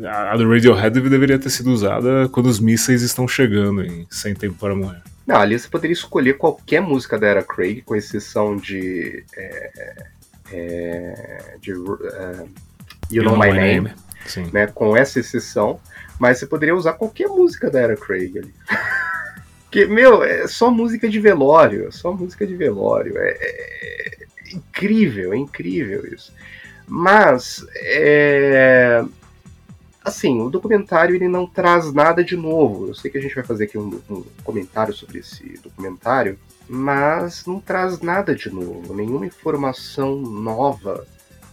A 0.00 0.36
do 0.36 0.48
Radiohead 0.48 1.00
deveria 1.00 1.38
ter 1.38 1.50
sido 1.50 1.70
usada 1.70 2.28
quando 2.30 2.46
os 2.46 2.58
mísseis 2.58 3.02
estão 3.02 3.28
chegando 3.28 3.84
em 3.84 4.06
Sem 4.10 4.34
Tempo 4.34 4.56
para 4.58 4.74
Morrer. 4.74 5.02
Não, 5.26 5.36
ali 5.36 5.58
você 5.58 5.68
poderia 5.68 5.92
escolher 5.92 6.38
qualquer 6.38 6.80
música 6.80 7.18
da 7.18 7.26
era 7.26 7.42
Craig, 7.42 7.82
com 7.82 7.94
exceção 7.94 8.56
de. 8.56 9.24
É, 9.36 10.06
é, 10.52 11.56
de 11.60 11.72
é, 11.72 12.44
you, 13.10 13.22
Know, 13.22 13.38
My 13.38 13.52
Name, 13.52 13.92
Sim. 14.26 14.48
né? 14.52 14.66
Com 14.66 14.96
essa 14.96 15.20
exceção. 15.20 15.78
Mas 16.18 16.38
você 16.38 16.46
poderia 16.46 16.74
usar 16.74 16.94
qualquer 16.94 17.28
música 17.28 17.70
da 17.70 17.80
era 17.80 17.96
Craig 17.96 18.38
ali. 18.38 18.54
Porque, 19.64 19.86
meu, 19.86 20.22
é 20.22 20.46
só 20.46 20.70
música 20.70 21.08
de 21.08 21.18
velório. 21.18 21.88
é 21.88 21.90
Só 21.90 22.12
música 22.12 22.46
de 22.46 22.54
velório. 22.54 23.16
É, 23.16 23.30
é 23.30 24.26
incrível, 24.52 25.32
é 25.32 25.36
incrível 25.36 26.06
isso. 26.12 26.32
Mas, 26.86 27.64
é, 27.76 29.02
assim, 30.04 30.40
o 30.40 30.50
documentário 30.50 31.14
ele 31.14 31.28
não 31.28 31.46
traz 31.46 31.92
nada 31.92 32.24
de 32.24 32.36
novo. 32.36 32.88
Eu 32.88 32.94
sei 32.94 33.10
que 33.10 33.18
a 33.18 33.20
gente 33.20 33.34
vai 33.34 33.44
fazer 33.44 33.64
aqui 33.64 33.78
um, 33.78 34.00
um 34.10 34.24
comentário 34.42 34.94
sobre 34.94 35.18
esse 35.18 35.58
documentário, 35.62 36.38
mas 36.68 37.44
não 37.46 37.60
traz 37.60 38.00
nada 38.00 38.34
de 38.34 38.50
novo, 38.50 38.94
nenhuma 38.94 39.26
informação 39.26 40.16
nova 40.16 41.06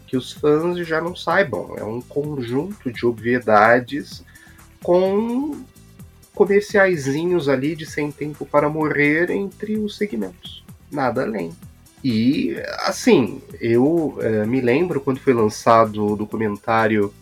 que 0.08 0.18
os 0.18 0.32
fãs 0.32 0.78
já 0.88 1.00
não 1.00 1.16
saibam. 1.16 1.76
É 1.78 1.84
um 1.84 2.02
conjunto 2.02 2.92
de 2.92 3.06
obviedades 3.06 4.24
com 4.82 5.64
comerciaizinhos 6.34 7.50
ali 7.50 7.76
de 7.76 7.86
sem 7.86 8.12
tempo 8.12 8.46
para 8.46 8.70
morrer 8.70 9.30
entre 9.30 9.78
os 9.78 9.98
segmentos. 9.98 10.64
Nada 10.92 11.24
além. 11.24 11.52
E, 12.04 12.56
assim, 12.86 13.42
eu 13.60 14.18
eh, 14.22 14.46
me 14.46 14.62
lembro 14.62 15.02
quando 15.02 15.20
foi 15.20 15.34
lançado 15.34 16.14
o 16.14 16.16
documentário 16.16 17.14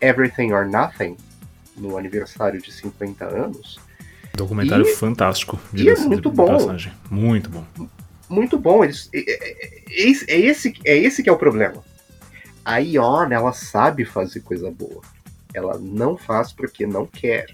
Everything 0.00 0.52
or 0.52 0.66
Nothing, 0.68 1.16
no 1.76 1.96
aniversário 1.96 2.60
de 2.60 2.72
50 2.72 3.24
anos. 3.24 3.78
Documentário 4.34 4.86
E- 4.86 4.94
fantástico. 4.94 5.58
e 5.74 5.88
é 5.88 5.94
muito 5.96 6.30
bom. 6.30 6.46
passagem. 6.46 6.92
Muito 7.10 7.50
bom. 7.50 7.64
Muito 8.28 8.58
bom. 8.58 8.84
Eles, 8.84 9.08
é, 9.12 9.18
é- 9.18 9.68
é 9.90 10.08
esse- 10.08 10.30
é 10.30 10.38
esse, 10.38 10.74
é 10.84 10.96
esse 10.96 11.22
que 11.22 11.28
é 11.28 11.32
o 11.32 11.36
problema. 11.38 11.82
A 12.64 12.78
Ion, 12.78 13.30
ela 13.32 13.52
sabe 13.52 14.04
fazer 14.04 14.40
coisa 14.40 14.70
boa. 14.70 15.00
Ela 15.54 15.78
não 15.78 16.16
faz 16.16 16.52
porque 16.52 16.86
não 16.86 17.06
quer. 17.06 17.46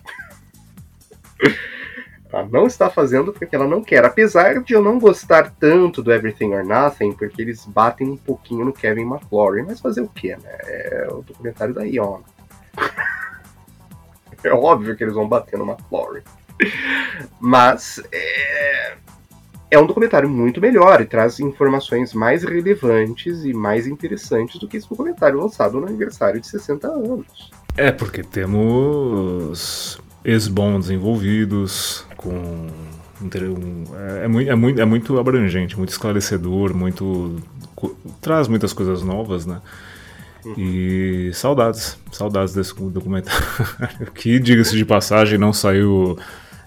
ela 2.33 2.49
não 2.51 2.67
está 2.67 2.91
fazendo 2.91 3.33
porque 3.33 3.55
ela 3.55 3.67
não 3.69 3.83
quer. 3.83 4.05
Apesar 4.05 4.61
de 4.63 4.73
eu 4.75 4.83
não 4.83 4.99
gostar 4.99 5.55
tanto 5.59 6.03
do 6.03 6.13
Everything 6.13 6.53
or 6.53 6.65
Nothing, 6.65 7.13
porque 7.13 7.41
eles 7.43 7.65
batem 7.65 8.09
um 8.11 8.17
pouquinho 8.17 8.65
no 8.65 8.73
Kevin 8.73 9.03
McClory. 9.03 9.63
Mas 9.63 9.79
fazer 9.81 10.01
o 10.01 10.09
quê, 10.09 10.37
né? 10.37 10.51
É 10.67 11.09
o 11.13 11.23
documentário 11.23 11.73
da 11.73 11.85
Ion. 11.87 12.21
É 14.43 14.53
óbvio 14.53 14.97
que 14.97 15.05
eles 15.05 15.15
vão 15.15 15.29
bater 15.29 15.59
no 15.59 15.65
McClory. 15.65 16.23
Mas 17.41 18.01
é, 18.13 18.97
é 19.71 19.79
um 19.79 19.87
documentário 19.87 20.29
muito 20.29 20.61
melhor 20.61 21.01
e 21.01 21.07
traz 21.07 21.41
informações 21.41 22.15
mais 22.15 22.45
relevantes 22.45 23.45
e 23.45 23.53
mais 23.53 23.87
interessantes 23.87 24.61
do 24.61 24.69
que 24.69 24.77
esse 24.77 24.89
documentário 24.89 25.41
lançado 25.41 25.81
no 25.81 25.87
aniversário 25.87 26.41
de 26.41 26.47
60 26.47 26.87
anos. 26.87 27.51
É, 27.77 27.91
porque 27.91 28.23
temos 28.23 30.01
ex-bonds 30.25 30.91
envolvidos 30.91 32.07
com 32.17 32.69
é, 33.23 34.25
é, 34.25 34.29
muito, 34.29 34.51
é, 34.51 34.55
muito, 34.55 34.81
é 34.81 34.85
muito 34.85 35.19
abrangente, 35.19 35.77
muito 35.77 35.91
esclarecedor, 35.91 36.75
muito. 36.75 37.37
traz 38.21 38.49
muitas 38.49 38.73
coisas 38.73 39.03
novas, 39.03 39.47
né? 39.47 39.61
E 40.57 41.31
saudades, 41.33 41.99
saudades 42.13 42.55
desse 42.55 42.75
documentário. 42.75 43.43
que, 44.15 44.39
diga-se 44.39 44.77
de 44.77 44.85
passagem, 44.85 45.39
não 45.39 45.53
saiu 45.53 46.19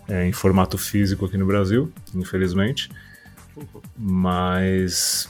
é, 0.08 0.28
em 0.28 0.32
formato 0.32 0.78
físico 0.78 1.26
aqui 1.26 1.38
no 1.38 1.46
Brasil, 1.46 1.92
infelizmente. 2.16 2.90
Mas 3.98 5.28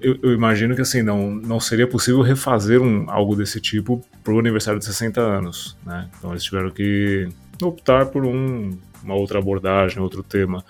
eu, 0.00 0.18
eu, 0.22 0.32
imagino 0.32 0.74
que 0.76 0.80
assim 0.80 1.02
não, 1.02 1.30
não 1.30 1.58
seria 1.58 1.86
possível 1.88 2.22
refazer 2.22 2.80
um, 2.80 3.10
algo 3.10 3.34
desse 3.34 3.60
tipo 3.60 4.04
para 4.22 4.32
o 4.32 4.38
aniversário 4.38 4.78
de 4.78 4.84
60 4.84 5.20
anos, 5.20 5.76
né? 5.84 6.08
Então 6.16 6.30
eles 6.30 6.44
tiveram 6.44 6.70
que 6.70 7.28
optar 7.60 8.06
por 8.06 8.24
um, 8.24 8.78
uma 9.02 9.14
outra 9.14 9.40
abordagem, 9.40 10.00
outro 10.00 10.22
tema. 10.22 10.64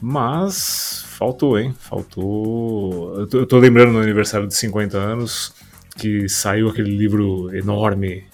Mas 0.00 1.04
faltou, 1.08 1.58
hein? 1.58 1.74
Faltou. 1.78 3.18
Eu 3.18 3.26
tô, 3.26 3.38
eu 3.38 3.46
tô 3.46 3.58
lembrando 3.58 3.92
no 3.92 4.00
aniversário 4.00 4.46
de 4.46 4.54
50 4.54 4.96
anos 4.96 5.52
que 5.96 6.28
saiu 6.28 6.68
aquele 6.68 6.96
livro 6.96 7.54
enorme 7.54 8.24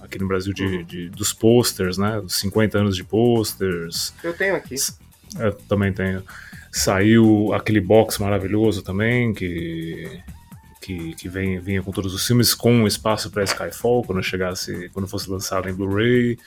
aqui 0.00 0.18
no 0.18 0.28
Brasil 0.28 0.52
de, 0.52 0.64
uhum. 0.64 0.84
de 0.84 1.08
dos 1.08 1.32
posters, 1.32 1.98
né? 1.98 2.18
Os 2.18 2.36
50 2.36 2.78
anos 2.78 2.96
de 2.96 3.02
posters. 3.02 4.14
Eu 4.22 4.34
tenho 4.34 4.54
aqui. 4.54 4.76
Eu 5.38 5.52
também 5.52 5.92
tenho. 5.92 6.22
Saiu 6.70 7.52
aquele 7.54 7.80
box 7.80 8.18
maravilhoso 8.18 8.82
também, 8.82 9.32
que, 9.32 10.20
que, 10.80 11.14
que 11.14 11.28
vem, 11.28 11.58
vinha 11.58 11.82
com 11.82 11.90
todos 11.90 12.12
os 12.12 12.26
filmes, 12.26 12.54
com 12.54 12.86
espaço 12.86 13.30
para 13.30 13.44
Skyfall, 13.44 14.04
quando 14.04 14.22
chegasse, 14.22 14.90
quando 14.92 15.08
fosse 15.08 15.30
lançado 15.30 15.68
em 15.68 15.72
Blu-ray. 15.72 16.38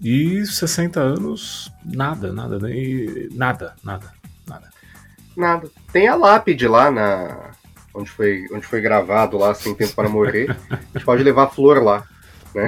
E 0.00 0.44
60 0.44 1.00
anos, 1.00 1.72
nada, 1.84 2.32
nada, 2.32 2.58
nem, 2.58 3.28
nada, 3.32 3.74
nada, 3.82 4.12
nada. 4.46 4.70
Nada. 5.36 5.70
Tem 5.92 6.08
a 6.08 6.14
lápide 6.14 6.66
lá 6.68 6.90
na. 6.90 7.50
Onde 7.94 8.10
foi, 8.10 8.46
onde 8.52 8.66
foi 8.66 8.80
gravado 8.80 9.38
lá, 9.38 9.54
Sem 9.54 9.74
Tempo 9.74 9.94
para 9.94 10.08
Morrer. 10.08 10.54
A 10.70 10.76
gente 10.94 11.04
pode 11.04 11.22
levar 11.22 11.48
flor 11.48 11.82
lá. 11.82 12.06
Né? 12.54 12.66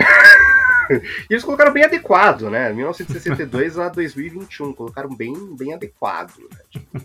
e 1.29 1.35
eles 1.35 1.45
colocaram 1.45 1.73
bem 1.73 1.85
adequado, 1.85 2.49
né? 2.49 2.73
1962 2.73 3.79
a 3.79 3.91
2021. 3.91 4.73
Colocaram 4.73 5.15
bem, 5.15 5.35
bem 5.55 5.75
adequado. 5.75 6.33
Né? 6.39 6.59
Tipo, 6.71 7.03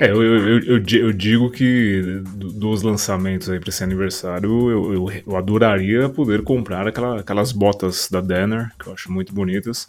é, 0.00 0.10
eu, 0.10 0.22
eu, 0.22 0.58
eu, 0.60 0.82
eu, 0.88 1.12
digo 1.12 1.50
que 1.50 2.22
dos 2.24 2.82
lançamentos 2.82 3.48
aí 3.48 3.60
para 3.60 3.68
esse 3.68 3.84
aniversário, 3.84 4.70
eu, 4.70 5.10
eu, 5.26 5.36
adoraria 5.36 6.08
poder 6.08 6.42
comprar 6.42 6.86
aquela, 6.86 7.20
aquelas 7.20 7.52
botas 7.52 8.08
da 8.10 8.20
Danner, 8.20 8.70
que 8.78 8.88
eu 8.88 8.92
acho 8.92 9.10
muito 9.10 9.32
bonitas. 9.32 9.88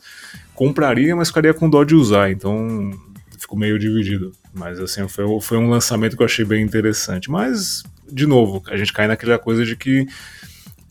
Compraria, 0.53 1.15
mas 1.15 1.29
ficaria 1.29 1.53
com 1.53 1.69
dó 1.69 1.83
de 1.83 1.95
usar, 1.95 2.31
então 2.31 2.91
fico 3.37 3.57
meio 3.57 3.79
dividido. 3.79 4.31
Mas 4.53 4.79
assim, 4.79 5.07
foi, 5.07 5.25
foi 5.41 5.57
um 5.57 5.69
lançamento 5.69 6.15
que 6.15 6.21
eu 6.21 6.25
achei 6.25 6.45
bem 6.45 6.63
interessante. 6.63 7.29
Mas, 7.29 7.83
de 8.11 8.25
novo, 8.25 8.61
a 8.67 8.77
gente 8.77 8.93
cai 8.93 9.07
naquela 9.07 9.39
coisa 9.39 9.65
de 9.65 9.75
que 9.75 10.07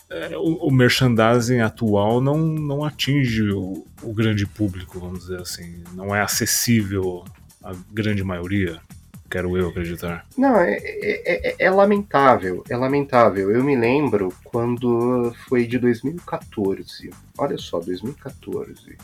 é, 0.08 0.36
o, 0.36 0.68
o, 0.68 0.70
merchandising 0.70 1.60
atual 1.60 2.20
não, 2.20 2.38
não 2.38 2.84
atinge 2.84 3.50
o, 3.50 3.84
o 4.02 4.14
grande 4.14 4.46
público, 4.46 5.00
vamos 5.00 5.20
dizer 5.20 5.40
assim. 5.40 5.82
Não 5.94 6.14
é 6.14 6.20
acessível 6.20 7.24
à 7.62 7.72
grande 7.92 8.22
maioria. 8.22 8.80
Quero 9.28 9.56
eu 9.56 9.68
acreditar. 9.68 10.24
Não, 10.36 10.56
é, 10.60 10.76
é, 10.76 11.48
é, 11.50 11.56
é, 11.58 11.70
lamentável, 11.70 12.64
é 12.70 12.76
lamentável. 12.76 13.50
Eu 13.50 13.62
me 13.64 13.76
lembro 13.76 14.32
quando 14.44 15.34
foi 15.48 15.66
de 15.66 15.78
2014. 15.78 17.10
Olha 17.36 17.58
só, 17.58 17.80
2014. 17.80 18.96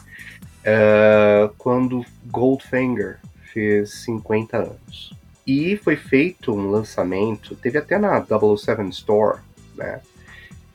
É, 0.64 1.50
quando 1.58 2.04
Goldfinger 2.26 3.18
fez 3.52 3.90
50 4.04 4.56
anos. 4.56 5.12
E 5.46 5.76
foi 5.76 5.96
feito 5.96 6.54
um 6.54 6.70
lançamento, 6.70 7.56
teve 7.56 7.78
até 7.78 7.98
na 7.98 8.24
007 8.24 8.88
Store, 8.90 9.40
né? 9.76 10.00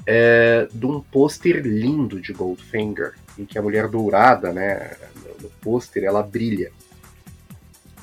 É, 0.06 0.68
de 0.74 0.86
um 0.86 1.02
pôster 1.02 1.66
lindo 1.66 2.22
de 2.22 2.34
Goldfinger, 2.34 3.14
em 3.38 3.46
que 3.46 3.58
a 3.58 3.62
mulher 3.62 3.88
dourada, 3.90 4.54
né, 4.54 4.96
no 5.42 5.50
pôster, 5.62 6.04
ela 6.04 6.24
brilha. 6.24 6.72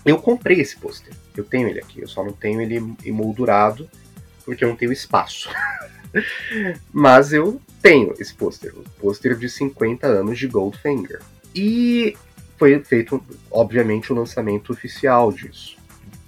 Eu 0.05 0.19
comprei 0.19 0.61
esse 0.61 0.77
pôster. 0.77 1.15
Eu 1.37 1.45
tenho 1.45 1.69
ele 1.69 1.81
aqui. 1.81 2.01
Eu 2.01 2.09
só 2.09 2.23
não 2.23 2.33
tenho 2.33 2.61
ele 2.61 2.95
emoldurado 3.05 3.89
porque 4.45 4.65
eu 4.65 4.69
não 4.69 4.77
tenho 4.77 4.93
espaço. 4.93 5.49
Mas 6.93 7.33
eu 7.33 7.61
tenho 7.83 8.15
esse 8.19 8.35
pôster. 8.35 8.73
O 8.77 8.85
pôster 9.01 9.37
de 9.37 9.49
50 9.49 10.07
anos 10.07 10.39
de 10.39 10.47
Goldfinger. 10.47 11.21
E 11.55 12.17
foi 12.57 12.79
feito, 12.85 13.23
obviamente, 13.51 14.13
o 14.13 14.17
lançamento 14.17 14.73
oficial 14.73 15.33
disso. 15.33 15.77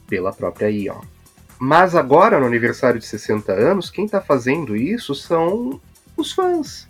Pela 0.09 0.33
própria 0.33 0.71
Ion. 0.71 1.01
Mas 1.59 1.95
agora, 1.95 2.39
no 2.39 2.47
aniversário 2.47 3.01
de 3.01 3.07
60 3.07 3.53
anos, 3.53 3.91
quem 3.91 4.05
está 4.05 4.21
fazendo 4.21 4.77
isso 4.77 5.15
são 5.15 5.81
os 6.17 6.33
fãs. 6.33 6.87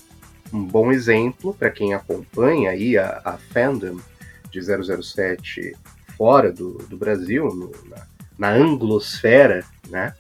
Um 0.53 0.64
bom 0.64 0.93
exemplo 0.93 1.55
para 1.55 1.71
quem 1.71 1.95
acompanha 1.95 2.71
aí 2.71 2.97
a, 2.97 3.21
a 3.25 3.33
fandom 3.33 3.99
de 4.51 4.61
007 4.61 5.77
fora 6.17 6.53
do, 6.53 6.79
do 6.89 6.97
Brasil, 6.97 7.45
no, 7.47 7.73
na, 7.89 8.07
na, 8.39 8.49
anglosfera, 8.51 9.64
né? 9.89 10.14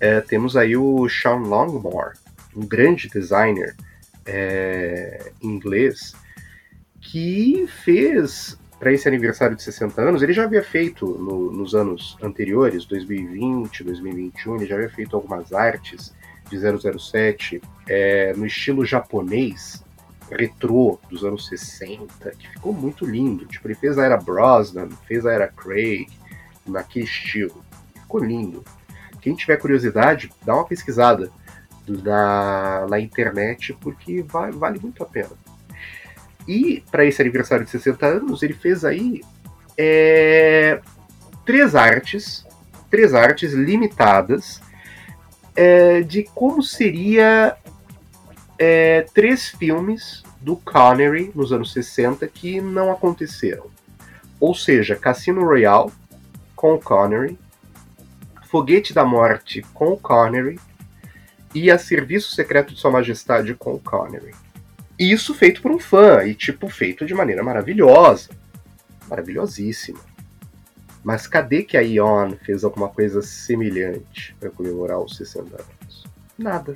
É, 0.00 0.20
temos 0.20 0.56
aí 0.56 0.76
o 0.76 1.08
Sean 1.08 1.38
Longmore, 1.38 2.16
um 2.56 2.66
grande 2.66 3.08
designer 3.08 3.74
é, 4.24 5.32
inglês, 5.42 6.14
que 7.00 7.66
fez 7.84 8.58
para 8.78 8.92
esse 8.92 9.08
aniversário 9.08 9.56
de 9.56 9.62
60 9.62 10.00
anos, 10.00 10.22
ele 10.22 10.32
já 10.32 10.44
havia 10.44 10.62
feito 10.62 11.04
no, 11.04 11.50
nos 11.50 11.74
anos 11.74 12.16
anteriores, 12.22 12.84
2020, 12.84 13.82
2021, 13.82 14.56
ele 14.56 14.66
já 14.66 14.76
havia 14.76 14.90
feito 14.90 15.16
algumas 15.16 15.52
artes 15.52 16.14
de 16.48 16.58
007 16.58 17.60
é, 17.88 18.32
no 18.34 18.46
estilo 18.46 18.84
japonês, 18.84 19.82
retrô 20.30 20.98
dos 21.10 21.24
anos 21.24 21.46
60, 21.46 22.30
que 22.32 22.48
ficou 22.48 22.72
muito 22.72 23.06
lindo. 23.06 23.46
Tipo, 23.46 23.68
ele 23.68 23.74
fez 23.74 23.98
a 23.98 24.04
era 24.04 24.16
Brosnan, 24.16 24.88
fez 25.06 25.24
a 25.26 25.32
era 25.32 25.48
Craig, 25.48 26.08
naquele 26.66 27.04
estilo. 27.04 27.64
Ficou 27.94 28.22
lindo. 28.22 28.64
Quem 29.20 29.34
tiver 29.34 29.56
curiosidade, 29.56 30.30
dá 30.44 30.54
uma 30.54 30.64
pesquisada 30.64 31.30
na, 31.86 32.86
na 32.88 33.00
internet, 33.00 33.76
porque 33.80 34.22
vai, 34.22 34.50
vale 34.50 34.78
muito 34.78 35.02
a 35.02 35.06
pena. 35.06 35.30
E 36.46 36.82
para 36.90 37.04
esse 37.04 37.20
aniversário 37.20 37.64
de 37.64 37.70
60 37.70 38.06
anos, 38.06 38.42
ele 38.42 38.54
fez 38.54 38.84
aí 38.84 39.22
é, 39.76 40.80
três 41.44 41.74
artes, 41.74 42.46
três 42.90 43.14
artes 43.14 43.52
limitadas 43.52 44.60
é, 45.54 46.00
de 46.02 46.22
como 46.34 46.62
seria 46.62 47.56
é, 48.58 49.02
três 49.14 49.48
filmes 49.48 50.22
do 50.40 50.56
Connery 50.56 51.30
nos 51.34 51.52
anos 51.52 51.72
60 51.72 52.26
que 52.28 52.60
não 52.60 52.90
aconteceram. 52.90 53.66
Ou 54.40 54.54
seja, 54.54 54.96
Cassino 54.96 55.44
Royale 55.44 55.92
com 56.54 56.74
o 56.74 56.80
Connery, 56.80 57.38
Foguete 58.50 58.92
da 58.92 59.04
Morte 59.04 59.62
com 59.74 59.92
o 59.92 59.96
Connery 59.96 60.58
e 61.54 61.70
A 61.70 61.78
Serviço 61.78 62.34
Secreto 62.34 62.74
de 62.74 62.80
Sua 62.80 62.90
Majestade 62.90 63.54
com 63.54 63.74
o 63.74 63.80
Connery. 63.80 64.34
Isso 64.98 65.34
feito 65.34 65.62
por 65.62 65.70
um 65.70 65.78
fã 65.78 66.24
e 66.24 66.34
tipo 66.34 66.68
feito 66.68 67.06
de 67.06 67.14
maneira 67.14 67.42
maravilhosa, 67.44 68.30
maravilhosíssima. 69.08 70.00
Mas 71.04 71.26
cadê 71.26 71.62
que 71.62 71.76
a 71.76 71.80
Ion 71.80 72.32
fez 72.44 72.64
alguma 72.64 72.88
coisa 72.88 73.22
semelhante 73.22 74.34
para 74.40 74.50
comemorar 74.50 74.98
os 74.98 75.16
60 75.16 75.54
anos? 75.54 76.04
Nada. 76.36 76.74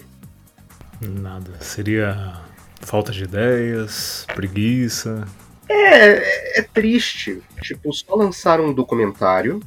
Nada. 1.09 1.51
Seria 1.61 2.41
falta 2.81 3.13
de 3.13 3.25
ideias, 3.25 4.27
preguiça. 4.35 5.27
É, 5.69 6.61
é 6.61 6.63
triste. 6.63 7.43
Tipo, 7.61 7.93
só 7.93 8.15
lançaram 8.15 8.67
um 8.67 8.73
documentário. 8.73 9.61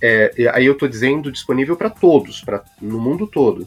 É, 0.00 0.32
aí 0.52 0.64
eu 0.64 0.76
tô 0.76 0.86
dizendo 0.86 1.32
disponível 1.32 1.76
para 1.76 1.90
todos, 1.90 2.40
para 2.40 2.62
no 2.80 3.00
mundo 3.00 3.26
todo. 3.26 3.66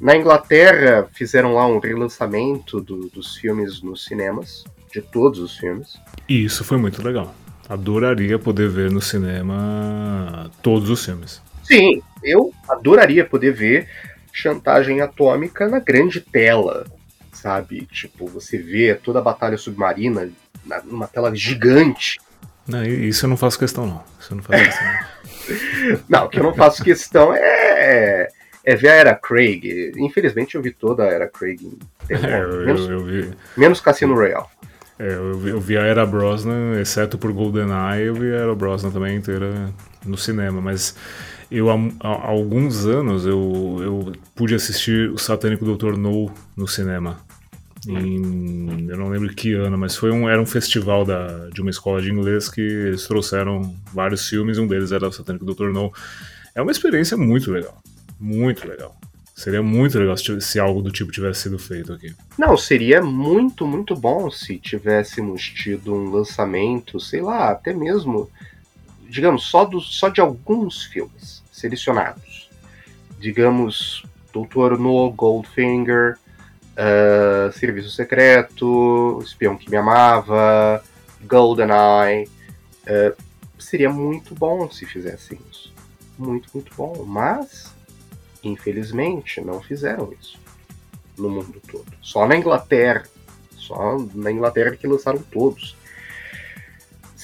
Na 0.00 0.16
Inglaterra 0.16 1.08
fizeram 1.12 1.54
lá 1.54 1.66
um 1.66 1.78
relançamento 1.78 2.80
do, 2.80 3.08
dos 3.08 3.36
filmes 3.36 3.80
nos 3.80 4.04
cinemas, 4.04 4.64
de 4.92 5.00
todos 5.00 5.38
os 5.38 5.56
filmes. 5.56 5.98
E 6.28 6.44
isso 6.44 6.64
foi 6.64 6.76
muito 6.76 7.02
legal. 7.02 7.34
Adoraria 7.68 8.38
poder 8.38 8.68
ver 8.68 8.90
no 8.90 9.00
cinema 9.00 10.50
todos 10.60 10.90
os 10.90 11.04
filmes. 11.04 11.40
Sim, 11.62 12.02
eu 12.22 12.52
adoraria 12.68 13.24
poder 13.24 13.52
ver 13.52 13.88
chantagem 14.34 15.00
atômica 15.00 15.68
na 15.68 15.78
grande 15.78 16.20
tela, 16.20 16.84
sabe? 17.32 17.86
Tipo, 17.86 18.26
você 18.26 18.58
vê 18.58 18.94
toda 18.96 19.20
a 19.20 19.22
batalha 19.22 19.56
submarina 19.56 20.28
numa 20.84 21.06
tela 21.06 21.34
gigante. 21.34 22.18
Não, 22.66 22.84
isso 22.84 23.24
eu 23.24 23.30
não 23.30 23.36
faço 23.36 23.58
questão, 23.58 23.86
não. 23.86 24.04
Isso 24.18 24.32
eu 24.32 24.36
não 24.36 24.42
faço 24.42 24.64
questão. 24.64 24.86
Não, 26.08 26.18
não 26.20 26.24
o 26.26 26.28
que 26.28 26.40
eu 26.40 26.42
não 26.42 26.54
faço 26.54 26.82
questão 26.82 27.32
é, 27.32 28.28
é 28.64 28.74
ver 28.74 28.88
a 28.88 28.94
Era 28.94 29.14
Craig. 29.14 29.92
Infelizmente 29.96 30.56
eu 30.56 30.62
vi 30.62 30.72
toda 30.72 31.04
a 31.04 31.06
Era 31.06 31.28
Craig. 31.28 31.60
É, 32.08 32.40
eu, 32.40 32.66
menos, 32.66 32.88
eu, 32.88 33.04
vi. 33.04 33.30
Menos 33.56 33.80
Cassino 33.80 34.14
Royale. 34.14 34.46
É, 34.98 35.14
eu, 35.14 35.38
vi, 35.38 35.50
eu 35.50 35.60
vi 35.60 35.78
a 35.78 35.82
Era 35.82 36.04
Brosnan, 36.04 36.80
exceto 36.80 37.16
por 37.18 37.32
GoldenEye, 37.32 38.06
eu 38.06 38.14
vi 38.14 38.32
a 38.32 38.38
Era 38.38 38.54
Brosnan 38.54 38.90
também 38.90 39.16
inteira 39.16 39.72
no 40.04 40.16
cinema, 40.18 40.60
mas 40.60 40.96
eu 41.50 41.70
há, 41.70 41.74
há 42.00 42.28
alguns 42.28 42.86
anos 42.86 43.26
eu, 43.26 43.78
eu 43.80 44.12
pude 44.34 44.54
assistir 44.54 45.10
o 45.10 45.18
Satânico 45.18 45.64
Dr. 45.64 45.96
No 45.96 46.30
no 46.56 46.66
cinema. 46.66 47.20
Em, 47.86 48.86
eu 48.88 48.96
não 48.96 49.08
lembro 49.08 49.28
que 49.34 49.52
ano, 49.52 49.76
mas 49.76 49.96
foi 49.96 50.10
um, 50.10 50.28
era 50.28 50.40
um 50.40 50.46
festival 50.46 51.04
da, 51.04 51.48
de 51.50 51.60
uma 51.60 51.70
escola 51.70 52.00
de 52.00 52.10
inglês 52.10 52.48
que 52.48 52.60
eles 52.60 53.06
trouxeram 53.06 53.74
vários 53.92 54.28
filmes, 54.28 54.58
um 54.58 54.66
deles 54.66 54.92
era 54.92 55.06
o 55.06 55.12
Satânico 55.12 55.44
Dr. 55.44 55.70
No. 55.70 55.92
É 56.54 56.62
uma 56.62 56.70
experiência 56.70 57.16
muito 57.16 57.50
legal, 57.50 57.76
muito 58.18 58.66
legal. 58.66 58.96
Seria 59.34 59.62
muito 59.62 59.98
legal 59.98 60.16
se, 60.16 60.40
se, 60.40 60.60
algo 60.60 60.80
do 60.80 60.92
tipo 60.92 61.10
tivesse 61.10 61.42
sido 61.42 61.58
feito 61.58 61.92
aqui. 61.92 62.14
Não, 62.38 62.56
seria 62.56 63.02
muito, 63.02 63.66
muito 63.66 63.96
bom 63.96 64.30
se 64.30 64.58
tivéssemos 64.58 65.42
tido 65.42 65.92
um 65.92 66.08
lançamento, 66.08 67.00
sei 67.00 67.20
lá, 67.20 67.50
até 67.50 67.74
mesmo, 67.74 68.30
digamos, 69.14 69.44
só, 69.44 69.64
do, 69.64 69.80
só 69.80 70.08
de 70.08 70.20
alguns 70.20 70.84
filmes 70.84 71.42
selecionados. 71.52 72.50
Digamos, 73.18 74.04
Doutor 74.32 74.78
No, 74.78 75.10
Goldfinger, 75.10 76.18
uh, 76.72 77.52
Serviço 77.52 77.90
Secreto, 77.90 79.20
Espião 79.22 79.56
que 79.56 79.70
Me 79.70 79.76
Amava, 79.76 80.82
GoldenEye. 81.22 82.28
Uh, 82.86 83.16
seria 83.58 83.88
muito 83.88 84.34
bom 84.34 84.70
se 84.70 84.84
fizessem 84.84 85.38
isso. 85.50 85.72
Muito, 86.18 86.48
muito 86.52 86.74
bom. 86.76 87.04
Mas 87.06 87.74
Infelizmente, 88.44 89.40
não 89.40 89.60
fizeram 89.60 90.12
isso 90.20 90.38
no 91.16 91.30
mundo 91.30 91.60
todo. 91.66 91.86
Só 92.02 92.26
na 92.26 92.36
Inglaterra. 92.36 93.04
Só 93.56 93.98
na 94.14 94.30
Inglaterra 94.30 94.76
que 94.76 94.86
lançaram 94.86 95.22
todos. 95.22 95.74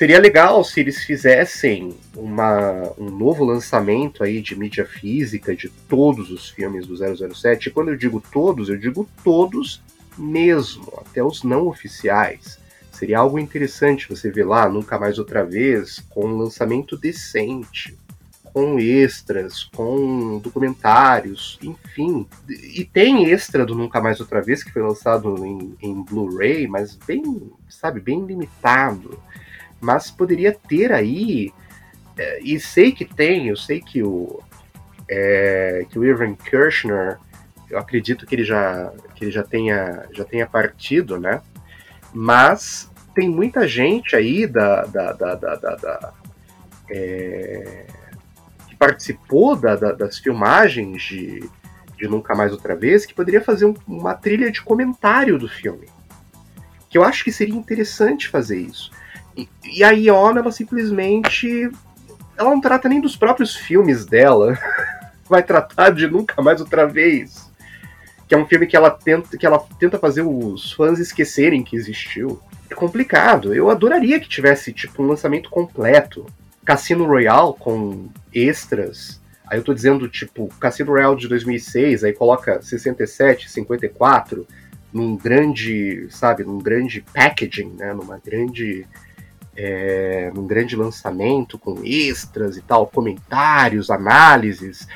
Seria 0.00 0.18
legal 0.18 0.64
se 0.64 0.80
eles 0.80 1.04
fizessem 1.04 1.94
uma, 2.16 2.90
um 2.96 3.10
novo 3.10 3.44
lançamento 3.44 4.24
aí 4.24 4.40
de 4.40 4.56
mídia 4.58 4.86
física 4.86 5.54
de 5.54 5.68
todos 5.68 6.30
os 6.30 6.48
filmes 6.48 6.86
do 6.86 6.96
007. 6.96 7.68
E 7.68 7.70
quando 7.70 7.90
eu 7.90 7.96
digo 7.98 8.18
todos, 8.32 8.70
eu 8.70 8.78
digo 8.78 9.06
todos 9.22 9.82
mesmo, 10.16 10.90
até 10.96 11.22
os 11.22 11.42
não 11.42 11.66
oficiais. 11.66 12.58
Seria 12.90 13.18
algo 13.18 13.38
interessante 13.38 14.08
você 14.08 14.30
ver 14.30 14.46
lá, 14.46 14.70
nunca 14.70 14.98
mais 14.98 15.18
outra 15.18 15.44
vez, 15.44 16.02
com 16.08 16.28
um 16.28 16.38
lançamento 16.38 16.96
decente, 16.96 17.94
com 18.42 18.80
extras, 18.80 19.64
com 19.64 20.38
documentários, 20.38 21.58
enfim. 21.62 22.26
E 22.48 22.86
tem 22.86 23.26
extra 23.26 23.66
do 23.66 23.74
Nunca 23.74 24.00
Mais 24.00 24.18
Outra 24.18 24.40
Vez, 24.40 24.64
que 24.64 24.72
foi 24.72 24.80
lançado 24.80 25.44
em, 25.44 25.76
em 25.82 26.02
Blu-ray, 26.02 26.66
mas 26.66 26.94
bem, 26.94 27.52
sabe, 27.68 28.00
bem 28.00 28.24
limitado. 28.24 29.22
Mas 29.80 30.10
poderia 30.10 30.52
ter 30.52 30.92
aí, 30.92 31.52
é, 32.18 32.40
e 32.42 32.60
sei 32.60 32.92
que 32.92 33.04
tem, 33.04 33.48
eu 33.48 33.56
sei 33.56 33.80
que 33.80 34.02
o, 34.02 34.40
é, 35.08 35.86
que 35.88 35.98
o 35.98 36.04
Irving 36.04 36.34
Kirchner, 36.34 37.18
eu 37.68 37.78
acredito 37.78 38.26
que 38.26 38.34
ele 38.34 38.44
já, 38.44 38.92
que 39.14 39.24
ele 39.24 39.30
já 39.30 39.42
tenha, 39.42 40.06
já 40.12 40.24
tenha 40.24 40.46
partido, 40.46 41.18
né? 41.18 41.40
Mas 42.12 42.90
tem 43.14 43.28
muita 43.28 43.66
gente 43.66 44.14
aí 44.14 44.46
da, 44.46 44.84
da, 44.84 45.12
da, 45.12 45.34
da, 45.34 45.54
da, 45.56 45.76
da 45.76 46.12
é, 46.90 47.86
participou 48.80 49.54
da, 49.54 49.76
da, 49.76 49.92
das 49.92 50.18
filmagens 50.18 51.02
de, 51.02 51.48
de 51.98 52.08
Nunca 52.08 52.34
Mais 52.34 52.50
Outra 52.50 52.74
Vez, 52.74 53.04
que 53.04 53.12
poderia 53.12 53.42
fazer 53.42 53.66
um, 53.66 53.74
uma 53.86 54.14
trilha 54.14 54.50
de 54.50 54.62
comentário 54.62 55.38
do 55.38 55.46
filme. 55.46 55.86
Que 56.88 56.96
eu 56.96 57.04
acho 57.04 57.22
que 57.22 57.30
seria 57.30 57.54
interessante 57.54 58.26
fazer 58.26 58.58
isso. 58.58 58.90
E, 59.36 59.82
a 59.82 59.90
Iona, 59.90 60.40
ela 60.40 60.52
simplesmente. 60.52 61.70
Ela 62.36 62.50
não 62.50 62.60
trata 62.60 62.88
nem 62.88 63.00
dos 63.00 63.16
próprios 63.16 63.54
filmes 63.54 64.04
dela. 64.04 64.58
Vai 65.28 65.42
tratar 65.42 65.90
de 65.90 66.06
Nunca 66.06 66.42
Mais 66.42 66.60
Outra 66.60 66.86
Vez. 66.86 67.50
Que 68.26 68.34
é 68.34 68.38
um 68.38 68.46
filme 68.46 68.66
que 68.66 68.76
ela 68.76 68.90
tenta, 68.90 69.36
que 69.36 69.46
ela 69.46 69.58
tenta 69.78 69.98
fazer 69.98 70.22
os 70.22 70.72
fãs 70.72 70.98
esquecerem 70.98 71.62
que 71.62 71.76
existiu. 71.76 72.40
É 72.70 72.74
complicado. 72.74 73.54
Eu 73.54 73.70
adoraria 73.70 74.20
que 74.20 74.28
tivesse, 74.28 74.72
tipo, 74.72 75.02
um 75.02 75.06
lançamento 75.06 75.50
completo 75.50 76.26
Cassino 76.64 77.06
Royale 77.06 77.54
com 77.58 78.08
extras. 78.32 79.20
Aí 79.46 79.58
eu 79.58 79.64
tô 79.64 79.74
dizendo, 79.74 80.08
tipo, 80.08 80.48
Cassino 80.60 80.92
Royale 80.92 81.16
de 81.16 81.26
2006, 81.26 82.04
aí 82.04 82.12
coloca 82.12 82.62
67, 82.62 83.50
54, 83.50 84.46
num 84.92 85.16
grande, 85.16 86.06
sabe, 86.10 86.44
num 86.44 86.58
grande 86.58 87.04
packaging, 87.12 87.70
né, 87.76 87.92
numa 87.92 88.20
grande, 88.24 88.86
é, 89.62 90.32
num 90.34 90.46
grande 90.46 90.74
lançamento 90.74 91.58
com 91.58 91.80
extras 91.84 92.56
e 92.56 92.62
tal, 92.62 92.86
comentários, 92.86 93.90
análises 93.90 94.88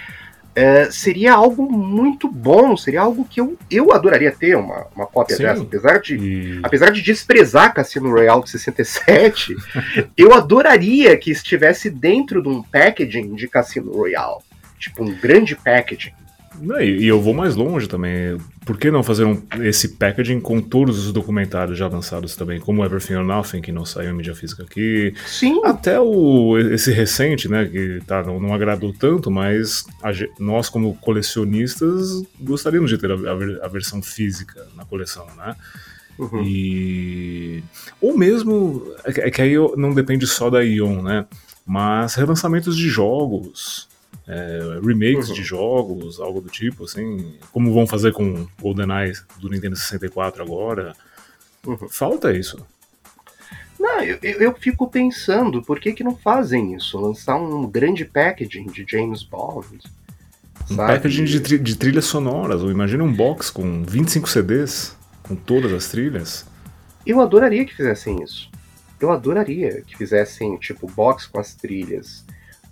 é, 0.54 0.88
seria 0.90 1.34
algo 1.34 1.70
muito 1.70 2.28
bom, 2.28 2.76
seria 2.76 3.00
algo 3.00 3.24
que 3.24 3.40
eu, 3.40 3.58
eu 3.68 3.92
adoraria 3.92 4.30
ter 4.30 4.56
uma, 4.56 4.86
uma 4.94 5.06
cópia 5.06 5.36
Sim. 5.36 5.42
dessa. 5.42 5.62
Apesar 5.62 6.00
de, 6.00 6.16
e... 6.16 6.60
apesar 6.62 6.90
de 6.90 7.02
desprezar 7.02 7.74
Cassino 7.74 8.10
Royale 8.10 8.44
de 8.44 8.50
67, 8.50 9.54
eu 10.16 10.32
adoraria 10.32 11.16
que 11.16 11.30
estivesse 11.30 11.90
dentro 11.90 12.40
de 12.40 12.48
um 12.48 12.62
packaging 12.62 13.34
de 13.34 13.48
Cassino 13.48 13.92
Royale. 13.92 14.42
Tipo, 14.78 15.02
um 15.02 15.14
grande 15.14 15.56
packaging. 15.56 16.12
E 16.80 17.06
eu 17.06 17.20
vou 17.20 17.34
mais 17.34 17.54
longe 17.54 17.88
também. 17.88 18.38
Por 18.64 18.78
que 18.78 18.90
não 18.90 19.02
fazer 19.02 19.24
um, 19.24 19.42
esse 19.62 19.88
packaging 19.96 20.40
com 20.40 20.60
todos 20.60 21.06
os 21.06 21.12
documentários 21.12 21.76
já 21.76 21.88
lançados 21.88 22.36
também, 22.36 22.60
como 22.60 22.84
Everything 22.84 23.14
or 23.14 23.24
Nothing, 23.24 23.60
que 23.60 23.72
não 23.72 23.84
saiu 23.84 24.10
em 24.10 24.14
mídia 24.14 24.34
física 24.34 24.62
aqui. 24.62 25.12
Sim. 25.26 25.60
Até 25.64 26.00
o, 26.00 26.56
esse 26.58 26.92
recente, 26.92 27.48
né, 27.48 27.66
que 27.66 28.00
tá, 28.06 28.22
não, 28.22 28.40
não 28.40 28.54
agradou 28.54 28.92
tanto, 28.92 29.30
mas 29.30 29.84
a, 30.02 30.10
nós, 30.38 30.68
como 30.68 30.94
colecionistas, 30.96 32.22
gostaríamos 32.40 32.90
de 32.90 32.98
ter 32.98 33.10
a, 33.10 33.14
a, 33.14 33.66
a 33.66 33.68
versão 33.68 34.00
física 34.00 34.66
na 34.76 34.84
coleção, 34.84 35.26
né? 35.36 35.56
Uhum. 36.18 36.42
E. 36.44 37.62
Ou 38.00 38.16
mesmo. 38.16 38.86
É 39.04 39.30
que 39.30 39.42
aí 39.42 39.54
não 39.76 39.92
depende 39.92 40.26
só 40.26 40.48
da 40.48 40.62
Ion, 40.62 41.02
né? 41.02 41.26
Mas 41.66 42.14
relançamentos 42.14 42.76
de 42.76 42.88
jogos 42.88 43.88
é, 44.26 44.80
remakes 44.82 45.28
uhum. 45.28 45.34
de 45.34 45.42
jogos, 45.42 46.18
algo 46.18 46.40
do 46.40 46.48
tipo, 46.48 46.84
assim, 46.84 47.34
como 47.52 47.72
vão 47.72 47.86
fazer 47.86 48.12
com 48.12 48.46
GoldenEye 48.60 49.12
do 49.38 49.48
Nintendo 49.48 49.76
64 49.76 50.42
agora. 50.42 50.94
Uhum. 51.66 51.88
Falta 51.88 52.32
isso. 52.32 52.64
Não, 53.78 54.00
eu, 54.02 54.18
eu 54.22 54.54
fico 54.54 54.88
pensando, 54.88 55.62
por 55.62 55.78
que, 55.78 55.92
que 55.92 56.04
não 56.04 56.16
fazem 56.16 56.74
isso? 56.74 56.98
Lançar 56.98 57.36
um 57.36 57.66
grande 57.66 58.04
packaging 58.04 58.66
de 58.66 58.84
James 58.88 59.22
Bond. 59.22 59.78
Um 60.70 60.76
sabe? 60.76 60.94
packaging 60.94 61.24
de, 61.24 61.40
tri 61.40 61.58
de 61.58 61.76
trilhas 61.76 62.06
sonoras, 62.06 62.62
ou 62.62 62.70
imagina 62.70 63.04
um 63.04 63.12
box 63.12 63.50
com 63.50 63.82
25 63.84 64.28
CDs, 64.28 64.96
com 65.22 65.36
todas 65.36 65.72
as 65.72 65.88
trilhas. 65.88 66.46
Eu 67.06 67.20
adoraria 67.20 67.64
que 67.66 67.74
fizessem 67.74 68.22
isso. 68.22 68.50
Eu 68.98 69.10
adoraria 69.10 69.82
que 69.82 69.98
fizessem, 69.98 70.56
tipo, 70.56 70.86
box 70.86 71.26
com 71.26 71.38
as 71.38 71.54
trilhas 71.54 72.24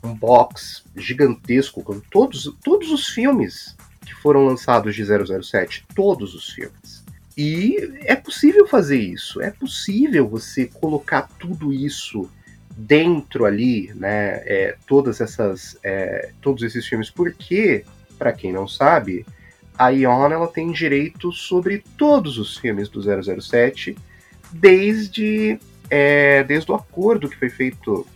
um 0.03 0.14
box 0.14 0.84
gigantesco 0.96 1.82
com 1.82 2.00
todos, 2.00 2.53
todos 2.64 2.90
os 2.90 3.09
filmes 3.09 3.76
que 4.05 4.14
foram 4.14 4.44
lançados 4.44 4.94
de 4.94 5.05
007, 5.05 5.84
todos 5.94 6.34
os 6.34 6.50
filmes. 6.50 7.03
E 7.36 7.76
é 8.05 8.14
possível 8.14 8.66
fazer 8.66 8.98
isso, 8.98 9.40
é 9.40 9.50
possível 9.50 10.28
você 10.28 10.66
colocar 10.66 11.28
tudo 11.38 11.72
isso 11.72 12.28
dentro 12.76 13.44
ali, 13.44 13.92
né? 13.94 14.42
É, 14.44 14.76
todas 14.86 15.20
essas, 15.20 15.78
é, 15.82 16.30
todos 16.40 16.62
esses 16.62 16.86
filmes, 16.86 17.11
porque, 17.11 17.84
para 18.18 18.32
quem 18.32 18.53
não 18.53 18.68
sabe, 18.68 19.24
a 19.78 19.88
Ion 19.90 20.30
ela 20.30 20.48
tem 20.48 20.70
direito 20.72 21.32
sobre 21.32 21.82
todos 21.96 22.38
os 22.38 22.57
filmes 22.57 22.88
do 22.88 23.00
007, 23.00 23.96
desde, 24.53 25.59
é, 25.88 26.44
desde 26.44 26.70
o 26.70 26.74
acordo 26.74 27.28
que 27.28 27.38
foi 27.38 27.48
feito 27.48 28.07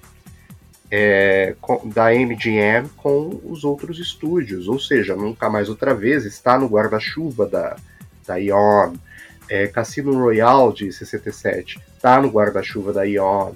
é, 0.91 1.55
da 1.85 2.13
MGM 2.13 2.89
com 2.97 3.41
os 3.45 3.65
outros 3.65 3.99
estúdios, 3.99 4.69
ou 4.69 4.79
seja, 4.79 5.17
nunca 5.17 5.51
mais 5.51 5.69
outra 5.69 5.95
vez 5.95 6.25
está 6.25 6.59
no 6.59 6.67
guarda-chuva 6.67 7.47
da, 7.47 7.77
da 8.27 8.37
Ion. 8.37 8.95
É, 9.49 9.67
Cassino 9.67 10.13
Royale 10.19 10.73
de 10.73 10.93
67 10.93 11.81
está 11.95 12.21
no 12.21 12.29
guarda-chuva 12.29 12.93
da 12.93 13.05
Ion. 13.05 13.53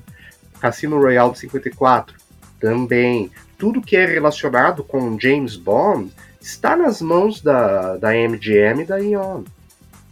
Cassino 0.61 0.99
Royale 0.99 1.33
de 1.33 1.39
54 1.41 2.17
também. 2.61 3.31
Tudo 3.59 3.81
que 3.81 3.97
é 3.97 4.07
relacionado 4.07 4.83
com 4.85 5.19
James 5.19 5.57
Bond 5.57 6.13
está 6.41 6.77
nas 6.77 7.01
mãos 7.01 7.41
da, 7.41 7.97
da 7.97 8.11
MGM 8.13 8.83
e 8.83 8.87
da 8.87 8.99
Ion. 8.99 9.45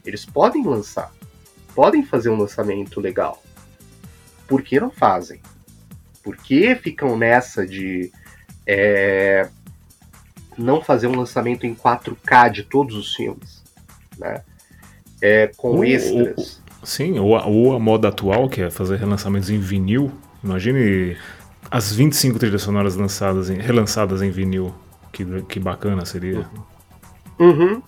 Eles 0.04 0.24
podem 0.24 0.64
lançar, 0.64 1.12
podem 1.74 2.04
fazer 2.04 2.30
um 2.30 2.38
lançamento 2.38 3.00
legal. 3.00 3.42
Por 4.46 4.62
que 4.62 4.80
não 4.80 4.90
fazem? 4.90 5.40
Por 6.22 6.36
que 6.36 6.74
ficam 6.74 7.16
nessa 7.16 7.66
de 7.66 8.10
é, 8.66 9.48
não 10.56 10.80
fazer 10.80 11.06
um 11.06 11.16
lançamento 11.16 11.66
em 11.66 11.74
4K 11.74 12.50
de 12.50 12.62
todos 12.62 12.96
os 12.96 13.14
filmes? 13.14 13.62
Né? 14.18 14.42
É, 15.20 15.50
com 15.56 15.76
ou, 15.76 15.84
extras. 15.84 16.60
Sim, 16.82 17.18
ou 17.18 17.36
a, 17.36 17.46
ou 17.46 17.74
a 17.74 17.78
moda 17.78 18.08
atual, 18.08 18.48
que 18.48 18.62
é 18.62 18.70
fazer 18.70 18.96
relançamentos 18.96 19.50
em 19.50 19.58
vinil. 19.58 20.12
Imagine 20.42 21.16
as 21.70 21.92
25 21.92 22.38
trilhas 22.38 22.62
sonoras 22.62 22.96
lançadas 22.96 23.50
em, 23.50 23.58
relançadas 23.58 24.22
em 24.22 24.30
vinil. 24.30 24.74
Que, 25.12 25.24
que 25.42 25.58
bacana 25.58 26.04
seria. 26.04 26.46
Uhum. 27.38 27.82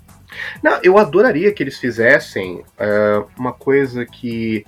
Não, 0.63 0.81
eu 0.83 0.99
adoraria 0.99 1.53
que 1.53 1.63
eles 1.63 1.79
fizessem 1.79 2.57
uh, 2.59 3.27
uma 3.37 3.53
coisa 3.53 4.07
que 4.07 4.65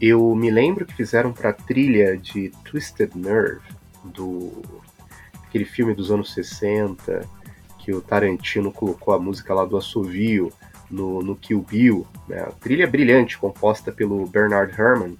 eu 0.00 0.34
me 0.34 0.50
lembro 0.50 0.86
que 0.86 0.94
fizeram 0.94 1.32
para 1.32 1.52
trilha 1.52 2.16
de 2.16 2.50
Twisted 2.64 3.14
Nerve, 3.14 3.60
do 4.02 4.62
aquele 5.46 5.64
filme 5.64 5.92
dos 5.92 6.10
anos 6.10 6.32
60, 6.32 7.28
que 7.78 7.92
o 7.92 8.00
Tarantino 8.00 8.70
colocou 8.70 9.12
a 9.12 9.18
música 9.18 9.52
lá 9.52 9.64
do 9.64 9.76
assovio 9.76 10.52
no, 10.88 11.22
no 11.22 11.36
Kill 11.36 11.60
Bill. 11.68 12.06
Né? 12.28 12.40
A 12.40 12.52
trilha 12.52 12.86
brilhante, 12.86 13.36
composta 13.36 13.90
pelo 13.92 14.24
Bernard 14.26 14.72
Herrmann. 14.72 15.18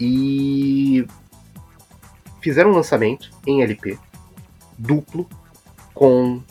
E 0.00 1.06
fizeram 2.40 2.70
um 2.70 2.74
lançamento 2.74 3.30
em 3.46 3.62
LP, 3.62 3.98
duplo, 4.76 5.28
com, 5.92 6.42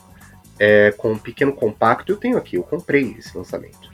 é, 0.59 0.93
com 0.97 1.13
um 1.13 1.17
pequeno 1.17 1.53
compacto. 1.53 2.11
Eu 2.11 2.17
tenho 2.17 2.37
aqui, 2.37 2.57
eu 2.57 2.63
comprei 2.63 3.15
esse 3.17 3.35
lançamento. 3.37 3.86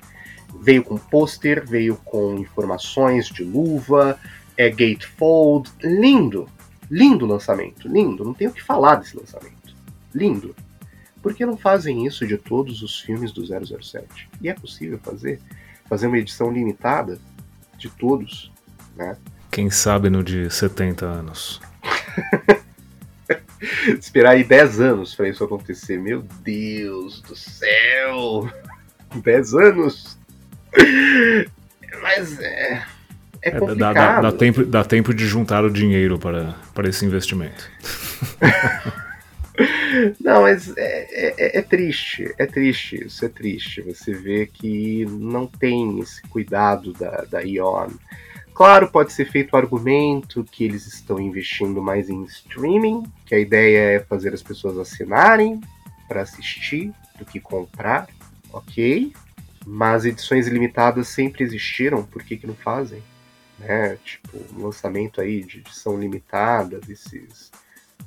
Veio 0.61 0.83
com 0.83 0.97
pôster, 0.97 1.65
veio 1.67 1.95
com 1.97 2.35
informações 2.35 3.27
de 3.27 3.43
luva, 3.43 4.19
é 4.57 4.69
gatefold, 4.69 5.69
lindo, 5.81 6.47
lindo 6.89 7.25
lançamento, 7.25 7.87
lindo, 7.87 8.23
não 8.23 8.33
tenho 8.33 8.51
o 8.51 8.53
que 8.53 8.61
falar 8.61 8.95
desse 8.95 9.17
lançamento, 9.17 9.75
lindo. 10.13 10.55
Por 11.21 11.33
que 11.33 11.45
não 11.45 11.57
fazem 11.57 12.05
isso 12.05 12.27
de 12.27 12.37
todos 12.37 12.81
os 12.81 12.99
filmes 12.99 13.31
do 13.31 13.43
007? 13.45 14.29
E 14.41 14.49
é 14.49 14.53
possível 14.53 14.99
fazer? 14.99 15.39
Fazer 15.85 16.07
uma 16.07 16.17
edição 16.17 16.51
limitada 16.51 17.17
de 17.77 17.89
todos, 17.89 18.51
né? 18.95 19.17
Quem 19.49 19.69
sabe 19.69 20.09
no 20.09 20.23
de 20.23 20.49
70 20.49 21.05
anos. 21.05 21.61
Esperar 23.97 24.31
aí 24.31 24.43
10 24.43 24.81
anos 24.81 25.15
para 25.15 25.29
isso 25.29 25.43
acontecer. 25.43 25.97
Meu 25.97 26.23
Deus 26.43 27.21
do 27.21 27.35
céu! 27.35 28.49
10 29.15 29.53
anos! 29.53 30.17
Mas 32.01 32.39
é. 32.39 32.83
É 33.41 33.51
complicado. 33.51 33.93
Dá, 33.93 33.93
dá, 33.93 34.21
dá, 34.21 34.31
tempo, 34.31 34.65
dá 34.65 34.83
tempo 34.85 35.13
de 35.13 35.25
juntar 35.27 35.65
o 35.65 35.69
dinheiro 35.69 36.17
para, 36.17 36.55
para 36.73 36.87
esse 36.87 37.05
investimento. 37.05 37.69
Não, 40.19 40.41
mas 40.41 40.75
é, 40.77 41.35
é, 41.37 41.59
é, 41.59 41.61
triste, 41.61 42.33
é 42.37 42.45
triste, 42.45 43.05
isso 43.05 43.23
é 43.23 43.29
triste. 43.29 43.81
Você 43.81 44.11
vê 44.13 44.47
que 44.47 45.05
não 45.05 45.45
tem 45.45 45.99
esse 45.99 46.21
cuidado 46.23 46.91
da, 46.93 47.23
da 47.29 47.41
Ion. 47.41 47.89
Claro, 48.53 48.87
pode 48.91 49.13
ser 49.13 49.25
feito 49.25 49.53
o 49.53 49.57
argumento 49.57 50.43
que 50.43 50.63
eles 50.63 50.87
estão 50.87 51.19
investindo 51.19 51.81
mais 51.81 52.09
em 52.09 52.23
streaming, 52.23 53.03
que 53.25 53.35
a 53.35 53.39
ideia 53.39 53.97
é 53.97 53.99
fazer 53.99 54.33
as 54.33 54.43
pessoas 54.43 54.77
assinarem 54.77 55.61
para 56.07 56.21
assistir 56.21 56.91
do 57.17 57.25
que 57.25 57.39
comprar, 57.39 58.07
ok. 58.51 59.13
Mas 59.65 60.05
edições 60.05 60.47
limitadas 60.47 61.07
sempre 61.07 61.43
existiram, 61.43 62.03
por 62.03 62.23
que, 62.23 62.37
que 62.37 62.47
não 62.47 62.55
fazem? 62.55 63.01
Né? 63.59 63.97
Tipo, 64.03 64.37
um 64.55 64.65
lançamento 64.65 65.21
aí 65.21 65.43
de 65.43 65.59
edição 65.59 65.99
limitada, 65.99 66.79
desses 66.79 67.51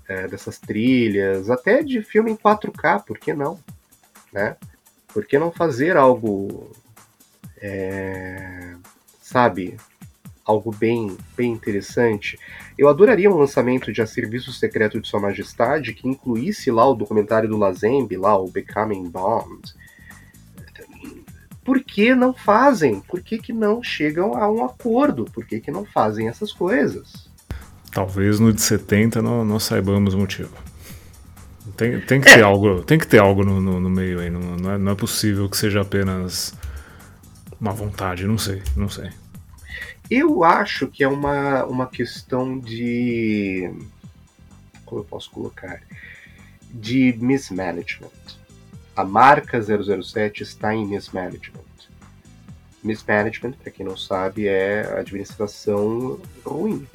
é, 0.08 0.28
dessas 0.28 0.58
trilhas, 0.58 1.50
até 1.50 1.82
de 1.82 2.02
filme 2.02 2.30
em 2.30 2.36
4K, 2.36 3.04
por 3.04 3.18
que 3.18 3.32
não? 3.32 3.58
Né? 4.32 4.56
Por 5.08 5.24
que 5.24 5.38
não 5.38 5.50
fazer 5.50 5.96
algo, 5.96 6.70
é, 7.60 8.74
sabe, 9.20 9.76
algo 10.44 10.70
bem, 10.70 11.16
bem 11.36 11.52
interessante? 11.52 12.38
Eu 12.78 12.88
adoraria 12.88 13.30
um 13.30 13.38
lançamento 13.38 13.92
de 13.92 14.02
A 14.02 14.06
Serviço 14.06 14.52
Secreto 14.52 15.00
de 15.00 15.08
Sua 15.08 15.20
Majestade 15.20 15.92
que 15.92 16.08
incluísse 16.08 16.70
lá 16.70 16.88
o 16.88 16.94
documentário 16.94 17.48
do 17.48 17.56
Lazembe, 17.56 18.16
lá 18.16 18.38
o 18.38 18.50
Becoming 18.50 19.08
Bond. 19.08 19.74
Por 21.66 21.80
que 21.82 22.14
não 22.14 22.32
fazem? 22.32 23.00
Por 23.00 23.20
que, 23.20 23.38
que 23.38 23.52
não 23.52 23.82
chegam 23.82 24.36
a 24.36 24.48
um 24.48 24.64
acordo? 24.64 25.24
Por 25.24 25.44
que, 25.44 25.58
que 25.58 25.72
não 25.72 25.84
fazem 25.84 26.28
essas 26.28 26.52
coisas? 26.52 27.28
Talvez 27.90 28.38
no 28.38 28.52
de 28.52 28.62
70 28.62 29.20
não, 29.20 29.44
não 29.44 29.58
saibamos 29.58 30.14
o 30.14 30.18
motivo. 30.18 30.52
Tem, 31.76 32.00
tem 32.00 32.20
que 32.20 32.32
ter 32.32 32.42
algo, 32.42 32.84
tem 32.84 32.96
que 32.96 33.06
ter 33.08 33.18
algo 33.18 33.44
no, 33.44 33.60
no, 33.60 33.80
no 33.80 33.90
meio 33.90 34.20
aí. 34.20 34.30
Não, 34.30 34.40
não, 34.40 34.70
é, 34.70 34.78
não 34.78 34.92
é 34.92 34.94
possível 34.94 35.48
que 35.48 35.56
seja 35.56 35.80
apenas 35.80 36.54
uma 37.60 37.72
vontade, 37.72 38.24
não 38.26 38.38
sei, 38.38 38.62
não 38.76 38.88
sei. 38.88 39.10
Eu 40.08 40.44
acho 40.44 40.86
que 40.86 41.02
é 41.02 41.08
uma, 41.08 41.64
uma 41.64 41.86
questão 41.88 42.60
de. 42.60 43.72
Como 44.84 45.00
eu 45.00 45.04
posso 45.04 45.28
colocar? 45.32 45.82
De 46.72 47.12
mismanagement. 47.18 48.10
A 48.96 49.04
marca 49.04 49.60
007 49.60 50.42
está 50.42 50.74
em 50.74 50.86
mismanagement. 50.86 51.60
Mismanagement, 52.82 53.52
para 53.52 53.70
quem 53.70 53.84
não 53.84 53.96
sabe, 53.96 54.48
é 54.48 54.98
administração 54.98 56.18
ruim 56.44 56.86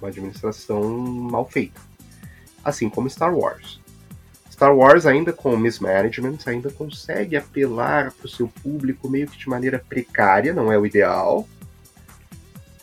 uma 0.00 0.08
administração 0.08 0.82
mal 0.98 1.46
feita. 1.48 1.80
Assim 2.64 2.88
como 2.88 3.08
Star 3.08 3.34
Wars. 3.34 3.78
Star 4.50 4.74
Wars, 4.74 5.06
ainda 5.06 5.32
com 5.32 5.56
mismanagement, 5.56 6.38
ainda 6.46 6.70
consegue 6.70 7.36
apelar 7.36 8.12
para 8.12 8.26
o 8.26 8.30
seu 8.30 8.48
público 8.48 9.08
meio 9.08 9.28
que 9.28 9.38
de 9.38 9.48
maneira 9.48 9.78
precária, 9.78 10.52
não 10.52 10.70
é 10.72 10.78
o 10.78 10.84
ideal, 10.84 11.48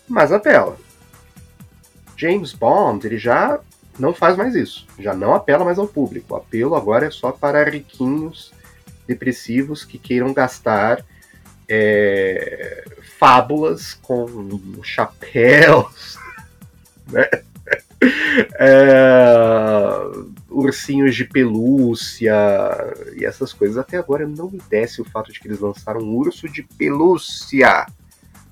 mas 0.08 0.32
apela. 0.32 0.78
James 2.16 2.54
Bond, 2.54 3.06
ele 3.06 3.18
já 3.18 3.60
não 4.00 4.14
faz 4.14 4.38
mais 4.38 4.56
isso, 4.56 4.86
já 5.00 5.14
não 5.14 5.34
apela 5.34 5.66
mais 5.66 5.80
ao 5.80 5.88
público. 5.88 6.34
O 6.34 6.38
apelo 6.38 6.76
agora 6.76 7.08
é 7.08 7.12
só 7.12 7.32
para 7.32 7.70
riquinhos 7.70 8.54
depressivos 9.08 9.84
que 9.84 9.98
queiram 9.98 10.34
gastar 10.34 11.04
é, 11.68 12.86
fábulas 13.18 13.94
com 13.96 14.60
chapéus, 14.84 16.18
né? 17.08 17.28
É, 18.60 19.26
ursinhos 20.50 21.16
de 21.16 21.26
pelúcia 21.26 22.34
e 23.16 23.26
essas 23.26 23.52
coisas. 23.52 23.78
Até 23.78 23.98
agora 23.98 24.28
não 24.28 24.52
me 24.52 24.62
desce 24.70 25.02
o 25.02 25.06
fato 25.06 25.32
de 25.32 25.40
que 25.40 25.48
eles 25.48 25.60
lançaram 25.60 26.02
um 26.02 26.16
urso 26.16 26.48
de 26.48 26.64
pelúcia 26.64 27.88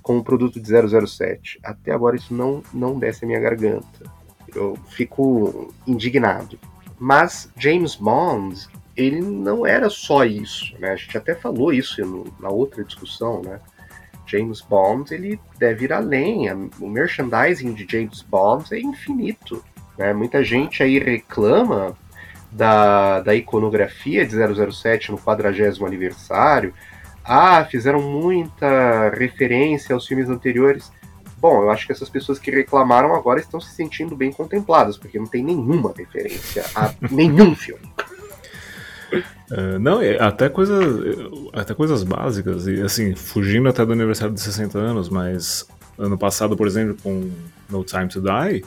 com 0.02 0.18
o 0.18 0.24
produto 0.24 0.60
de 0.60 0.68
007. 1.08 1.60
Até 1.64 1.92
agora 1.92 2.16
isso 2.16 2.34
não, 2.34 2.64
não 2.74 2.98
desce 2.98 3.24
a 3.24 3.28
minha 3.28 3.40
garganta. 3.40 4.12
Eu 4.56 4.78
fico 4.88 5.74
indignado. 5.86 6.58
Mas 6.98 7.52
James 7.58 7.96
Bond, 7.96 8.68
ele 8.96 9.22
não 9.22 9.66
era 9.66 9.90
só 9.90 10.24
isso, 10.24 10.74
né? 10.80 10.92
A 10.92 10.96
gente 10.96 11.18
até 11.18 11.36
falou 11.36 11.74
isso 11.74 12.04
no, 12.06 12.26
na 12.40 12.50
outra 12.50 12.84
discussão, 12.84 13.42
né? 13.42 13.60
James 14.26 14.62
Bond 14.62 15.14
ele 15.14 15.40
deve 15.58 15.86
ir 15.86 15.94
além. 15.94 16.50
O 16.80 16.88
merchandising 16.88 17.74
de 17.74 17.86
James 17.90 18.22
Bond 18.22 18.74
é 18.74 18.80
infinito. 18.80 19.64
Né? 19.98 20.14
Muita 20.14 20.44
gente 20.44 20.82
aí 20.82 21.00
reclama 21.00 21.96
da, 22.52 23.22
da 23.22 23.36
iconografia 23.36 24.26
de 24.26 24.36
007 24.72 25.12
no 25.12 25.18
40 25.18 25.86
aniversário. 25.86 26.74
Ah, 27.24 27.66
fizeram 27.66 28.02
muita 28.02 29.10
referência 29.10 29.94
aos 29.94 30.08
filmes 30.08 30.30
anteriores. 30.30 30.92
Bom, 31.38 31.64
eu 31.64 31.70
acho 31.70 31.86
que 31.86 31.92
essas 31.92 32.10
pessoas 32.10 32.40
que 32.40 32.50
reclamaram 32.50 33.14
agora 33.14 33.40
estão 33.40 33.60
se 33.60 33.74
sentindo 33.74 34.16
bem 34.16 34.32
contempladas, 34.32 34.98
porque 34.98 35.20
não 35.20 35.28
tem 35.28 35.44
nenhuma 35.44 35.94
referência 35.96 36.66
a 36.76 36.94
nenhum 37.12 37.56
filme. 37.56 37.86
Uh, 39.52 39.78
não, 39.80 40.00
até, 40.20 40.50
coisa, 40.50 40.80
até 41.54 41.74
coisas 41.74 42.04
básicas, 42.04 42.68
e 42.68 42.82
assim, 42.82 43.16
fugindo 43.16 43.70
até 43.70 43.86
do 43.86 43.94
aniversário 43.94 44.34
de 44.34 44.42
60 44.42 44.78
anos, 44.78 45.10
mas 45.10 45.68
ano 45.98 46.18
passado, 46.18 46.58
por 46.58 46.68
exemplo, 46.68 46.98
com 47.04 47.30
No 47.70 47.84
Time 47.84 48.08
to 48.08 48.22
Die, 48.22 48.66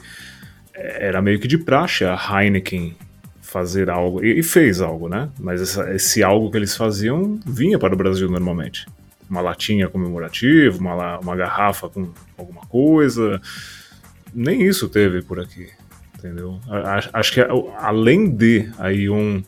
era 0.75 1.21
meio 1.21 1.41
que 1.41 1.49
de 1.49 1.59
praxe 1.59 2.05
a 2.05 2.15
Heineken 2.15 2.97
fazer 3.41 3.89
algo, 3.91 4.23
e, 4.25 4.43
fez 4.43 4.81
algo, 4.81 5.09
né? 5.09 5.31
Mas 5.41 5.61
essa, 5.61 5.93
esse 5.95 6.23
algo 6.23 6.51
que 6.51 6.57
eles 6.59 6.77
faziam 6.77 7.41
vinha 7.47 7.79
para 7.79 7.95
o 7.95 7.97
Brasil 7.97 8.31
normalmente. 8.31 8.87
Uma 9.29 9.41
latinha 9.41 9.89
comemorativa, 9.89 10.79
uma, 10.79 11.19
uma 11.19 11.37
garrafa 11.37 11.89
com 11.89 12.11
alguma 12.37 12.63
coisa. 12.63 13.41
Nem 14.33 14.63
isso 14.63 14.89
teve 14.89 15.23
por 15.23 15.41
aqui, 15.41 15.69
entendeu? 16.17 16.59
Acho, 17.13 17.33
que 17.33 17.41
além 17.77 18.31
de 18.31 18.71
aí 18.79 19.09
um 19.09 19.43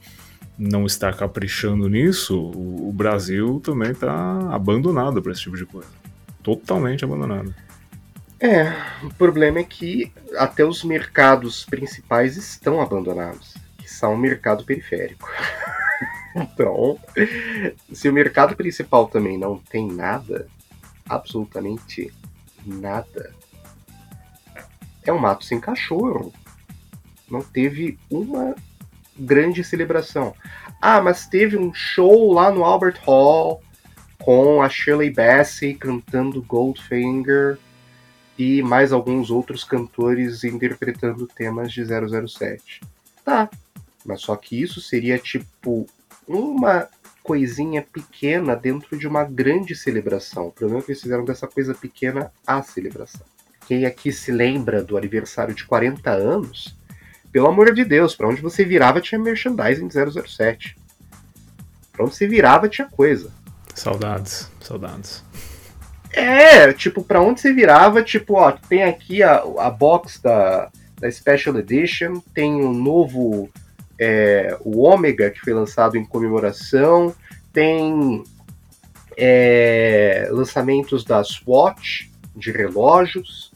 não 0.58 0.84
está 0.84 1.10
caprichando 1.10 1.88
nisso, 1.88 2.38
o, 2.38 2.92
Brasil 2.92 3.62
também 3.64 3.92
está 3.92 4.54
abandonado 4.54 5.22
para 5.22 5.32
esse 5.32 5.40
tipo 5.40 5.56
de 5.56 5.64
coisa. 5.64 5.88
Totalmente 6.42 7.02
abandonado. 7.02 7.54
É, 8.38 8.70
o 9.02 9.08
problema 9.14 9.60
é 9.60 9.64
que 9.64 10.12
até 10.36 10.62
os 10.64 10.84
mercados 10.84 11.64
principais 11.64 12.36
estão 12.36 12.80
abandonados, 12.80 13.54
que 13.78 13.90
são 13.90 14.14
o 14.14 14.18
mercado 14.18 14.64
periférico. 14.64 15.28
então, 16.34 16.98
se 17.92 18.08
o 18.08 18.12
mercado 18.12 18.56
principal 18.56 19.08
também 19.08 19.38
não 19.38 19.58
tem 19.58 19.90
nada, 19.90 20.48
absolutamente 21.08 22.12
nada. 22.64 23.34
É 25.02 25.12
um 25.12 25.18
mato 25.18 25.44
sem 25.44 25.60
cachorro. 25.60 26.32
Não 27.30 27.42
teve 27.42 27.98
uma 28.10 28.54
grande 29.18 29.62
celebração. 29.64 30.34
Ah, 30.80 31.00
mas 31.00 31.26
teve 31.26 31.56
um 31.56 31.72
show 31.74 32.32
lá 32.32 32.50
no 32.50 32.64
Albert 32.64 33.00
Hall 33.04 33.62
com 34.18 34.62
a 34.62 34.68
Shirley 34.68 35.10
Bassey 35.10 35.74
cantando 35.74 36.42
Goldfinger 36.42 37.58
e 38.38 38.62
mais 38.62 38.92
alguns 38.92 39.30
outros 39.30 39.64
cantores 39.64 40.44
interpretando 40.44 41.26
temas 41.26 41.72
de 41.72 41.84
007. 41.84 42.80
Tá, 43.24 43.50
mas 44.04 44.22
só 44.22 44.34
que 44.36 44.60
isso 44.60 44.80
seria 44.80 45.18
tipo 45.18 45.86
uma 46.26 46.88
coisinha 47.22 47.82
pequena 47.82 48.56
dentro 48.56 48.98
de 48.98 49.06
uma 49.06 49.24
grande 49.24 49.74
celebração. 49.74 50.48
O 50.48 50.52
problema 50.52 50.80
é 50.80 50.84
que 50.84 50.92
eles 50.92 51.02
fizeram 51.02 51.24
dessa 51.24 51.46
coisa 51.46 51.74
pequena 51.74 52.32
a 52.46 52.62
celebração. 52.62 53.22
Quem 53.66 53.86
aqui 53.86 54.12
se 54.12 54.32
lembra 54.32 54.82
do 54.82 54.96
aniversário 54.96 55.54
de 55.54 55.64
40 55.64 56.10
anos, 56.10 56.74
pelo 57.30 57.46
amor 57.46 57.72
de 57.72 57.84
Deus, 57.84 58.14
para 58.14 58.28
onde 58.28 58.42
você 58.42 58.64
virava 58.64 59.00
tinha 59.00 59.18
merchandising 59.18 59.86
de 59.86 59.94
007. 59.94 60.76
Pra 61.92 62.04
onde 62.04 62.14
você 62.14 62.26
virava 62.26 62.68
tinha 62.68 62.88
coisa. 62.88 63.30
Saudades, 63.74 64.50
saudades. 64.60 65.22
É, 66.12 66.72
tipo, 66.72 67.04
pra 67.04 67.20
onde 67.20 67.40
você 67.40 67.52
virava, 67.52 68.02
tipo, 68.02 68.34
ó, 68.34 68.50
tem 68.50 68.82
aqui 68.82 69.22
a, 69.22 69.36
a 69.58 69.70
box 69.70 70.20
da, 70.20 70.68
da 70.98 71.10
Special 71.10 71.56
Edition, 71.58 72.20
tem 72.34 72.52
um 72.54 72.72
novo, 72.72 73.48
é, 74.00 74.56
o 74.64 74.80
Ômega, 74.80 75.30
que 75.30 75.40
foi 75.40 75.52
lançado 75.52 75.98
em 75.98 76.04
comemoração, 76.06 77.14
tem 77.52 78.24
é, 79.14 80.26
lançamentos 80.32 81.04
da 81.04 81.22
Swatch, 81.22 82.10
de 82.34 82.50
relógios, 82.50 83.52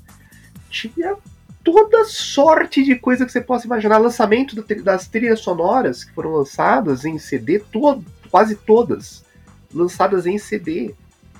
tinha 0.68 1.16
toda 1.62 2.04
sorte 2.04 2.84
de 2.84 2.94
coisa 2.96 3.24
que 3.24 3.32
você 3.32 3.40
possa 3.40 3.66
imaginar. 3.66 3.96
Lançamento 3.96 4.62
das 4.82 5.08
trilhas 5.08 5.40
sonoras 5.40 6.04
que 6.04 6.12
foram 6.12 6.32
lançadas 6.32 7.06
em 7.06 7.18
CD, 7.18 7.60
to 7.60 8.04
quase 8.30 8.54
todas 8.54 9.24
lançadas 9.72 10.26
em 10.26 10.36
CD. 10.36 10.94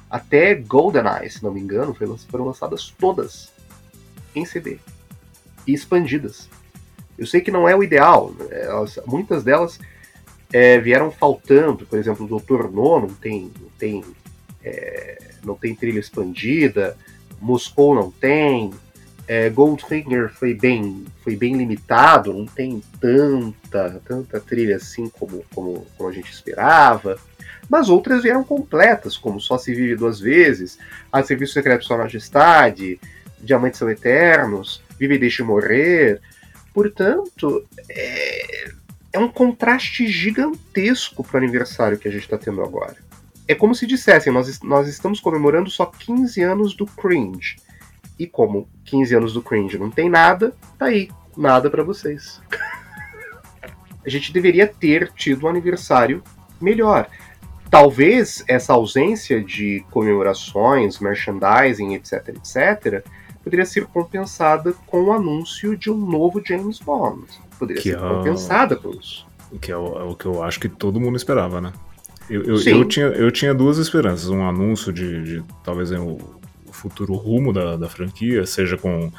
Até 0.09 0.55
GoldenEye, 0.55 1.29
se 1.29 1.43
não 1.43 1.53
me 1.53 1.61
engano, 1.61 1.95
foram 2.31 2.47
lançadas 2.47 2.95
todas 2.99 3.53
em 4.35 4.47
CD 4.47 4.79
e 5.67 5.75
expandidas. 5.75 6.49
Eu 7.19 7.27
sei 7.27 7.41
que 7.41 7.51
não 7.51 7.69
é 7.69 7.75
o 7.77 7.83
ideal, 7.83 8.35
né? 8.39 8.47
elas, 8.51 8.99
muitas 9.07 9.43
delas 9.43 9.79
é, 10.53 10.79
vieram 10.79 11.11
faltando, 11.11 11.87
por 11.87 11.99
exemplo, 11.99 12.25
o 12.25 12.29
Doutor 12.29 12.71
No 12.73 13.01
não 13.01 13.09
tem, 13.09 13.51
não 13.61 13.69
tem, 13.79 14.05
é, 14.63 15.19
não 15.45 15.55
tem 15.55 15.75
trilha 15.75 15.99
expandida, 15.99 16.97
Moscou 17.41 17.95
não 17.95 18.11
tem, 18.11 18.73
é, 19.27 19.49
Goldfinger 19.49 20.31
foi 20.33 20.55
bem, 20.55 21.05
foi 21.23 21.35
bem 21.35 21.57
limitado, 21.57 22.33
não 22.33 22.47
tem 22.47 22.83
tanta, 23.01 24.01
tanta 24.05 24.41
trilha 24.41 24.77
assim 24.77 25.09
como, 25.09 25.45
como, 25.55 25.87
como 25.97 26.09
a 26.09 26.13
gente 26.13 26.31
esperava. 26.31 27.19
Mas 27.69 27.89
outras 27.89 28.23
vieram 28.23 28.45
completas, 28.45 29.17
como 29.17 29.41
Só 29.41 29.57
Se 29.57 29.75
Vive 29.75 29.97
Duas 29.97 30.21
Vezes, 30.21 30.79
A 31.11 31.23
Serviço 31.23 31.55
Secreto 31.55 31.81
de 31.81 31.87
Sua 31.87 31.97
Majestade, 31.97 33.01
Diamantes 33.41 33.79
São 33.79 33.89
Eternos, 33.89 34.83
Vive 34.99 35.15
e 35.15 35.19
Deixe 35.19 35.43
Morrer. 35.43 36.21
Portanto, 36.75 37.65
é, 37.89 38.71
é 39.13 39.19
um 39.21 39.29
contraste 39.29 40.09
gigantesco 40.09 41.23
para 41.23 41.37
o 41.37 41.39
aniversário 41.45 41.97
que 41.97 42.09
a 42.09 42.11
gente 42.11 42.25
está 42.25 42.37
tendo 42.37 42.61
agora. 42.61 42.97
É 43.47 43.55
como 43.55 43.77
se 43.77 43.87
dissessem, 43.87 44.33
nós, 44.33 44.61
nós 44.61 44.89
estamos 44.89 45.21
comemorando 45.21 45.71
só 45.71 45.87
15 45.87 46.43
anos 46.43 46.75
do 46.75 46.85
cringe. 46.85 47.57
E 48.19 48.27
como 48.27 48.69
15 48.87 49.15
anos 49.15 49.33
do 49.35 49.43
cringe 49.43 49.79
não 49.79 49.89
tem 49.91 50.11
nada, 50.11 50.53
tá 50.77 50.87
aí, 50.87 51.09
nada 51.37 51.71
para 51.71 51.85
vocês. 51.85 52.41
a 54.05 54.09
gente 54.09 54.33
deveria 54.33 54.67
ter 54.67 55.13
tido 55.13 55.47
um 55.47 55.49
aniversário 55.49 56.23
melhor. 56.61 57.09
Talvez 57.71 58.43
essa 58.49 58.73
ausência 58.73 59.43
de 59.43 59.85
comemorações, 59.91 60.99
merchandising, 60.99 61.95
etc, 61.95 62.29
etc, 62.31 63.05
poderia 63.45 63.67
ser 63.67 63.87
compensada 63.87 64.73
com 64.87 65.05
o 65.05 65.13
anúncio 65.13 65.77
de 65.77 65.91
um 65.91 65.97
novo 65.97 66.43
James 66.45 66.79
Bond. 66.81 67.27
Poderia 67.59 67.83
que 67.83 67.91
ser 67.91 67.99
é 67.99 68.01
compensada 68.01 68.75
por 68.75 68.95
isso. 68.97 69.27
Que 69.61 69.71
é 69.71 69.77
o, 69.77 69.99
é 69.99 70.03
o, 70.03 70.17
que 70.17 70.25
eu 70.25 70.43
acho 70.43 70.59
que 70.59 70.69
todo 70.69 70.99
mundo 70.99 71.17
esperava, 71.17 71.61
né? 71.61 71.73
Eu, 72.29 72.43
eu, 72.43 72.61
eu, 72.61 72.85
tinha, 72.87 73.07
eu 73.07 73.31
tinha 73.31 73.55
duas 73.55 73.77
esperanças. 73.77 74.31
Um 74.31 74.49
anúncio 74.49 74.93
de, 74.93 75.23
de 75.23 75.45
talvez 75.63 75.93
o 75.93 76.19
futuro 76.73 77.15
rumo 77.15 77.53
da, 77.53 77.77
da 77.77 77.89
franquia, 77.89 78.47
seja 78.47 78.77
com. 78.77 79.13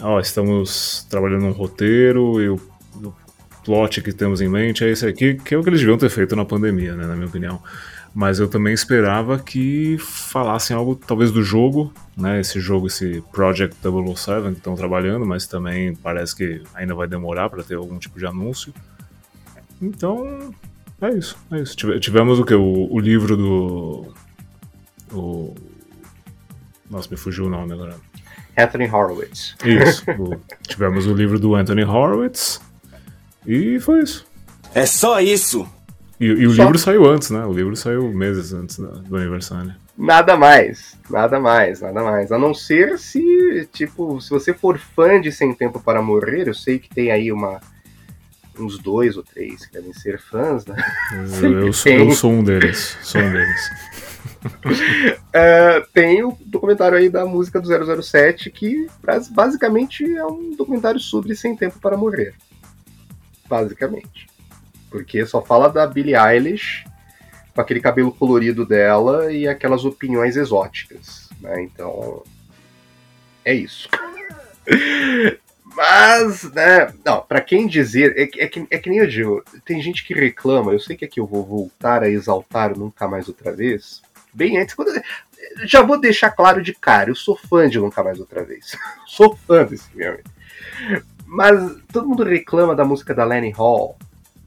Ó, 0.00 0.20
estamos 0.20 1.06
trabalhando 1.10 1.46
um 1.46 1.52
roteiro 1.52 2.40
e 2.40 2.48
o, 2.50 2.60
o 3.02 3.12
plot 3.64 4.00
que 4.00 4.12
temos 4.12 4.40
em 4.40 4.48
mente 4.48 4.84
é 4.84 4.90
esse 4.90 5.06
aqui, 5.06 5.34
que 5.34 5.54
é 5.54 5.58
o 5.58 5.62
que 5.62 5.70
eles 5.70 5.80
deviam 5.80 5.98
ter 5.98 6.08
feito 6.08 6.36
na 6.36 6.44
pandemia, 6.44 6.94
né, 6.94 7.06
na 7.06 7.16
minha 7.16 7.26
opinião. 7.26 7.60
Mas 8.14 8.40
eu 8.40 8.48
também 8.48 8.72
esperava 8.72 9.38
que 9.38 9.96
falassem 9.98 10.76
algo, 10.76 10.96
talvez, 10.96 11.30
do 11.30 11.42
jogo, 11.42 11.92
né? 12.16 12.40
Esse 12.40 12.58
jogo, 12.58 12.86
esse 12.86 13.22
Project 13.32 13.76
007 13.76 14.42
que 14.52 14.58
estão 14.58 14.74
trabalhando, 14.74 15.24
mas 15.24 15.46
também 15.46 15.94
parece 15.94 16.34
que 16.34 16.62
ainda 16.74 16.94
vai 16.94 17.06
demorar 17.06 17.48
para 17.48 17.62
ter 17.62 17.74
algum 17.74 17.98
tipo 17.98 18.18
de 18.18 18.26
anúncio. 18.26 18.72
Então, 19.80 20.52
é 21.00 21.10
isso, 21.10 21.36
é 21.52 21.60
isso. 21.60 21.76
Tivemos 21.76 22.40
o 22.40 22.44
que? 22.44 22.54
O, 22.54 22.92
o 22.92 22.98
livro 22.98 23.36
do. 23.36 24.12
O, 25.12 25.54
nossa, 26.90 27.08
me 27.10 27.16
fugiu 27.16 27.46
o 27.46 27.48
nome 27.48 27.72
agora. 27.72 27.96
Anthony 28.56 28.88
Horowitz. 28.88 29.54
Isso. 29.64 30.04
o, 30.10 30.36
tivemos 30.66 31.06
o 31.06 31.14
livro 31.14 31.38
do 31.38 31.54
Anthony 31.54 31.84
Horowitz. 31.84 32.60
E 33.46 33.78
foi 33.78 34.02
isso. 34.02 34.26
É 34.74 34.84
só 34.84 35.20
isso! 35.20 35.68
E, 36.20 36.26
e 36.26 36.46
o 36.46 36.50
só... 36.52 36.64
livro 36.64 36.78
saiu 36.78 37.06
antes, 37.06 37.30
né? 37.30 37.44
O 37.44 37.52
livro 37.52 37.76
saiu 37.76 38.12
meses 38.12 38.52
antes 38.52 38.78
do 38.78 39.16
aniversário. 39.16 39.74
Nada 39.96 40.36
mais, 40.36 40.96
nada 41.10 41.40
mais, 41.40 41.80
nada 41.80 42.02
mais. 42.02 42.32
A 42.32 42.38
não 42.38 42.54
ser 42.54 42.98
se, 42.98 43.68
tipo, 43.72 44.20
se 44.20 44.30
você 44.30 44.52
for 44.54 44.78
fã 44.78 45.20
de 45.20 45.32
Sem 45.32 45.54
Tempo 45.54 45.80
para 45.80 46.02
Morrer, 46.02 46.48
eu 46.48 46.54
sei 46.54 46.78
que 46.78 46.88
tem 46.88 47.10
aí 47.10 47.32
uma, 47.32 47.60
uns 48.58 48.78
dois 48.78 49.16
ou 49.16 49.22
três 49.22 49.66
que 49.66 49.72
devem 49.72 49.92
ser 49.92 50.20
fãs, 50.20 50.66
né? 50.66 50.76
Eu, 51.42 51.66
eu, 51.66 51.72
sou, 51.72 51.92
eu 51.92 52.10
sou 52.12 52.32
um 52.32 52.44
deles, 52.44 52.96
sou 53.02 53.20
um 53.20 53.32
deles. 53.32 53.70
uh, 54.44 55.86
tem 55.92 56.22
o 56.24 56.36
documentário 56.44 56.98
aí 56.98 57.08
da 57.08 57.24
música 57.24 57.60
do 57.60 58.02
007 58.02 58.50
que 58.50 58.86
basicamente 59.30 60.04
é 60.16 60.24
um 60.24 60.54
documentário 60.56 61.00
sobre 61.00 61.34
Sem 61.34 61.56
Tempo 61.56 61.78
para 61.80 61.96
Morrer 61.96 62.34
basicamente. 63.48 64.26
Porque 64.90 65.24
só 65.26 65.42
fala 65.42 65.68
da 65.68 65.86
Billie 65.86 66.16
Eilish 66.16 66.84
com 67.54 67.60
aquele 67.60 67.80
cabelo 67.80 68.12
colorido 68.12 68.64
dela 68.64 69.32
e 69.32 69.48
aquelas 69.48 69.84
opiniões 69.84 70.36
exóticas, 70.36 71.28
né? 71.40 71.62
Então, 71.62 72.22
é 73.44 73.52
isso. 73.52 73.88
Mas, 75.78 76.42
né, 76.52 76.92
não, 77.04 77.20
pra 77.20 77.40
quem 77.40 77.66
dizer, 77.66 78.14
é, 78.16 78.22
é, 78.22 78.48
que, 78.48 78.66
é 78.68 78.78
que 78.78 78.90
nem 78.90 78.98
eu 78.98 79.06
digo, 79.06 79.44
tem 79.64 79.80
gente 79.80 80.04
que 80.04 80.14
reclama, 80.14 80.72
eu 80.72 80.80
sei 80.80 80.96
que 80.96 81.04
aqui 81.04 81.20
eu 81.20 81.26
vou 81.26 81.44
voltar 81.44 82.02
a 82.02 82.08
exaltar 82.08 82.76
Nunca 82.76 83.06
Mais 83.06 83.28
Outra 83.28 83.52
Vez, 83.52 84.02
bem 84.32 84.58
antes, 84.58 84.74
quando, 84.74 84.90
já 85.64 85.82
vou 85.82 86.00
deixar 86.00 86.30
claro 86.30 86.62
de 86.62 86.74
cara, 86.74 87.10
eu 87.10 87.14
sou 87.14 87.36
fã 87.36 87.68
de 87.68 87.78
Nunca 87.78 88.02
Mais 88.02 88.18
Outra 88.18 88.42
Vez, 88.42 88.76
sou 89.06 89.36
fã 89.36 89.64
desse 89.64 89.88
filme. 89.90 90.18
Mas 91.24 91.76
todo 91.92 92.08
mundo 92.08 92.24
reclama 92.24 92.74
da 92.74 92.84
música 92.84 93.14
da 93.14 93.24
Lenny 93.24 93.50
Hall, 93.50 93.96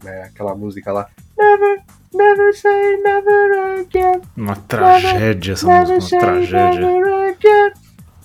né? 0.03 0.23
Aquela 0.23 0.55
música 0.55 0.91
lá. 0.91 1.07
Never, 1.37 1.81
never 2.13 2.53
say 2.55 2.97
never 2.97 3.79
again. 3.79 4.21
Uma 4.35 4.55
tragédia 4.55 5.53
essa 5.53 5.67
never 5.67 5.95
música, 5.95 6.15
uma 6.15 6.21
tragédia. 6.21 6.79
Never 6.79 7.29
again, 7.29 7.71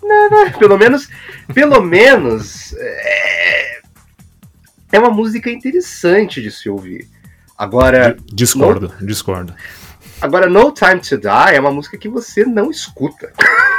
never. 0.02 0.58
Pelo 0.58 0.78
menos, 0.78 1.08
pelo 1.52 1.80
menos 1.82 2.74
é, 2.78 3.80
é 4.92 4.98
uma 4.98 5.10
música 5.10 5.50
interessante 5.50 6.42
de 6.42 6.50
se 6.50 6.68
ouvir. 6.68 7.08
Agora. 7.56 8.16
Discordo, 8.32 8.92
no, 9.00 9.06
discordo. 9.06 9.54
Agora, 10.20 10.48
No 10.48 10.72
Time 10.72 11.00
to 11.00 11.18
Die 11.18 11.54
é 11.54 11.60
uma 11.60 11.70
música 11.70 11.98
que 11.98 12.08
você 12.08 12.44
não 12.44 12.70
escuta. 12.70 13.32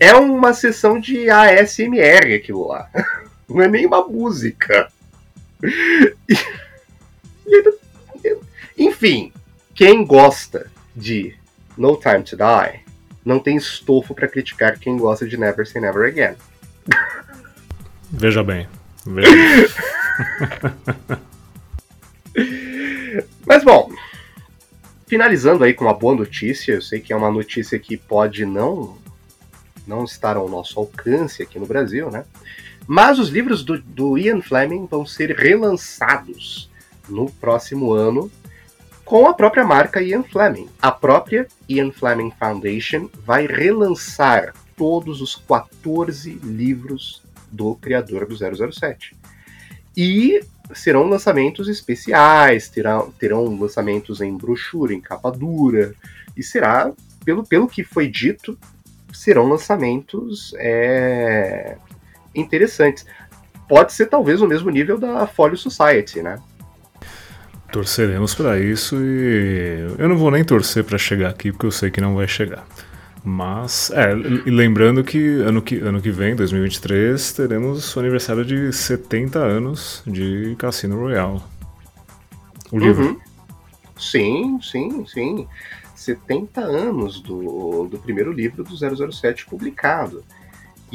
É 0.00 0.12
uma 0.14 0.52
sessão 0.52 0.98
de 0.98 1.30
ASMR 1.30 2.34
aquilo 2.34 2.66
lá. 2.66 2.90
Não 3.48 3.62
é 3.62 3.68
nem 3.68 3.86
uma 7.46 7.62
música. 8.22 8.36
Enfim, 8.76 9.32
quem 9.74 10.04
gosta 10.04 10.70
de 10.94 11.34
No 11.76 11.96
Time 11.96 12.22
to 12.22 12.36
Die 12.36 12.80
não 13.24 13.38
tem 13.38 13.56
estofo 13.56 14.14
para 14.14 14.28
criticar 14.28 14.78
quem 14.78 14.96
gosta 14.96 15.26
de 15.26 15.36
Never 15.36 15.66
Say 15.66 15.80
Never 15.80 16.08
Again. 16.08 16.36
Veja 18.10 18.42
bem. 18.42 18.68
Veja 19.06 19.30
bem. 19.30 19.66
Mas 23.46 23.62
bom, 23.62 23.90
finalizando 25.06 25.64
aí 25.64 25.72
com 25.72 25.84
uma 25.84 25.94
boa 25.94 26.14
notícia, 26.14 26.72
eu 26.72 26.82
sei 26.82 27.00
que 27.00 27.12
é 27.12 27.16
uma 27.16 27.30
notícia 27.30 27.78
que 27.78 27.96
pode 27.96 28.44
não 28.44 28.98
não 29.86 30.04
estar 30.04 30.36
ao 30.36 30.48
nosso 30.48 30.80
alcance 30.80 31.42
aqui 31.42 31.58
no 31.58 31.66
Brasil, 31.66 32.10
né? 32.10 32.24
Mas 32.86 33.18
os 33.18 33.28
livros 33.28 33.62
do, 33.64 33.80
do 33.80 34.18
Ian 34.18 34.42
Fleming 34.42 34.86
vão 34.86 35.06
ser 35.06 35.30
relançados 35.30 36.70
no 37.08 37.30
próximo 37.30 37.92
ano 37.92 38.30
com 39.04 39.26
a 39.26 39.34
própria 39.34 39.64
marca 39.64 40.02
Ian 40.02 40.22
Fleming. 40.22 40.68
A 40.80 40.90
própria 40.90 41.46
Ian 41.68 41.90
Fleming 41.90 42.32
Foundation 42.38 43.08
vai 43.24 43.46
relançar 43.46 44.54
todos 44.76 45.20
os 45.20 45.36
14 45.36 46.32
livros 46.42 47.22
do 47.50 47.74
criador 47.76 48.26
do 48.26 48.34
007. 48.36 49.16
E 49.96 50.40
serão 50.72 51.04
lançamentos 51.04 51.68
especiais, 51.68 52.68
terão, 52.68 53.12
terão 53.12 53.44
lançamentos 53.58 54.20
em 54.20 54.36
brochura, 54.36 54.94
em 54.94 55.00
capa 55.00 55.30
dura, 55.30 55.94
e 56.36 56.42
será, 56.42 56.90
pelo, 57.24 57.44
pelo 57.44 57.68
que 57.68 57.84
foi 57.84 58.08
dito, 58.08 58.58
serão 59.12 59.48
lançamentos 59.48 60.54
é, 60.56 61.76
interessantes. 62.34 63.06
Pode 63.68 63.92
ser 63.92 64.06
talvez 64.06 64.42
o 64.42 64.46
mesmo 64.46 64.70
nível 64.70 64.98
da 64.98 65.26
Folio 65.26 65.56
Society, 65.56 66.22
né? 66.22 66.38
Torceremos 67.72 68.34
para 68.34 68.60
isso 68.60 68.96
e 69.00 69.86
eu 69.98 70.08
não 70.08 70.16
vou 70.16 70.30
nem 70.30 70.44
torcer 70.44 70.84
para 70.84 70.96
chegar 70.96 71.30
aqui 71.30 71.50
porque 71.50 71.66
eu 71.66 71.72
sei 71.72 71.90
que 71.90 72.00
não 72.00 72.14
vai 72.14 72.28
chegar. 72.28 72.64
Mas, 73.24 73.90
é, 73.90 74.12
e 74.12 74.50
lembrando 74.50 75.02
que 75.02 75.40
ano, 75.40 75.62
que 75.62 75.78
ano 75.78 76.00
que 76.00 76.10
vem, 76.10 76.36
2023, 76.36 77.32
teremos 77.32 77.96
o 77.96 78.00
aniversário 78.00 78.44
de 78.44 78.70
70 78.70 79.38
anos 79.38 80.02
de 80.06 80.54
Cassino 80.58 81.00
Royale. 81.00 81.40
O 82.70 82.78
livro. 82.78 83.06
Uhum. 83.06 83.20
Sim, 83.96 84.58
sim, 84.60 85.06
sim. 85.06 85.48
70 85.94 86.60
anos 86.60 87.18
do, 87.20 87.88
do 87.90 87.98
primeiro 87.98 88.30
livro 88.30 88.62
do 88.62 88.76
007 88.76 89.46
publicado. 89.46 90.22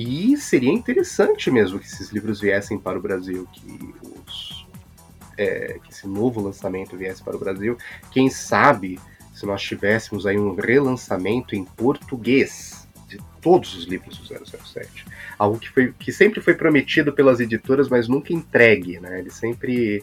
E 0.02 0.38
seria 0.38 0.72
interessante 0.72 1.52
mesmo 1.52 1.78
que 1.78 1.86
esses 1.86 2.10
livros 2.10 2.40
viessem 2.40 2.80
para 2.80 2.98
o 2.98 3.02
Brasil, 3.02 3.46
que, 3.52 3.94
os, 4.26 4.66
é, 5.38 5.78
que 5.84 5.92
esse 5.92 6.08
novo 6.08 6.40
lançamento 6.40 6.96
viesse 6.96 7.22
para 7.22 7.36
o 7.36 7.40
Brasil. 7.40 7.78
Quem 8.10 8.30
sabe 8.30 8.98
se 9.34 9.46
nós 9.46 9.62
tivéssemos 9.62 10.26
aí 10.26 10.40
um 10.40 10.56
relançamento 10.56 11.54
em 11.54 11.66
português 11.66 12.88
de 13.10 13.20
todos 13.42 13.76
os 13.76 13.84
livros 13.84 14.18
do 14.18 14.26
007. 14.26 15.06
Algo 15.38 15.60
que, 15.60 15.68
foi, 15.68 15.94
que 16.00 16.14
sempre 16.14 16.40
foi 16.40 16.54
prometido 16.54 17.12
pelas 17.12 17.42
editoras, 17.42 17.90
mas 17.90 18.08
nunca 18.08 18.32
entregue, 18.32 19.02
né? 19.02 19.20
Eles 19.20 19.34
sempre 19.34 20.02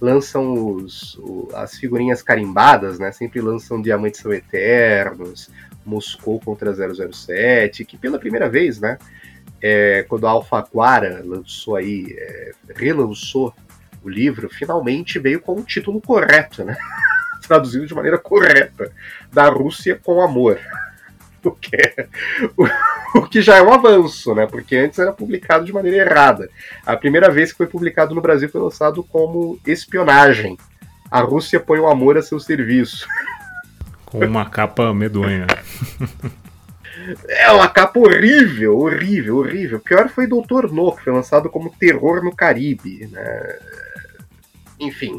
lançam 0.00 0.52
os, 0.52 1.16
o, 1.18 1.48
as 1.54 1.76
figurinhas 1.76 2.22
carimbadas, 2.22 2.98
né? 2.98 3.12
Sempre 3.12 3.40
lançam 3.40 3.80
Diamantes 3.80 4.20
São 4.20 4.32
Eternos, 4.32 5.48
Moscou 5.86 6.40
contra 6.40 6.74
007, 6.74 7.84
que 7.84 7.96
pela 7.96 8.18
primeira 8.18 8.48
vez, 8.48 8.80
né? 8.80 8.98
É, 9.60 10.04
quando 10.08 10.26
a 10.26 10.30
Alfaguara 10.30 11.22
lançou 11.24 11.76
aí, 11.76 12.06
é, 12.16 12.52
relançou 12.76 13.52
o 14.02 14.08
livro, 14.08 14.48
finalmente 14.48 15.18
veio 15.18 15.40
com 15.40 15.54
o 15.54 15.62
título 15.62 16.00
correto, 16.00 16.64
né? 16.64 16.76
traduzido 17.46 17.86
de 17.86 17.94
maneira 17.94 18.18
correta, 18.18 18.92
da 19.32 19.48
Rússia 19.48 19.98
com 20.02 20.20
amor. 20.20 20.58
O 21.44 21.52
que, 21.52 21.76
é, 21.76 22.08
o, 22.56 23.20
o 23.20 23.28
que 23.28 23.40
já 23.40 23.56
é 23.56 23.62
um 23.62 23.72
avanço, 23.72 24.34
né? 24.34 24.44
Porque 24.44 24.76
antes 24.76 24.98
era 24.98 25.12
publicado 25.12 25.64
de 25.64 25.72
maneira 25.72 25.98
errada. 25.98 26.50
A 26.84 26.96
primeira 26.96 27.30
vez 27.30 27.52
que 27.52 27.58
foi 27.58 27.68
publicado 27.68 28.12
no 28.12 28.20
Brasil 28.20 28.48
foi 28.48 28.60
lançado 28.60 29.04
como 29.04 29.58
espionagem. 29.64 30.58
A 31.08 31.20
Rússia 31.20 31.60
põe 31.60 31.78
o 31.78 31.86
amor 31.86 32.18
a 32.18 32.22
seu 32.22 32.40
serviço. 32.40 33.06
Com 34.04 34.18
uma 34.18 34.50
capa 34.50 34.92
medonha. 34.92 35.46
É 37.28 37.50
uma 37.52 37.68
capa 37.68 37.98
horrível, 37.98 38.76
horrível, 38.78 39.38
horrível. 39.38 39.78
O 39.78 39.82
pior 39.82 40.08
foi 40.08 40.26
Doutor 40.26 40.72
No, 40.72 40.94
que 40.94 41.04
foi 41.04 41.12
lançado 41.12 41.48
como 41.48 41.74
Terror 41.78 42.22
no 42.22 42.34
Caribe. 42.34 43.06
Né? 43.06 43.58
Enfim. 44.80 45.18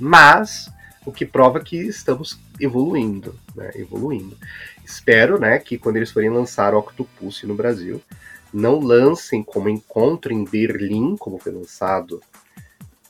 Mas 0.00 0.70
o 1.04 1.12
que 1.12 1.26
prova 1.26 1.60
que 1.60 1.76
estamos 1.76 2.38
evoluindo, 2.58 3.38
né? 3.54 3.70
Evoluindo. 3.74 4.36
Espero, 4.84 5.38
né, 5.38 5.58
que 5.58 5.78
quando 5.78 5.96
eles 5.96 6.10
forem 6.10 6.30
lançar 6.30 6.74
Octopus 6.74 7.42
no 7.44 7.54
Brasil, 7.54 8.02
não 8.52 8.78
lancem 8.78 9.42
como 9.42 9.68
Encontro 9.68 10.32
em 10.32 10.44
Berlim, 10.44 11.16
como 11.16 11.38
foi 11.38 11.52
lançado 11.52 12.22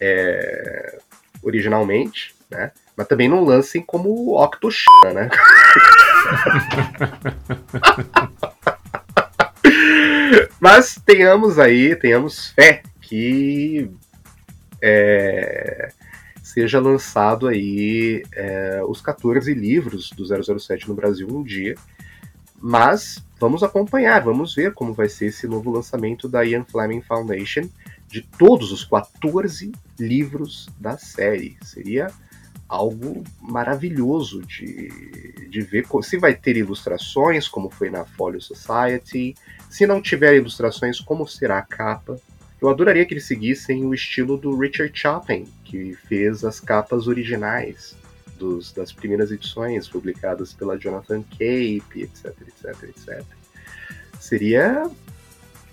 é, 0.01 0.99
originalmente, 1.43 2.35
né? 2.51 2.73
Mas 2.97 3.09
também 3.09 3.29
não 3.29 3.45
lancem 3.45 3.83
como 3.83 4.41
Octochina, 4.41 5.13
né? 5.13 5.29
Mas 10.61 11.01
tenhamos 11.05 11.59
aí, 11.59 11.97
tenhamos 11.97 12.51
fé 12.51 12.83
que 13.01 13.91
é, 14.81 15.91
seja 16.43 16.81
lançado 16.81 17.49
aí 17.49 18.23
é, 18.35 18.81
os 18.87 19.01
14 19.01 19.53
livros 19.53 20.11
do 20.11 20.25
007 20.59 20.89
no 20.89 20.95
Brasil 20.95 21.27
um 21.29 21.43
dia. 21.43 21.75
Mas 22.59 23.23
vamos 23.39 23.63
acompanhar, 23.63 24.23
vamos 24.23 24.55
ver 24.55 24.73
como 24.73 24.95
vai 24.95 25.09
ser 25.09 25.27
esse 25.27 25.47
novo 25.47 25.71
lançamento 25.71 26.29
da 26.29 26.45
Ian 26.45 26.65
Fleming 26.65 27.03
Foundation 27.03 27.69
de 28.09 28.23
todos 28.23 28.73
os 28.73 28.85
14 28.85 29.73
livros 29.99 30.69
da 30.79 30.97
série. 30.97 31.59
Seria 31.63 32.11
algo 32.69 33.23
maravilhoso 33.41 34.43
de, 34.43 35.49
de 35.49 35.61
ver 35.61 35.87
se 36.03 36.17
vai 36.17 36.35
ter 36.35 36.57
ilustrações, 36.57 37.49
como 37.49 37.71
foi 37.71 37.91
na 37.91 38.05
Folio 38.05 38.41
Society. 38.41 39.35
Se 39.71 39.87
não 39.87 40.01
tiver 40.01 40.35
ilustrações, 40.37 41.01
como 41.01 41.27
será 41.27 41.59
a 41.59 41.63
capa. 41.63 42.19
Eu 42.61 42.69
adoraria 42.69 43.05
que 43.05 43.15
eles 43.15 43.27
seguissem 43.27 43.85
o 43.85 43.93
estilo 43.93 44.39
do 44.39 44.59
Richard 44.59 44.99
Chopin, 44.99 45.47
que 45.65 45.95
fez 46.09 46.45
as 46.45 46.61
capas 46.61 47.07
originais 47.07 47.95
dos, 48.39 48.73
das 48.73 48.93
primeiras 48.93 49.31
edições 49.31 49.89
publicadas 49.89 50.53
pela 50.53 50.79
Jonathan 50.79 51.23
Cape, 51.23 52.03
etc, 52.03 52.35
etc, 52.47 52.83
etc. 52.85 53.25
Seria 54.19 54.91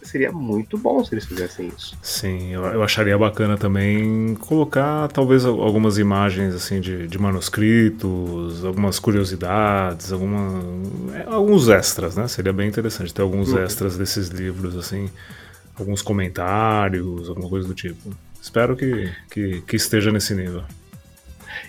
seria 0.04 0.32
muito 0.32 0.78
bom 0.78 1.04
se 1.04 1.14
eles 1.14 1.26
fizessem 1.26 1.72
isso. 1.76 1.98
Sim, 2.02 2.54
eu, 2.54 2.64
eu 2.66 2.84
acharia 2.84 3.18
bacana 3.18 3.58
também 3.58 4.36
colocar 4.36 5.08
talvez 5.10 5.46
algumas 5.46 5.98
imagens 5.98 6.54
assim 6.54 6.80
de, 6.82 7.08
de 7.08 7.20
manuscritos, 7.20 8.66
algumas 8.66 9.00
curiosidades, 9.00 10.12
alguma, 10.12 10.64
é, 11.16 11.24
alguns 11.28 11.70
extras, 11.70 12.16
né? 12.16 12.28
Seria 12.28 12.54
bem 12.54 12.68
interessante 12.68 13.14
ter 13.14 13.22
alguns 13.22 13.52
uhum. 13.52 13.64
extras 13.64 13.98
desses 13.98 14.30
livros 14.30 14.76
assim 14.76 15.10
alguns 15.78 16.02
comentários, 16.02 17.30
alguma 17.30 17.50
coisa 17.50 17.68
do 17.68 17.74
tipo. 17.74 18.16
Espero 18.42 18.76
que, 18.76 19.12
que, 19.30 19.62
que 19.62 19.76
esteja 19.76 20.12
nesse 20.12 20.34
nível. 20.34 20.64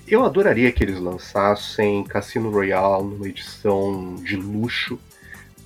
Eu 0.07 0.25
adoraria 0.25 0.71
que 0.73 0.83
eles 0.83 0.99
lançassem 0.99 2.05
Cassino 2.05 2.51
Royale 2.51 3.05
numa 3.05 3.29
edição 3.29 4.17
de 4.17 4.37
luxo, 4.37 4.99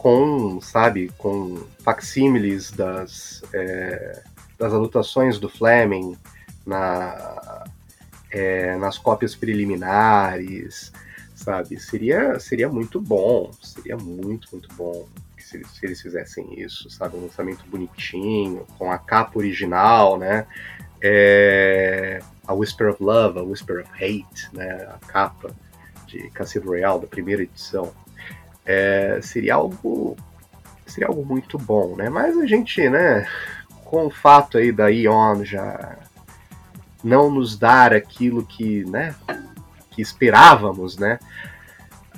com, 0.06 0.60
sabe, 0.60 1.10
com 1.18 1.64
facsímiles 1.80 2.70
das, 2.70 3.42
é, 3.52 4.22
das 4.56 4.72
anotações 4.72 5.36
do 5.40 5.48
Fleming 5.48 6.16
na, 6.64 7.64
é, 8.30 8.76
nas 8.76 8.98
cópias 8.98 9.34
preliminares, 9.34 10.92
sabe? 11.34 11.80
Seria, 11.80 12.38
seria 12.38 12.68
muito 12.68 13.00
bom, 13.00 13.50
seria 13.60 13.96
muito, 13.96 14.46
muito 14.52 14.72
bom 14.76 15.08
se, 15.40 15.60
se 15.64 15.84
eles 15.84 16.00
fizessem 16.00 16.54
isso, 16.56 16.88
sabe? 16.88 17.16
Um 17.16 17.22
lançamento 17.22 17.64
bonitinho, 17.68 18.64
com 18.78 18.92
a 18.92 18.98
capa 18.98 19.36
original, 19.36 20.16
né? 20.16 20.46
É, 21.02 22.20
a 22.46 22.54
Whisper 22.54 22.90
of 22.90 23.02
Love, 23.02 23.40
a 23.40 23.42
Whisper 23.42 23.80
of 23.80 23.90
Hate, 23.92 24.48
né? 24.52 24.88
A 24.88 25.04
capa 25.04 25.50
de 26.06 26.30
Cassino 26.30 26.66
Royale 26.66 27.00
da 27.00 27.08
primeira 27.08 27.42
edição. 27.42 27.92
É, 28.66 29.20
seria 29.22 29.54
algo 29.54 30.16
seria 30.86 31.08
algo 31.08 31.24
muito 31.24 31.58
bom, 31.58 31.96
né? 31.96 32.08
Mas 32.08 32.36
a 32.38 32.46
gente, 32.46 32.88
né, 32.88 33.26
com 33.84 34.06
o 34.06 34.10
fato 34.10 34.58
aí 34.58 34.72
da 34.72 34.88
Ion 34.88 35.44
já 35.44 35.96
não 37.02 37.30
nos 37.30 37.58
dar 37.58 37.92
aquilo 37.92 38.44
que, 38.44 38.84
né, 38.84 39.14
que 39.90 40.00
esperávamos, 40.00 40.96
né? 40.96 41.18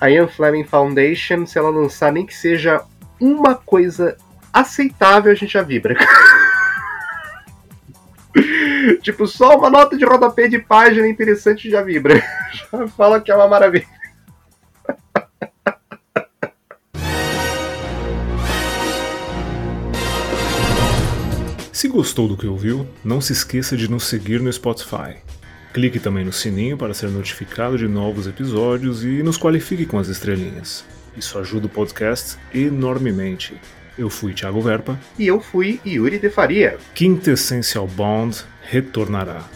A 0.00 0.10
Ian 0.10 0.28
Fleming 0.28 0.64
Foundation, 0.64 1.44
se 1.44 1.58
ela 1.58 1.70
lançar 1.70 2.12
nem 2.12 2.24
que 2.24 2.34
seja 2.34 2.82
uma 3.20 3.54
coisa 3.54 4.16
aceitável, 4.52 5.32
a 5.32 5.34
gente 5.34 5.52
já 5.52 5.62
vibra. 5.62 5.96
tipo, 9.02 9.26
só 9.26 9.56
uma 9.56 9.68
nota 9.68 9.96
de 9.96 10.04
rodapé 10.04 10.46
de 10.46 10.58
página 10.58 11.08
interessante 11.08 11.68
já 11.68 11.82
vibra. 11.82 12.22
Já 12.72 12.88
fala 12.88 13.20
que 13.20 13.30
é 13.30 13.36
uma 13.36 13.46
maravilha. 13.46 13.86
Se 21.78 21.86
gostou 21.86 22.26
do 22.26 22.36
que 22.36 22.44
ouviu, 22.44 22.84
não 23.04 23.20
se 23.20 23.32
esqueça 23.32 23.76
de 23.76 23.88
nos 23.88 24.02
seguir 24.02 24.40
no 24.40 24.52
Spotify. 24.52 25.14
Clique 25.72 26.00
também 26.00 26.24
no 26.24 26.32
sininho 26.32 26.76
para 26.76 26.92
ser 26.92 27.08
notificado 27.08 27.78
de 27.78 27.86
novos 27.86 28.26
episódios 28.26 29.04
e 29.04 29.22
nos 29.22 29.38
qualifique 29.38 29.86
com 29.86 29.96
as 29.96 30.08
estrelinhas. 30.08 30.84
Isso 31.16 31.38
ajuda 31.38 31.66
o 31.66 31.68
podcast 31.68 32.36
enormemente. 32.52 33.56
Eu 33.96 34.10
fui 34.10 34.34
Thiago 34.34 34.60
Verpa. 34.60 34.98
E 35.16 35.28
eu 35.28 35.40
fui 35.40 35.80
Yuri 35.86 36.18
de 36.18 36.30
Faria. 36.30 36.78
Quintessential 36.96 37.86
Bond 37.86 38.44
retornará. 38.60 39.48